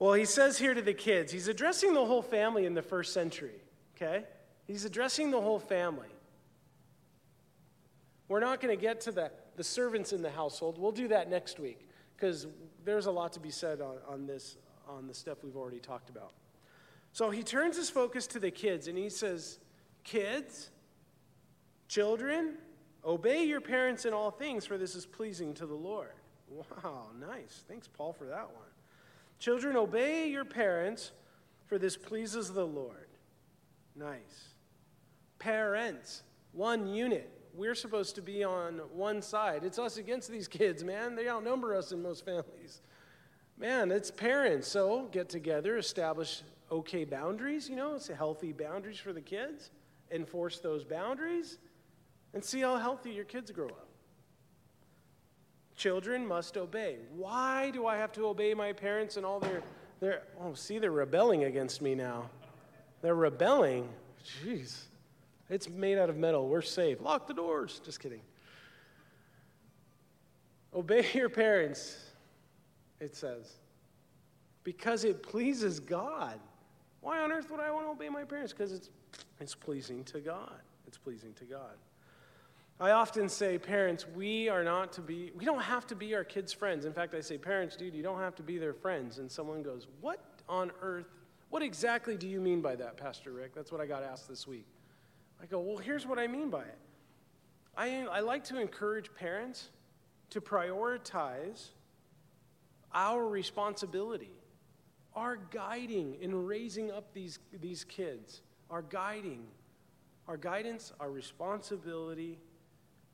Well, 0.00 0.14
he 0.14 0.24
says 0.24 0.58
here 0.58 0.72
to 0.72 0.80
the 0.80 0.94
kids, 0.94 1.30
he's 1.30 1.46
addressing 1.46 1.92
the 1.92 2.04
whole 2.04 2.22
family 2.22 2.64
in 2.64 2.72
the 2.72 2.82
first 2.82 3.12
century, 3.12 3.60
okay? 3.94 4.24
He's 4.66 4.86
addressing 4.86 5.30
the 5.30 5.40
whole 5.40 5.58
family. 5.58 6.08
We're 8.26 8.40
not 8.40 8.62
going 8.62 8.74
to 8.74 8.80
get 8.80 9.02
to 9.02 9.12
the, 9.12 9.30
the 9.56 9.64
servants 9.64 10.14
in 10.14 10.22
the 10.22 10.30
household. 10.30 10.78
We'll 10.78 10.90
do 10.90 11.06
that 11.08 11.28
next 11.28 11.60
week 11.60 11.86
because 12.16 12.46
there's 12.82 13.06
a 13.06 13.10
lot 13.10 13.34
to 13.34 13.40
be 13.40 13.50
said 13.50 13.82
on, 13.82 13.96
on 14.08 14.26
this, 14.26 14.56
on 14.88 15.06
the 15.06 15.12
stuff 15.12 15.44
we've 15.44 15.56
already 15.56 15.80
talked 15.80 16.08
about. 16.08 16.32
So 17.12 17.28
he 17.28 17.42
turns 17.42 17.76
his 17.76 17.90
focus 17.90 18.26
to 18.28 18.38
the 18.38 18.50
kids 18.50 18.88
and 18.88 18.96
he 18.96 19.10
says, 19.10 19.58
Kids, 20.02 20.70
children, 21.88 22.54
obey 23.04 23.44
your 23.44 23.60
parents 23.60 24.06
in 24.06 24.14
all 24.14 24.30
things, 24.30 24.64
for 24.64 24.78
this 24.78 24.94
is 24.94 25.04
pleasing 25.04 25.52
to 25.54 25.66
the 25.66 25.74
Lord. 25.74 26.14
Wow, 26.48 27.08
nice. 27.20 27.64
Thanks, 27.68 27.86
Paul, 27.86 28.14
for 28.14 28.24
that 28.24 28.46
one. 28.50 28.69
Children, 29.40 29.76
obey 29.76 30.28
your 30.28 30.44
parents, 30.44 31.12
for 31.66 31.78
this 31.78 31.96
pleases 31.96 32.52
the 32.52 32.66
Lord. 32.66 33.08
Nice. 33.96 34.54
Parents, 35.38 36.22
one 36.52 36.86
unit. 36.86 37.30
We're 37.54 37.74
supposed 37.74 38.14
to 38.14 38.22
be 38.22 38.44
on 38.44 38.78
one 38.92 39.22
side. 39.22 39.64
It's 39.64 39.78
us 39.78 39.96
against 39.96 40.30
these 40.30 40.46
kids, 40.46 40.84
man. 40.84 41.16
They 41.16 41.28
outnumber 41.28 41.74
us 41.74 41.90
in 41.90 42.02
most 42.02 42.24
families. 42.24 42.82
Man, 43.58 43.90
it's 43.90 44.10
parents. 44.10 44.68
So 44.68 45.08
get 45.10 45.28
together, 45.28 45.76
establish 45.76 46.42
okay 46.70 47.04
boundaries, 47.04 47.68
you 47.68 47.76
know, 47.76 47.94
it's 47.96 48.08
healthy 48.08 48.52
boundaries 48.52 48.98
for 48.98 49.12
the 49.12 49.20
kids. 49.20 49.70
Enforce 50.10 50.60
those 50.60 50.84
boundaries 50.84 51.58
and 52.34 52.44
see 52.44 52.60
how 52.60 52.76
healthy 52.76 53.10
your 53.10 53.24
kids 53.24 53.50
grow 53.50 53.68
up. 53.68 53.89
Children 55.80 56.26
must 56.26 56.58
obey. 56.58 56.96
Why 57.16 57.70
do 57.70 57.86
I 57.86 57.96
have 57.96 58.12
to 58.12 58.26
obey 58.26 58.52
my 58.52 58.74
parents 58.74 59.16
and 59.16 59.24
all 59.24 59.40
their, 59.40 59.62
their 59.98 60.24
oh, 60.38 60.52
see, 60.52 60.78
they're 60.78 60.90
rebelling 60.90 61.44
against 61.44 61.80
me 61.80 61.94
now. 61.94 62.28
They're 63.00 63.14
rebelling. 63.14 63.88
Jeez. 64.44 64.82
It's 65.48 65.70
made 65.70 65.96
out 65.96 66.10
of 66.10 66.18
metal. 66.18 66.48
We're 66.48 66.60
safe. 66.60 67.00
Lock 67.00 67.26
the 67.26 67.32
doors. 67.32 67.80
Just 67.82 67.98
kidding. 67.98 68.20
Obey 70.74 71.06
your 71.14 71.30
parents, 71.30 71.96
it 73.00 73.16
says, 73.16 73.50
because 74.64 75.04
it 75.04 75.22
pleases 75.22 75.80
God. 75.80 76.38
Why 77.00 77.20
on 77.20 77.32
earth 77.32 77.50
would 77.50 77.58
I 77.58 77.70
want 77.70 77.86
to 77.86 77.90
obey 77.92 78.10
my 78.10 78.24
parents? 78.24 78.52
Because 78.52 78.74
it's, 78.74 78.90
it's 79.40 79.54
pleasing 79.54 80.04
to 80.04 80.20
God. 80.20 80.60
It's 80.86 80.98
pleasing 80.98 81.32
to 81.38 81.44
God. 81.44 81.78
I 82.80 82.92
often 82.92 83.28
say, 83.28 83.58
parents, 83.58 84.06
we 84.16 84.48
are 84.48 84.64
not 84.64 84.94
to 84.94 85.02
be, 85.02 85.32
we 85.36 85.44
don't 85.44 85.60
have 85.60 85.86
to 85.88 85.94
be 85.94 86.14
our 86.14 86.24
kids' 86.24 86.50
friends. 86.50 86.86
In 86.86 86.94
fact, 86.94 87.14
I 87.14 87.20
say, 87.20 87.36
parents, 87.36 87.76
dude, 87.76 87.94
you 87.94 88.02
don't 88.02 88.20
have 88.20 88.34
to 88.36 88.42
be 88.42 88.56
their 88.56 88.72
friends. 88.72 89.18
And 89.18 89.30
someone 89.30 89.62
goes, 89.62 89.86
what 90.00 90.24
on 90.48 90.72
earth, 90.80 91.04
what 91.50 91.62
exactly 91.62 92.16
do 92.16 92.26
you 92.26 92.40
mean 92.40 92.62
by 92.62 92.76
that, 92.76 92.96
Pastor 92.96 93.32
Rick? 93.32 93.54
That's 93.54 93.70
what 93.70 93.82
I 93.82 93.86
got 93.86 94.02
asked 94.02 94.28
this 94.28 94.46
week. 94.46 94.66
I 95.42 95.46
go, 95.46 95.60
well, 95.60 95.76
here's 95.76 96.06
what 96.06 96.18
I 96.18 96.26
mean 96.26 96.48
by 96.48 96.62
it. 96.62 96.78
I, 97.76 98.06
I 98.10 98.20
like 98.20 98.44
to 98.44 98.58
encourage 98.58 99.12
parents 99.14 99.68
to 100.30 100.40
prioritize 100.40 101.68
our 102.94 103.28
responsibility, 103.28 104.30
our 105.14 105.36
guiding 105.36 106.16
in 106.22 106.46
raising 106.46 106.90
up 106.90 107.12
these, 107.12 107.40
these 107.60 107.84
kids, 107.84 108.40
our 108.70 108.82
guiding, 108.82 109.42
our 110.26 110.38
guidance, 110.38 110.92
our 110.98 111.10
responsibility 111.10 112.38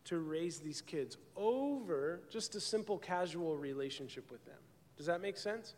to 0.07 0.19
raise 0.19 0.59
these 0.61 0.81
kids 0.81 1.19
over 1.37 2.21
just 2.31 2.55
a 2.55 2.61
simple 2.61 2.99
casual 2.99 3.57
relationship 3.57 4.31
with 4.31 4.45
them. 4.45 4.59
Does 4.97 5.07
that 5.07 5.21
make 5.21 5.37
sense? 5.37 5.75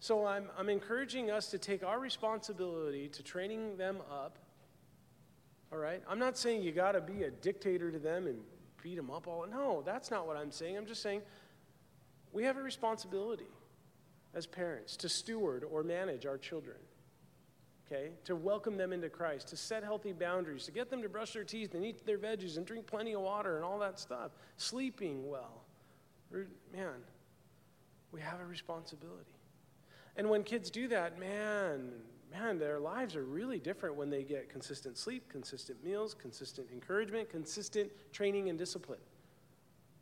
So 0.00 0.26
I'm, 0.26 0.48
I'm 0.56 0.68
encouraging 0.68 1.30
us 1.30 1.50
to 1.50 1.58
take 1.58 1.82
our 1.82 1.98
responsibility 1.98 3.08
to 3.08 3.22
training 3.22 3.76
them 3.76 3.98
up. 4.10 4.38
All 5.72 5.78
right? 5.78 6.02
I'm 6.08 6.18
not 6.18 6.36
saying 6.36 6.62
you 6.62 6.72
got 6.72 6.92
to 6.92 7.00
be 7.00 7.24
a 7.24 7.30
dictator 7.30 7.90
to 7.90 7.98
them 7.98 8.26
and 8.26 8.38
beat 8.82 8.96
them 8.96 9.10
up 9.10 9.26
all. 9.26 9.46
No, 9.50 9.82
that's 9.84 10.10
not 10.10 10.26
what 10.26 10.36
I'm 10.36 10.50
saying. 10.50 10.76
I'm 10.76 10.86
just 10.86 11.02
saying 11.02 11.22
we 12.32 12.44
have 12.44 12.56
a 12.56 12.62
responsibility 12.62 13.50
as 14.34 14.46
parents 14.46 14.96
to 14.98 15.08
steward 15.08 15.64
or 15.64 15.82
manage 15.82 16.26
our 16.26 16.38
children 16.38 16.76
okay, 17.90 18.10
to 18.24 18.36
welcome 18.36 18.76
them 18.76 18.92
into 18.92 19.08
Christ, 19.08 19.48
to 19.48 19.56
set 19.56 19.82
healthy 19.82 20.12
boundaries, 20.12 20.66
to 20.66 20.72
get 20.72 20.90
them 20.90 21.02
to 21.02 21.08
brush 21.08 21.32
their 21.32 21.44
teeth 21.44 21.74
and 21.74 21.84
eat 21.84 22.04
their 22.04 22.18
veggies 22.18 22.56
and 22.56 22.66
drink 22.66 22.86
plenty 22.86 23.14
of 23.14 23.22
water 23.22 23.56
and 23.56 23.64
all 23.64 23.78
that 23.78 23.98
stuff, 23.98 24.32
sleeping 24.56 25.28
well. 25.28 25.62
Man, 26.30 27.02
we 28.12 28.20
have 28.20 28.40
a 28.40 28.44
responsibility. 28.44 29.34
And 30.16 30.28
when 30.28 30.42
kids 30.42 30.70
do 30.70 30.88
that, 30.88 31.18
man, 31.18 31.92
man, 32.30 32.58
their 32.58 32.78
lives 32.78 33.16
are 33.16 33.24
really 33.24 33.58
different 33.58 33.94
when 33.94 34.10
they 34.10 34.22
get 34.22 34.50
consistent 34.50 34.98
sleep, 34.98 35.28
consistent 35.30 35.82
meals, 35.82 36.14
consistent 36.14 36.68
encouragement, 36.72 37.30
consistent 37.30 37.90
training 38.12 38.50
and 38.50 38.58
discipline. 38.58 38.98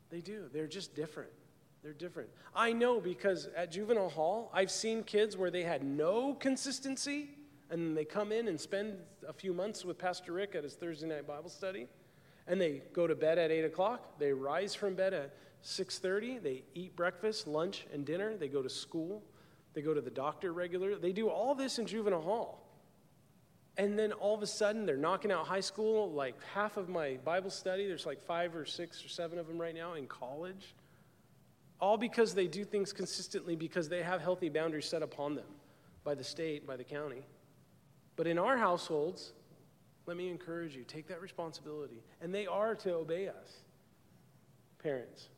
They 0.09 0.21
do. 0.21 0.45
They're 0.51 0.67
just 0.67 0.95
different. 0.95 1.31
They're 1.83 1.93
different. 1.93 2.29
I 2.55 2.73
know 2.73 2.99
because 2.99 3.47
at 3.55 3.71
juvenile 3.71 4.09
hall, 4.09 4.51
I've 4.53 4.71
seen 4.71 5.03
kids 5.03 5.37
where 5.37 5.51
they 5.51 5.63
had 5.63 5.83
no 5.83 6.33
consistency 6.33 7.29
and 7.69 7.97
they 7.97 8.05
come 8.05 8.31
in 8.31 8.47
and 8.47 8.59
spend 8.59 8.97
a 9.27 9.33
few 9.33 9.53
months 9.53 9.83
with 9.83 9.97
Pastor 9.97 10.33
Rick 10.33 10.55
at 10.55 10.63
his 10.63 10.75
Thursday 10.75 11.07
night 11.07 11.27
Bible 11.27 11.49
study, 11.49 11.87
and 12.47 12.59
they 12.59 12.81
go 12.93 13.07
to 13.07 13.15
bed 13.15 13.37
at 13.37 13.51
8 13.51 13.65
o'clock. 13.65 14.19
They 14.19 14.31
rise 14.31 14.73
from 14.73 14.95
bed 14.95 15.13
at 15.13 15.33
6.30. 15.63 16.41
They 16.41 16.63
eat 16.73 16.95
breakfast, 16.95 17.47
lunch, 17.47 17.85
and 17.93 18.05
dinner. 18.05 18.37
They 18.37 18.47
go 18.47 18.61
to 18.61 18.69
school. 18.69 19.21
They 19.73 19.81
go 19.81 19.93
to 19.93 20.01
the 20.01 20.09
doctor 20.09 20.53
regularly. 20.53 20.99
They 21.01 21.11
do 21.11 21.29
all 21.29 21.55
this 21.55 21.77
in 21.77 21.85
juvenile 21.85 22.21
hall. 22.21 22.63
And 23.77 23.99
then 23.99 24.11
all 24.11 24.33
of 24.33 24.41
a 24.41 24.47
sudden, 24.47 24.85
they're 24.85 24.97
knocking 24.97 25.31
out 25.31 25.45
high 25.45 25.59
school. 25.59 26.11
Like 26.11 26.35
half 26.53 26.77
of 26.77 26.89
my 26.89 27.17
Bible 27.23 27.51
study, 27.51 27.85
there's 27.87 28.05
like 28.05 28.21
five 28.23 28.55
or 28.55 28.65
six 28.65 29.05
or 29.05 29.09
seven 29.09 29.37
of 29.37 29.47
them 29.47 29.59
right 29.59 29.75
now 29.75 29.93
in 29.93 30.07
college. 30.07 30.73
All 31.79 31.97
because 31.97 32.33
they 32.33 32.47
do 32.47 32.63
things 32.63 32.91
consistently 32.91 33.55
because 33.55 33.87
they 33.87 34.01
have 34.01 34.19
healthy 34.19 34.49
boundaries 34.49 34.85
set 34.85 35.03
upon 35.03 35.35
them 35.35 35.45
by 36.03 36.15
the 36.15 36.23
state, 36.23 36.65
by 36.65 36.75
the 36.75 36.83
county. 36.83 37.23
But 38.17 38.27
in 38.27 38.37
our 38.37 38.57
households, 38.57 39.31
let 40.07 40.17
me 40.17 40.29
encourage 40.29 40.75
you 40.75 40.83
take 40.83 41.07
that 41.07 41.21
responsibility. 41.21 42.03
And 42.19 42.35
they 42.35 42.47
are 42.47 42.75
to 42.75 42.95
obey 42.95 43.29
us. 43.29 43.61
Parents, 44.83 45.29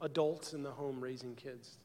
adults 0.00 0.54
in 0.54 0.62
the 0.62 0.70
home 0.70 1.02
raising 1.02 1.34
kids, 1.34 1.78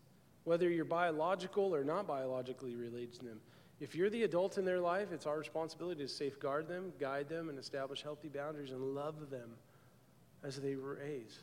whether 0.45 0.69
you're 0.69 0.85
biological 0.85 1.75
or 1.75 1.83
not 1.83 2.07
biologically 2.07 2.75
related 2.75 3.13
to 3.15 3.25
them. 3.25 3.39
If 3.79 3.95
you're 3.95 4.09
the 4.09 4.23
adult 4.23 4.57
in 4.57 4.63
their 4.63 4.79
life, 4.79 5.11
it's 5.11 5.25
our 5.25 5.37
responsibility 5.37 6.01
to 6.03 6.07
safeguard 6.07 6.67
them, 6.67 6.93
guide 6.99 7.27
them, 7.27 7.49
and 7.49 7.59
establish 7.59 8.01
healthy 8.01 8.29
boundaries 8.29 8.71
and 8.71 8.81
love 8.95 9.29
them 9.29 9.49
as 10.43 10.57
they 10.61 10.75
raise. 10.75 11.39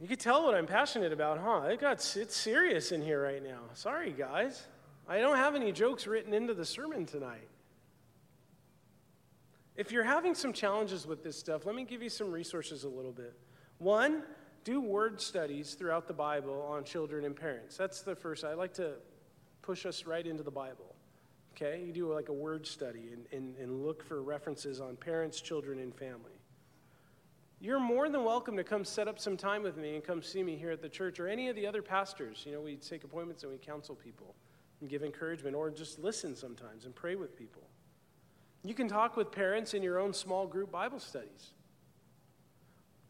You 0.00 0.08
can 0.08 0.16
tell 0.16 0.42
what 0.44 0.54
I'm 0.54 0.66
passionate 0.66 1.12
about, 1.12 1.38
huh? 1.38 1.68
It 1.68 1.80
got 1.80 2.04
it's 2.16 2.34
serious 2.34 2.90
in 2.90 3.02
here 3.02 3.22
right 3.22 3.42
now. 3.42 3.60
Sorry, 3.74 4.10
guys. 4.10 4.66
I 5.08 5.18
don't 5.18 5.36
have 5.36 5.54
any 5.54 5.72
jokes 5.72 6.06
written 6.06 6.32
into 6.32 6.54
the 6.54 6.64
sermon 6.64 7.06
tonight. 7.06 7.48
If 9.76 9.90
you're 9.90 10.04
having 10.04 10.34
some 10.34 10.52
challenges 10.52 11.06
with 11.06 11.22
this 11.24 11.38
stuff, 11.38 11.64
let 11.64 11.74
me 11.74 11.84
give 11.84 12.02
you 12.02 12.10
some 12.10 12.30
resources 12.30 12.84
a 12.84 12.88
little 12.88 13.12
bit. 13.12 13.34
One, 13.78 14.22
do 14.64 14.80
word 14.80 15.20
studies 15.20 15.74
throughout 15.74 16.06
the 16.06 16.14
Bible 16.14 16.62
on 16.68 16.84
children 16.84 17.24
and 17.24 17.34
parents. 17.34 17.76
That's 17.76 18.02
the 18.02 18.14
first. 18.14 18.44
I 18.44 18.54
like 18.54 18.74
to 18.74 18.92
push 19.62 19.86
us 19.86 20.06
right 20.06 20.26
into 20.26 20.42
the 20.42 20.50
Bible. 20.50 20.94
Okay? 21.54 21.82
You 21.84 21.92
do 21.92 22.12
like 22.12 22.28
a 22.28 22.32
word 22.32 22.66
study 22.66 23.10
and, 23.12 23.26
and, 23.32 23.56
and 23.56 23.84
look 23.84 24.04
for 24.04 24.22
references 24.22 24.80
on 24.80 24.96
parents, 24.96 25.40
children, 25.40 25.78
and 25.78 25.94
family. 25.94 26.32
You're 27.60 27.80
more 27.80 28.08
than 28.08 28.24
welcome 28.24 28.56
to 28.56 28.64
come 28.64 28.84
set 28.84 29.08
up 29.08 29.18
some 29.18 29.36
time 29.36 29.62
with 29.62 29.76
me 29.76 29.94
and 29.94 30.04
come 30.04 30.22
see 30.22 30.42
me 30.42 30.56
here 30.56 30.70
at 30.70 30.82
the 30.82 30.88
church 30.88 31.18
or 31.18 31.28
any 31.28 31.48
of 31.48 31.56
the 31.56 31.66
other 31.66 31.80
pastors. 31.80 32.42
You 32.44 32.52
know, 32.52 32.60
we 32.60 32.76
take 32.76 33.04
appointments 33.04 33.42
and 33.42 33.52
we 33.52 33.58
counsel 33.58 33.94
people 33.94 34.34
and 34.82 34.90
give 34.90 35.04
encouragement 35.04 35.54
or 35.54 35.70
just 35.70 36.00
listen 36.00 36.36
sometimes 36.36 36.84
and 36.84 36.94
pray 36.94 37.14
with 37.14 37.38
people. 37.38 37.62
You 38.64 38.74
can 38.74 38.88
talk 38.88 39.16
with 39.16 39.32
parents 39.32 39.74
in 39.74 39.82
your 39.82 39.98
own 39.98 40.12
small 40.12 40.46
group 40.46 40.70
Bible 40.70 40.98
studies. 40.98 41.52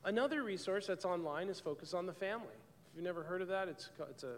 Another 0.04 0.42
resource 0.42 0.86
that's 0.86 1.04
online 1.04 1.48
is 1.48 1.58
Focus 1.58 1.94
on 1.94 2.06
the 2.06 2.12
Family. 2.12 2.46
If 2.90 2.96
you've 2.96 3.04
never 3.04 3.22
heard 3.22 3.40
of 3.40 3.48
that, 3.48 3.68
it's, 3.68 3.88
it's 4.10 4.22
a 4.22 4.36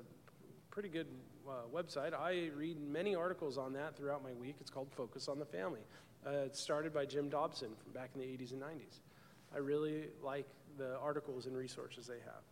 pretty 0.70 0.88
good 0.88 1.08
uh, 1.48 1.52
website. 1.74 2.14
I 2.14 2.50
read 2.56 2.80
many 2.80 3.16
articles 3.16 3.58
on 3.58 3.72
that 3.72 3.96
throughout 3.96 4.22
my 4.22 4.32
week. 4.32 4.56
It's 4.60 4.70
called 4.70 4.88
Focus 4.92 5.26
on 5.26 5.38
the 5.38 5.44
Family. 5.44 5.80
Uh, 6.24 6.30
it's 6.46 6.60
started 6.60 6.94
by 6.94 7.04
Jim 7.04 7.28
Dobson 7.28 7.70
from 7.82 7.92
back 7.92 8.10
in 8.14 8.20
the 8.20 8.26
80s 8.26 8.52
and 8.52 8.62
90s. 8.62 9.00
I 9.52 9.58
really 9.58 10.04
like 10.22 10.46
the 10.78 10.96
articles 10.98 11.46
and 11.46 11.56
resources 11.56 12.06
they 12.06 12.20
have. 12.24 12.42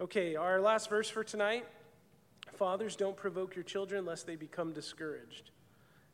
Okay, 0.00 0.34
our 0.34 0.60
last 0.60 0.90
verse 0.90 1.08
for 1.08 1.22
tonight 1.22 1.64
Fathers, 2.54 2.96
don't 2.96 3.16
provoke 3.16 3.54
your 3.54 3.64
children 3.64 4.04
lest 4.04 4.26
they 4.26 4.36
become 4.36 4.72
discouraged. 4.72 5.50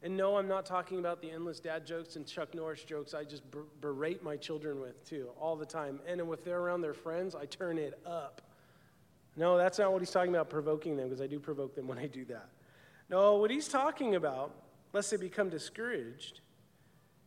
And 0.03 0.17
no, 0.17 0.39
I'm 0.39 0.49
not 0.49 0.65
talking 0.65 0.99
about 0.99 1.21
the 1.21 1.31
endless 1.31 1.61
dad 1.61 1.87
jokes 1.87 2.17
and 2.17 2.27
Chuck 2.27 2.55
Norris 2.55 2.85
jokes 2.85 3.12
I 3.12 3.25
just 3.25 3.49
ber- 3.51 3.67
berate 3.81 4.23
my 4.23 4.37
children 4.37 4.81
with, 4.81 5.07
too, 5.07 5.29
all 5.39 5.57
the 5.57 5.67
time. 5.67 6.01
And 6.07 6.21
if 6.21 6.43
they're 6.43 6.61
around 6.61 6.81
their 6.81 6.95
friends, 6.95 7.35
I 7.35 7.45
turn 7.45 7.77
it 7.77 8.01
up. 8.07 8.41
No, 9.37 9.59
that's 9.59 9.79
not 9.79 9.93
what 9.93 10.01
he's 10.01 10.11
talking 10.11 10.35
about, 10.35 10.49
provoking 10.49 10.97
them, 10.97 11.09
because 11.09 11.21
I 11.21 11.27
do 11.27 11.39
provoke 11.39 11.75
them 11.75 11.87
when 11.89 11.99
I 11.99 12.07
do 12.07 12.25
that. 12.27 12.49
No, 13.11 13.37
what 13.37 13.51
he's 13.51 13.69
talking 13.69 14.15
about, 14.15 14.55
lest 14.93 15.11
they 15.11 15.17
become 15.19 15.51
discouraged, 15.51 16.41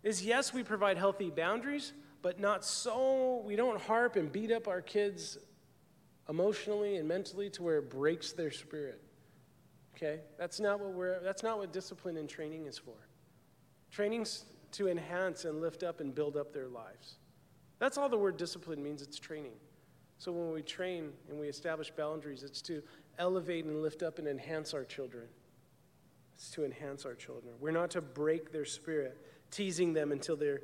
is 0.02 0.26
yes, 0.26 0.54
we 0.54 0.64
provide 0.64 0.98
healthy 0.98 1.30
boundaries, 1.30 1.94
but 2.22 2.40
not 2.40 2.66
so, 2.66 3.44
we 3.46 3.56
don't 3.56 3.80
harp 3.82 4.16
and 4.16 4.32
beat 4.32 4.52
up 4.52 4.68
our 4.68 4.82
kids 4.82 5.38
emotionally 6.28 6.96
and 6.96 7.08
mentally 7.08 7.50
to 7.52 7.62
where 7.62 7.78
it 7.78 7.90
breaks 7.90 8.32
their 8.32 8.52
spirit. 8.52 9.03
Okay? 9.96 10.22
That's 10.38 10.60
not 10.60 10.80
what 10.80 10.94
we're 10.94 11.20
that's 11.20 11.44
not 11.44 11.58
what 11.58 11.72
discipline 11.72 12.18
and 12.18 12.28
training 12.28 12.66
is 12.66 12.78
for. 12.78 12.96
Training's 13.92 14.46
to 14.72 14.88
enhance 14.88 15.46
and 15.46 15.62
lift 15.62 15.84
up 15.84 16.00
and 16.00 16.14
build 16.14 16.36
up 16.36 16.52
their 16.52 16.68
lives. 16.68 17.18
That's 17.80 17.98
all 17.98 18.10
the 18.10 18.18
word 18.18 18.38
discipline 18.38 18.82
means, 18.82 19.02
it's 19.02 19.20
training. 19.20 19.54
So 20.18 20.32
when 20.32 20.52
we 20.52 20.62
train 20.62 21.12
and 21.30 21.40
we 21.40 21.48
establish 21.48 21.92
boundaries, 21.92 22.44
it's 22.44 22.62
to 22.64 22.82
elevate 23.20 23.66
and 23.66 23.82
lift 23.82 24.04
up 24.04 24.20
and 24.20 24.28
enhance 24.28 24.74
our 24.74 24.84
children. 24.84 25.26
It's 26.36 26.50
to 26.52 26.66
enhance 26.66 27.06
our 27.06 27.14
children. 27.14 27.54
We're 27.60 27.72
not 27.72 27.92
to 27.92 28.02
break 28.02 28.52
their 28.52 28.66
spirit, 28.66 29.18
teasing 29.52 29.94
them 29.94 30.12
until 30.12 30.36
their 30.36 30.62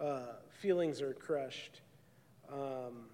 uh, 0.00 0.36
feelings 0.48 1.02
are 1.02 1.12
crushed. 1.12 1.80
Um, 2.50 3.08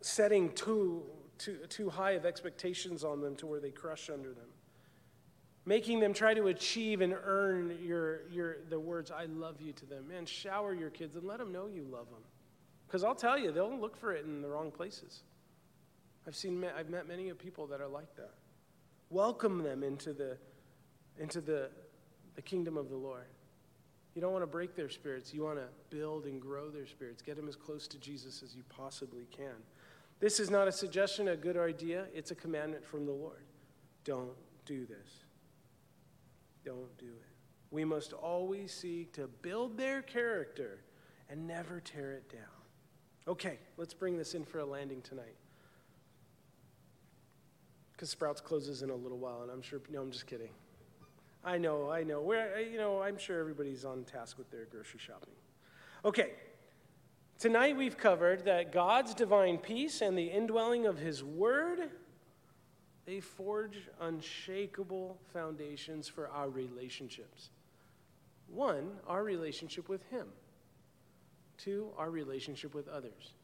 setting 0.00 0.52
too, 0.52 1.02
too, 1.38 1.58
too 1.68 1.90
high 1.90 2.12
of 2.12 2.24
expectations 2.24 3.04
on 3.04 3.20
them 3.20 3.36
to 3.36 3.46
where 3.46 3.60
they 3.60 3.70
crush 3.70 4.10
under 4.10 4.28
them. 4.28 4.48
Making 5.64 5.98
them 5.98 6.12
try 6.12 6.32
to 6.32 6.46
achieve 6.46 7.00
and 7.00 7.14
earn 7.24 7.76
your, 7.82 8.28
your, 8.30 8.58
the 8.68 8.78
words, 8.78 9.10
I 9.10 9.24
love 9.24 9.60
you 9.60 9.72
to 9.72 9.86
them. 9.86 10.08
Man, 10.08 10.24
shower 10.24 10.72
your 10.72 10.90
kids 10.90 11.16
and 11.16 11.24
let 11.24 11.38
them 11.38 11.52
know 11.52 11.66
you 11.66 11.84
love 11.90 12.08
them. 12.10 12.22
Because 12.86 13.02
I'll 13.02 13.16
tell 13.16 13.36
you, 13.36 13.50
they'll 13.50 13.76
look 13.76 13.96
for 13.96 14.12
it 14.12 14.24
in 14.24 14.42
the 14.42 14.48
wrong 14.48 14.70
places. 14.70 15.22
I've, 16.26 16.36
seen, 16.36 16.64
I've 16.76 16.88
met 16.88 17.08
many 17.08 17.28
of 17.30 17.38
people 17.38 17.66
that 17.66 17.80
are 17.80 17.88
like 17.88 18.14
that. 18.16 18.30
Welcome 19.10 19.62
them 19.62 19.82
into 19.82 20.12
the, 20.12 20.36
into 21.18 21.40
the, 21.40 21.68
the 22.36 22.42
kingdom 22.42 22.76
of 22.76 22.88
the 22.88 22.96
Lord. 22.96 23.26
You 24.14 24.22
don't 24.22 24.32
want 24.32 24.42
to 24.42 24.48
break 24.48 24.74
their 24.74 24.88
spirits. 24.88 25.34
You 25.34 25.42
want 25.42 25.58
to 25.58 25.66
build 25.90 26.24
and 26.24 26.40
grow 26.40 26.70
their 26.70 26.86
spirits. 26.86 27.22
Get 27.22 27.36
them 27.36 27.48
as 27.48 27.56
close 27.56 27.86
to 27.88 27.98
Jesus 27.98 28.42
as 28.42 28.54
you 28.54 28.62
possibly 28.68 29.26
can. 29.30 29.54
This 30.18 30.40
is 30.40 30.50
not 30.50 30.66
a 30.66 30.72
suggestion, 30.72 31.28
a 31.28 31.36
good 31.36 31.56
idea. 31.56 32.06
It's 32.14 32.30
a 32.30 32.34
commandment 32.34 32.84
from 32.84 33.04
the 33.04 33.12
Lord. 33.12 33.44
Don't 34.04 34.36
do 34.64 34.86
this. 34.86 35.24
Don't 36.64 36.96
do 36.98 37.06
it. 37.06 37.36
We 37.70 37.84
must 37.84 38.12
always 38.12 38.72
seek 38.72 39.12
to 39.14 39.28
build 39.42 39.76
their 39.76 40.02
character 40.02 40.80
and 41.28 41.46
never 41.46 41.80
tear 41.80 42.12
it 42.12 42.30
down. 42.30 42.40
Okay, 43.28 43.58
let's 43.76 43.92
bring 43.92 44.16
this 44.16 44.34
in 44.34 44.44
for 44.44 44.60
a 44.60 44.64
landing 44.64 45.02
tonight. 45.02 45.36
Because 47.92 48.10
Sprouts 48.10 48.40
closes 48.40 48.82
in 48.82 48.90
a 48.90 48.94
little 48.94 49.18
while, 49.18 49.42
and 49.42 49.50
I'm 49.50 49.62
sure, 49.62 49.80
no, 49.90 50.02
I'm 50.02 50.10
just 50.10 50.26
kidding. 50.26 50.50
I 51.44 51.58
know, 51.58 51.90
I 51.90 52.02
know. 52.02 52.20
We're, 52.20 52.58
you 52.60 52.78
know, 52.78 53.02
I'm 53.02 53.18
sure 53.18 53.40
everybody's 53.40 53.84
on 53.84 54.04
task 54.04 54.38
with 54.38 54.50
their 54.50 54.64
grocery 54.66 55.00
shopping. 55.00 55.34
Okay, 56.04 56.32
Tonight 57.38 57.76
we've 57.76 57.98
covered 57.98 58.46
that 58.46 58.72
God's 58.72 59.12
divine 59.12 59.58
peace 59.58 60.00
and 60.00 60.16
the 60.16 60.24
indwelling 60.24 60.86
of 60.86 60.98
his 60.98 61.22
word 61.22 61.90
they 63.04 63.20
forge 63.20 63.88
unshakable 64.00 65.16
foundations 65.32 66.08
for 66.08 66.28
our 66.28 66.48
relationships. 66.48 67.50
One, 68.48 68.90
our 69.06 69.22
relationship 69.22 69.88
with 69.88 70.02
him. 70.10 70.26
Two, 71.56 71.90
our 71.96 72.10
relationship 72.10 72.74
with 72.74 72.88
others. 72.88 73.34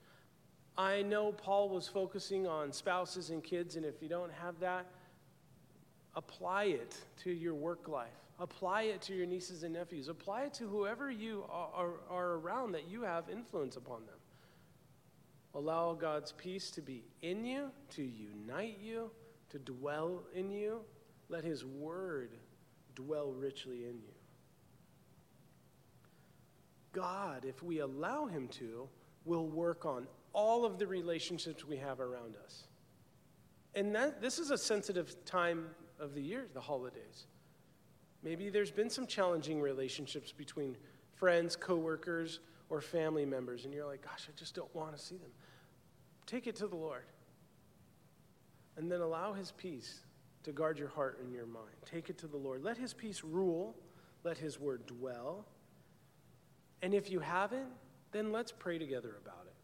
I 0.76 1.02
know 1.02 1.30
Paul 1.30 1.68
was 1.68 1.86
focusing 1.86 2.46
on 2.46 2.72
spouses 2.72 3.30
and 3.30 3.44
kids, 3.44 3.76
and 3.76 3.84
if 3.84 4.02
you 4.02 4.08
don't 4.08 4.32
have 4.32 4.58
that, 4.60 4.86
apply 6.16 6.64
it 6.64 6.96
to 7.22 7.30
your 7.30 7.54
work 7.54 7.88
life 7.88 8.21
Apply 8.38 8.82
it 8.82 9.02
to 9.02 9.14
your 9.14 9.26
nieces 9.26 9.62
and 9.62 9.74
nephews. 9.74 10.08
Apply 10.08 10.44
it 10.44 10.54
to 10.54 10.68
whoever 10.68 11.10
you 11.10 11.44
are, 11.48 11.94
are, 12.10 12.32
around 12.34 12.72
that 12.72 12.88
you 12.88 13.02
have 13.02 13.28
influence 13.28 13.76
upon 13.76 14.06
them. 14.06 14.16
Allow 15.54 15.94
God's 15.94 16.32
peace 16.32 16.70
to 16.72 16.80
be 16.80 17.04
in 17.20 17.44
you, 17.44 17.70
to 17.90 18.02
unite 18.02 18.78
you, 18.82 19.10
to 19.50 19.58
dwell 19.58 20.22
in 20.34 20.50
you. 20.50 20.80
Let 21.28 21.44
His 21.44 21.64
word 21.64 22.30
dwell 22.94 23.32
richly 23.32 23.84
in 23.84 23.96
you. 23.96 24.14
God, 26.92 27.44
if 27.44 27.62
we 27.62 27.78
allow 27.78 28.26
Him 28.26 28.48
to, 28.48 28.88
will 29.24 29.46
work 29.46 29.86
on 29.86 30.06
all 30.32 30.64
of 30.64 30.78
the 30.78 30.86
relationships 30.86 31.64
we 31.64 31.76
have 31.76 32.00
around 32.00 32.36
us. 32.42 32.64
And 33.74 33.94
that, 33.94 34.20
this 34.20 34.38
is 34.38 34.50
a 34.50 34.58
sensitive 34.58 35.24
time 35.24 35.66
of 35.98 36.14
the 36.14 36.22
year, 36.22 36.46
the 36.52 36.60
holidays. 36.60 37.26
Maybe 38.22 38.50
there's 38.50 38.70
been 38.70 38.90
some 38.90 39.06
challenging 39.06 39.60
relationships 39.60 40.32
between 40.32 40.76
friends, 41.14 41.56
coworkers, 41.56 42.40
or 42.70 42.80
family 42.80 43.24
members, 43.24 43.64
and 43.64 43.74
you're 43.74 43.86
like, 43.86 44.02
gosh, 44.02 44.28
I 44.28 44.38
just 44.38 44.54
don't 44.54 44.74
want 44.74 44.96
to 44.96 45.02
see 45.02 45.16
them. 45.16 45.30
Take 46.26 46.46
it 46.46 46.56
to 46.56 46.66
the 46.66 46.76
Lord. 46.76 47.04
And 48.76 48.90
then 48.90 49.00
allow 49.00 49.32
His 49.32 49.52
peace 49.52 50.00
to 50.44 50.52
guard 50.52 50.78
your 50.78 50.88
heart 50.88 51.18
and 51.22 51.32
your 51.32 51.46
mind. 51.46 51.76
Take 51.84 52.08
it 52.08 52.18
to 52.18 52.26
the 52.26 52.36
Lord. 52.36 52.62
Let 52.64 52.78
His 52.78 52.94
peace 52.94 53.22
rule, 53.22 53.76
let 54.24 54.38
His 54.38 54.58
word 54.58 54.86
dwell. 54.86 55.44
And 56.80 56.94
if 56.94 57.10
you 57.10 57.20
haven't, 57.20 57.68
then 58.12 58.32
let's 58.32 58.52
pray 58.52 58.78
together 58.78 59.16
about 59.22 59.44
it. 59.46 59.54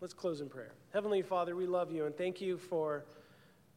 Let's 0.00 0.14
close 0.14 0.40
in 0.40 0.48
prayer. 0.48 0.74
Heavenly 0.92 1.22
Father, 1.22 1.54
we 1.56 1.66
love 1.66 1.90
you 1.90 2.06
and 2.06 2.16
thank 2.16 2.40
you 2.40 2.56
for 2.56 3.04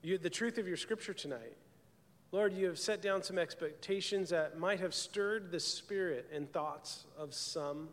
you, 0.01 0.17
the 0.17 0.29
truth 0.29 0.57
of 0.57 0.67
your 0.67 0.77
scripture 0.77 1.13
tonight. 1.13 1.57
Lord, 2.31 2.53
you 2.53 2.65
have 2.67 2.79
set 2.79 3.01
down 3.01 3.21
some 3.21 3.37
expectations 3.37 4.29
that 4.29 4.57
might 4.57 4.79
have 4.79 4.93
stirred 4.93 5.51
the 5.51 5.59
spirit 5.59 6.29
and 6.33 6.51
thoughts 6.51 7.05
of 7.17 7.33
some. 7.33 7.89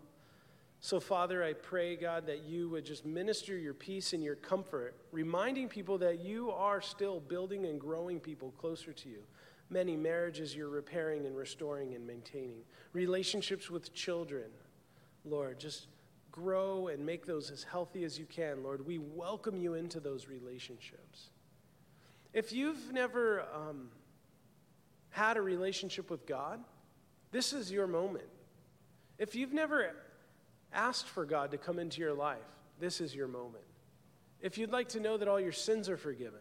So, 0.80 1.00
Father, 1.00 1.42
I 1.42 1.54
pray, 1.54 1.96
God, 1.96 2.26
that 2.26 2.44
you 2.44 2.68
would 2.68 2.84
just 2.84 3.04
minister 3.04 3.58
your 3.58 3.74
peace 3.74 4.12
and 4.12 4.22
your 4.22 4.36
comfort, 4.36 4.94
reminding 5.10 5.68
people 5.68 5.98
that 5.98 6.20
you 6.20 6.52
are 6.52 6.80
still 6.80 7.18
building 7.18 7.66
and 7.66 7.80
growing 7.80 8.20
people 8.20 8.52
closer 8.58 8.92
to 8.92 9.08
you. 9.08 9.18
Many 9.70 9.96
marriages 9.96 10.54
you're 10.54 10.68
repairing 10.68 11.26
and 11.26 11.36
restoring 11.36 11.94
and 11.94 12.06
maintaining. 12.06 12.60
Relationships 12.92 13.68
with 13.68 13.92
children, 13.92 14.46
Lord, 15.24 15.58
just 15.58 15.88
grow 16.30 16.86
and 16.86 17.04
make 17.04 17.26
those 17.26 17.50
as 17.50 17.64
healthy 17.64 18.04
as 18.04 18.16
you 18.16 18.24
can, 18.24 18.62
Lord. 18.62 18.86
We 18.86 18.98
welcome 18.98 19.56
you 19.56 19.74
into 19.74 19.98
those 19.98 20.28
relationships. 20.28 21.30
If 22.32 22.52
you've 22.52 22.92
never 22.92 23.44
um, 23.52 23.88
had 25.10 25.36
a 25.36 25.42
relationship 25.42 26.10
with 26.10 26.26
God, 26.26 26.60
this 27.30 27.52
is 27.52 27.70
your 27.70 27.86
moment. 27.86 28.28
If 29.18 29.34
you've 29.34 29.52
never 29.52 29.94
asked 30.72 31.08
for 31.08 31.24
God 31.24 31.50
to 31.50 31.58
come 31.58 31.78
into 31.78 32.00
your 32.00 32.14
life, 32.14 32.38
this 32.78 33.00
is 33.00 33.14
your 33.14 33.28
moment. 33.28 33.64
If 34.40 34.56
you'd 34.56 34.70
like 34.70 34.88
to 34.90 35.00
know 35.00 35.16
that 35.16 35.28
all 35.28 35.40
your 35.40 35.52
sins 35.52 35.88
are 35.88 35.96
forgiven, 35.96 36.40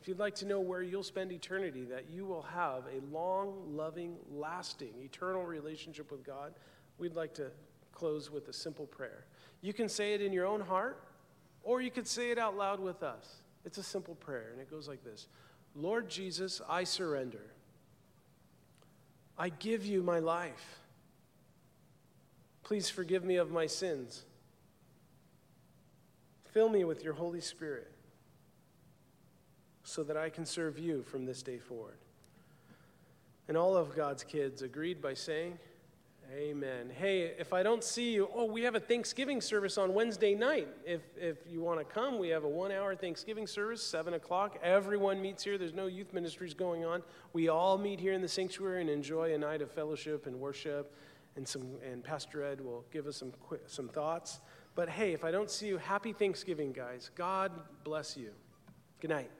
if 0.00 0.08
you'd 0.08 0.18
like 0.18 0.34
to 0.36 0.46
know 0.46 0.58
where 0.58 0.82
you'll 0.82 1.04
spend 1.04 1.30
eternity, 1.30 1.84
that 1.84 2.10
you 2.10 2.26
will 2.26 2.42
have 2.42 2.82
a 2.86 3.00
long, 3.14 3.76
loving, 3.76 4.16
lasting, 4.32 4.94
eternal 5.00 5.44
relationship 5.44 6.10
with 6.10 6.24
God, 6.24 6.54
we'd 6.98 7.14
like 7.14 7.34
to 7.34 7.52
close 7.92 8.28
with 8.28 8.48
a 8.48 8.52
simple 8.52 8.86
prayer. 8.86 9.26
You 9.60 9.72
can 9.72 9.88
say 9.88 10.14
it 10.14 10.20
in 10.20 10.32
your 10.32 10.44
own 10.44 10.60
heart, 10.60 11.04
or 11.62 11.80
you 11.80 11.90
could 11.92 12.08
say 12.08 12.32
it 12.32 12.38
out 12.38 12.56
loud 12.56 12.80
with 12.80 13.04
us. 13.04 13.42
It's 13.64 13.78
a 13.78 13.82
simple 13.84 14.16
prayer, 14.16 14.48
and 14.50 14.60
it 14.60 14.68
goes 14.68 14.88
like 14.88 15.04
this 15.04 15.28
Lord 15.74 16.08
Jesus, 16.08 16.60
I 16.68 16.84
surrender. 16.84 17.50
I 19.38 19.48
give 19.48 19.84
you 19.86 20.02
my 20.02 20.18
life. 20.18 20.80
Please 22.62 22.90
forgive 22.90 23.24
me 23.24 23.36
of 23.36 23.50
my 23.50 23.66
sins. 23.66 24.24
Fill 26.52 26.68
me 26.68 26.84
with 26.84 27.02
your 27.02 27.14
Holy 27.14 27.40
Spirit 27.40 27.90
so 29.84 30.02
that 30.04 30.16
I 30.16 30.28
can 30.28 30.46
serve 30.46 30.78
you 30.78 31.02
from 31.02 31.24
this 31.24 31.42
day 31.42 31.58
forward. 31.58 31.96
And 33.48 33.56
all 33.56 33.76
of 33.76 33.96
God's 33.96 34.22
kids 34.22 34.62
agreed 34.62 35.02
by 35.02 35.14
saying, 35.14 35.58
Amen. 36.34 36.90
Hey, 36.98 37.34
if 37.38 37.52
I 37.52 37.62
don't 37.62 37.84
see 37.84 38.12
you, 38.12 38.26
oh, 38.34 38.46
we 38.46 38.62
have 38.62 38.74
a 38.74 38.80
Thanksgiving 38.80 39.42
service 39.42 39.76
on 39.76 39.92
Wednesday 39.92 40.34
night. 40.34 40.66
If, 40.86 41.02
if 41.14 41.36
you 41.46 41.60
want 41.60 41.78
to 41.80 41.84
come, 41.84 42.18
we 42.18 42.30
have 42.30 42.44
a 42.44 42.48
one 42.48 42.72
hour 42.72 42.96
Thanksgiving 42.96 43.46
service, 43.46 43.82
7 43.82 44.14
o'clock. 44.14 44.58
Everyone 44.62 45.20
meets 45.20 45.44
here. 45.44 45.58
There's 45.58 45.74
no 45.74 45.88
youth 45.88 46.14
ministries 46.14 46.54
going 46.54 46.86
on. 46.86 47.02
We 47.34 47.48
all 47.48 47.76
meet 47.76 48.00
here 48.00 48.14
in 48.14 48.22
the 48.22 48.28
sanctuary 48.28 48.80
and 48.80 48.88
enjoy 48.88 49.34
a 49.34 49.38
night 49.38 49.60
of 49.60 49.70
fellowship 49.70 50.26
and 50.26 50.40
worship. 50.40 50.94
And, 51.36 51.46
some, 51.46 51.66
and 51.86 52.02
Pastor 52.02 52.42
Ed 52.42 52.62
will 52.62 52.86
give 52.90 53.06
us 53.06 53.18
some, 53.18 53.34
some 53.66 53.88
thoughts. 53.88 54.40
But 54.74 54.88
hey, 54.88 55.12
if 55.12 55.24
I 55.24 55.32
don't 55.32 55.50
see 55.50 55.66
you, 55.66 55.76
happy 55.76 56.14
Thanksgiving, 56.14 56.72
guys. 56.72 57.10
God 57.14 57.52
bless 57.84 58.16
you. 58.16 58.30
Good 59.00 59.10
night. 59.10 59.30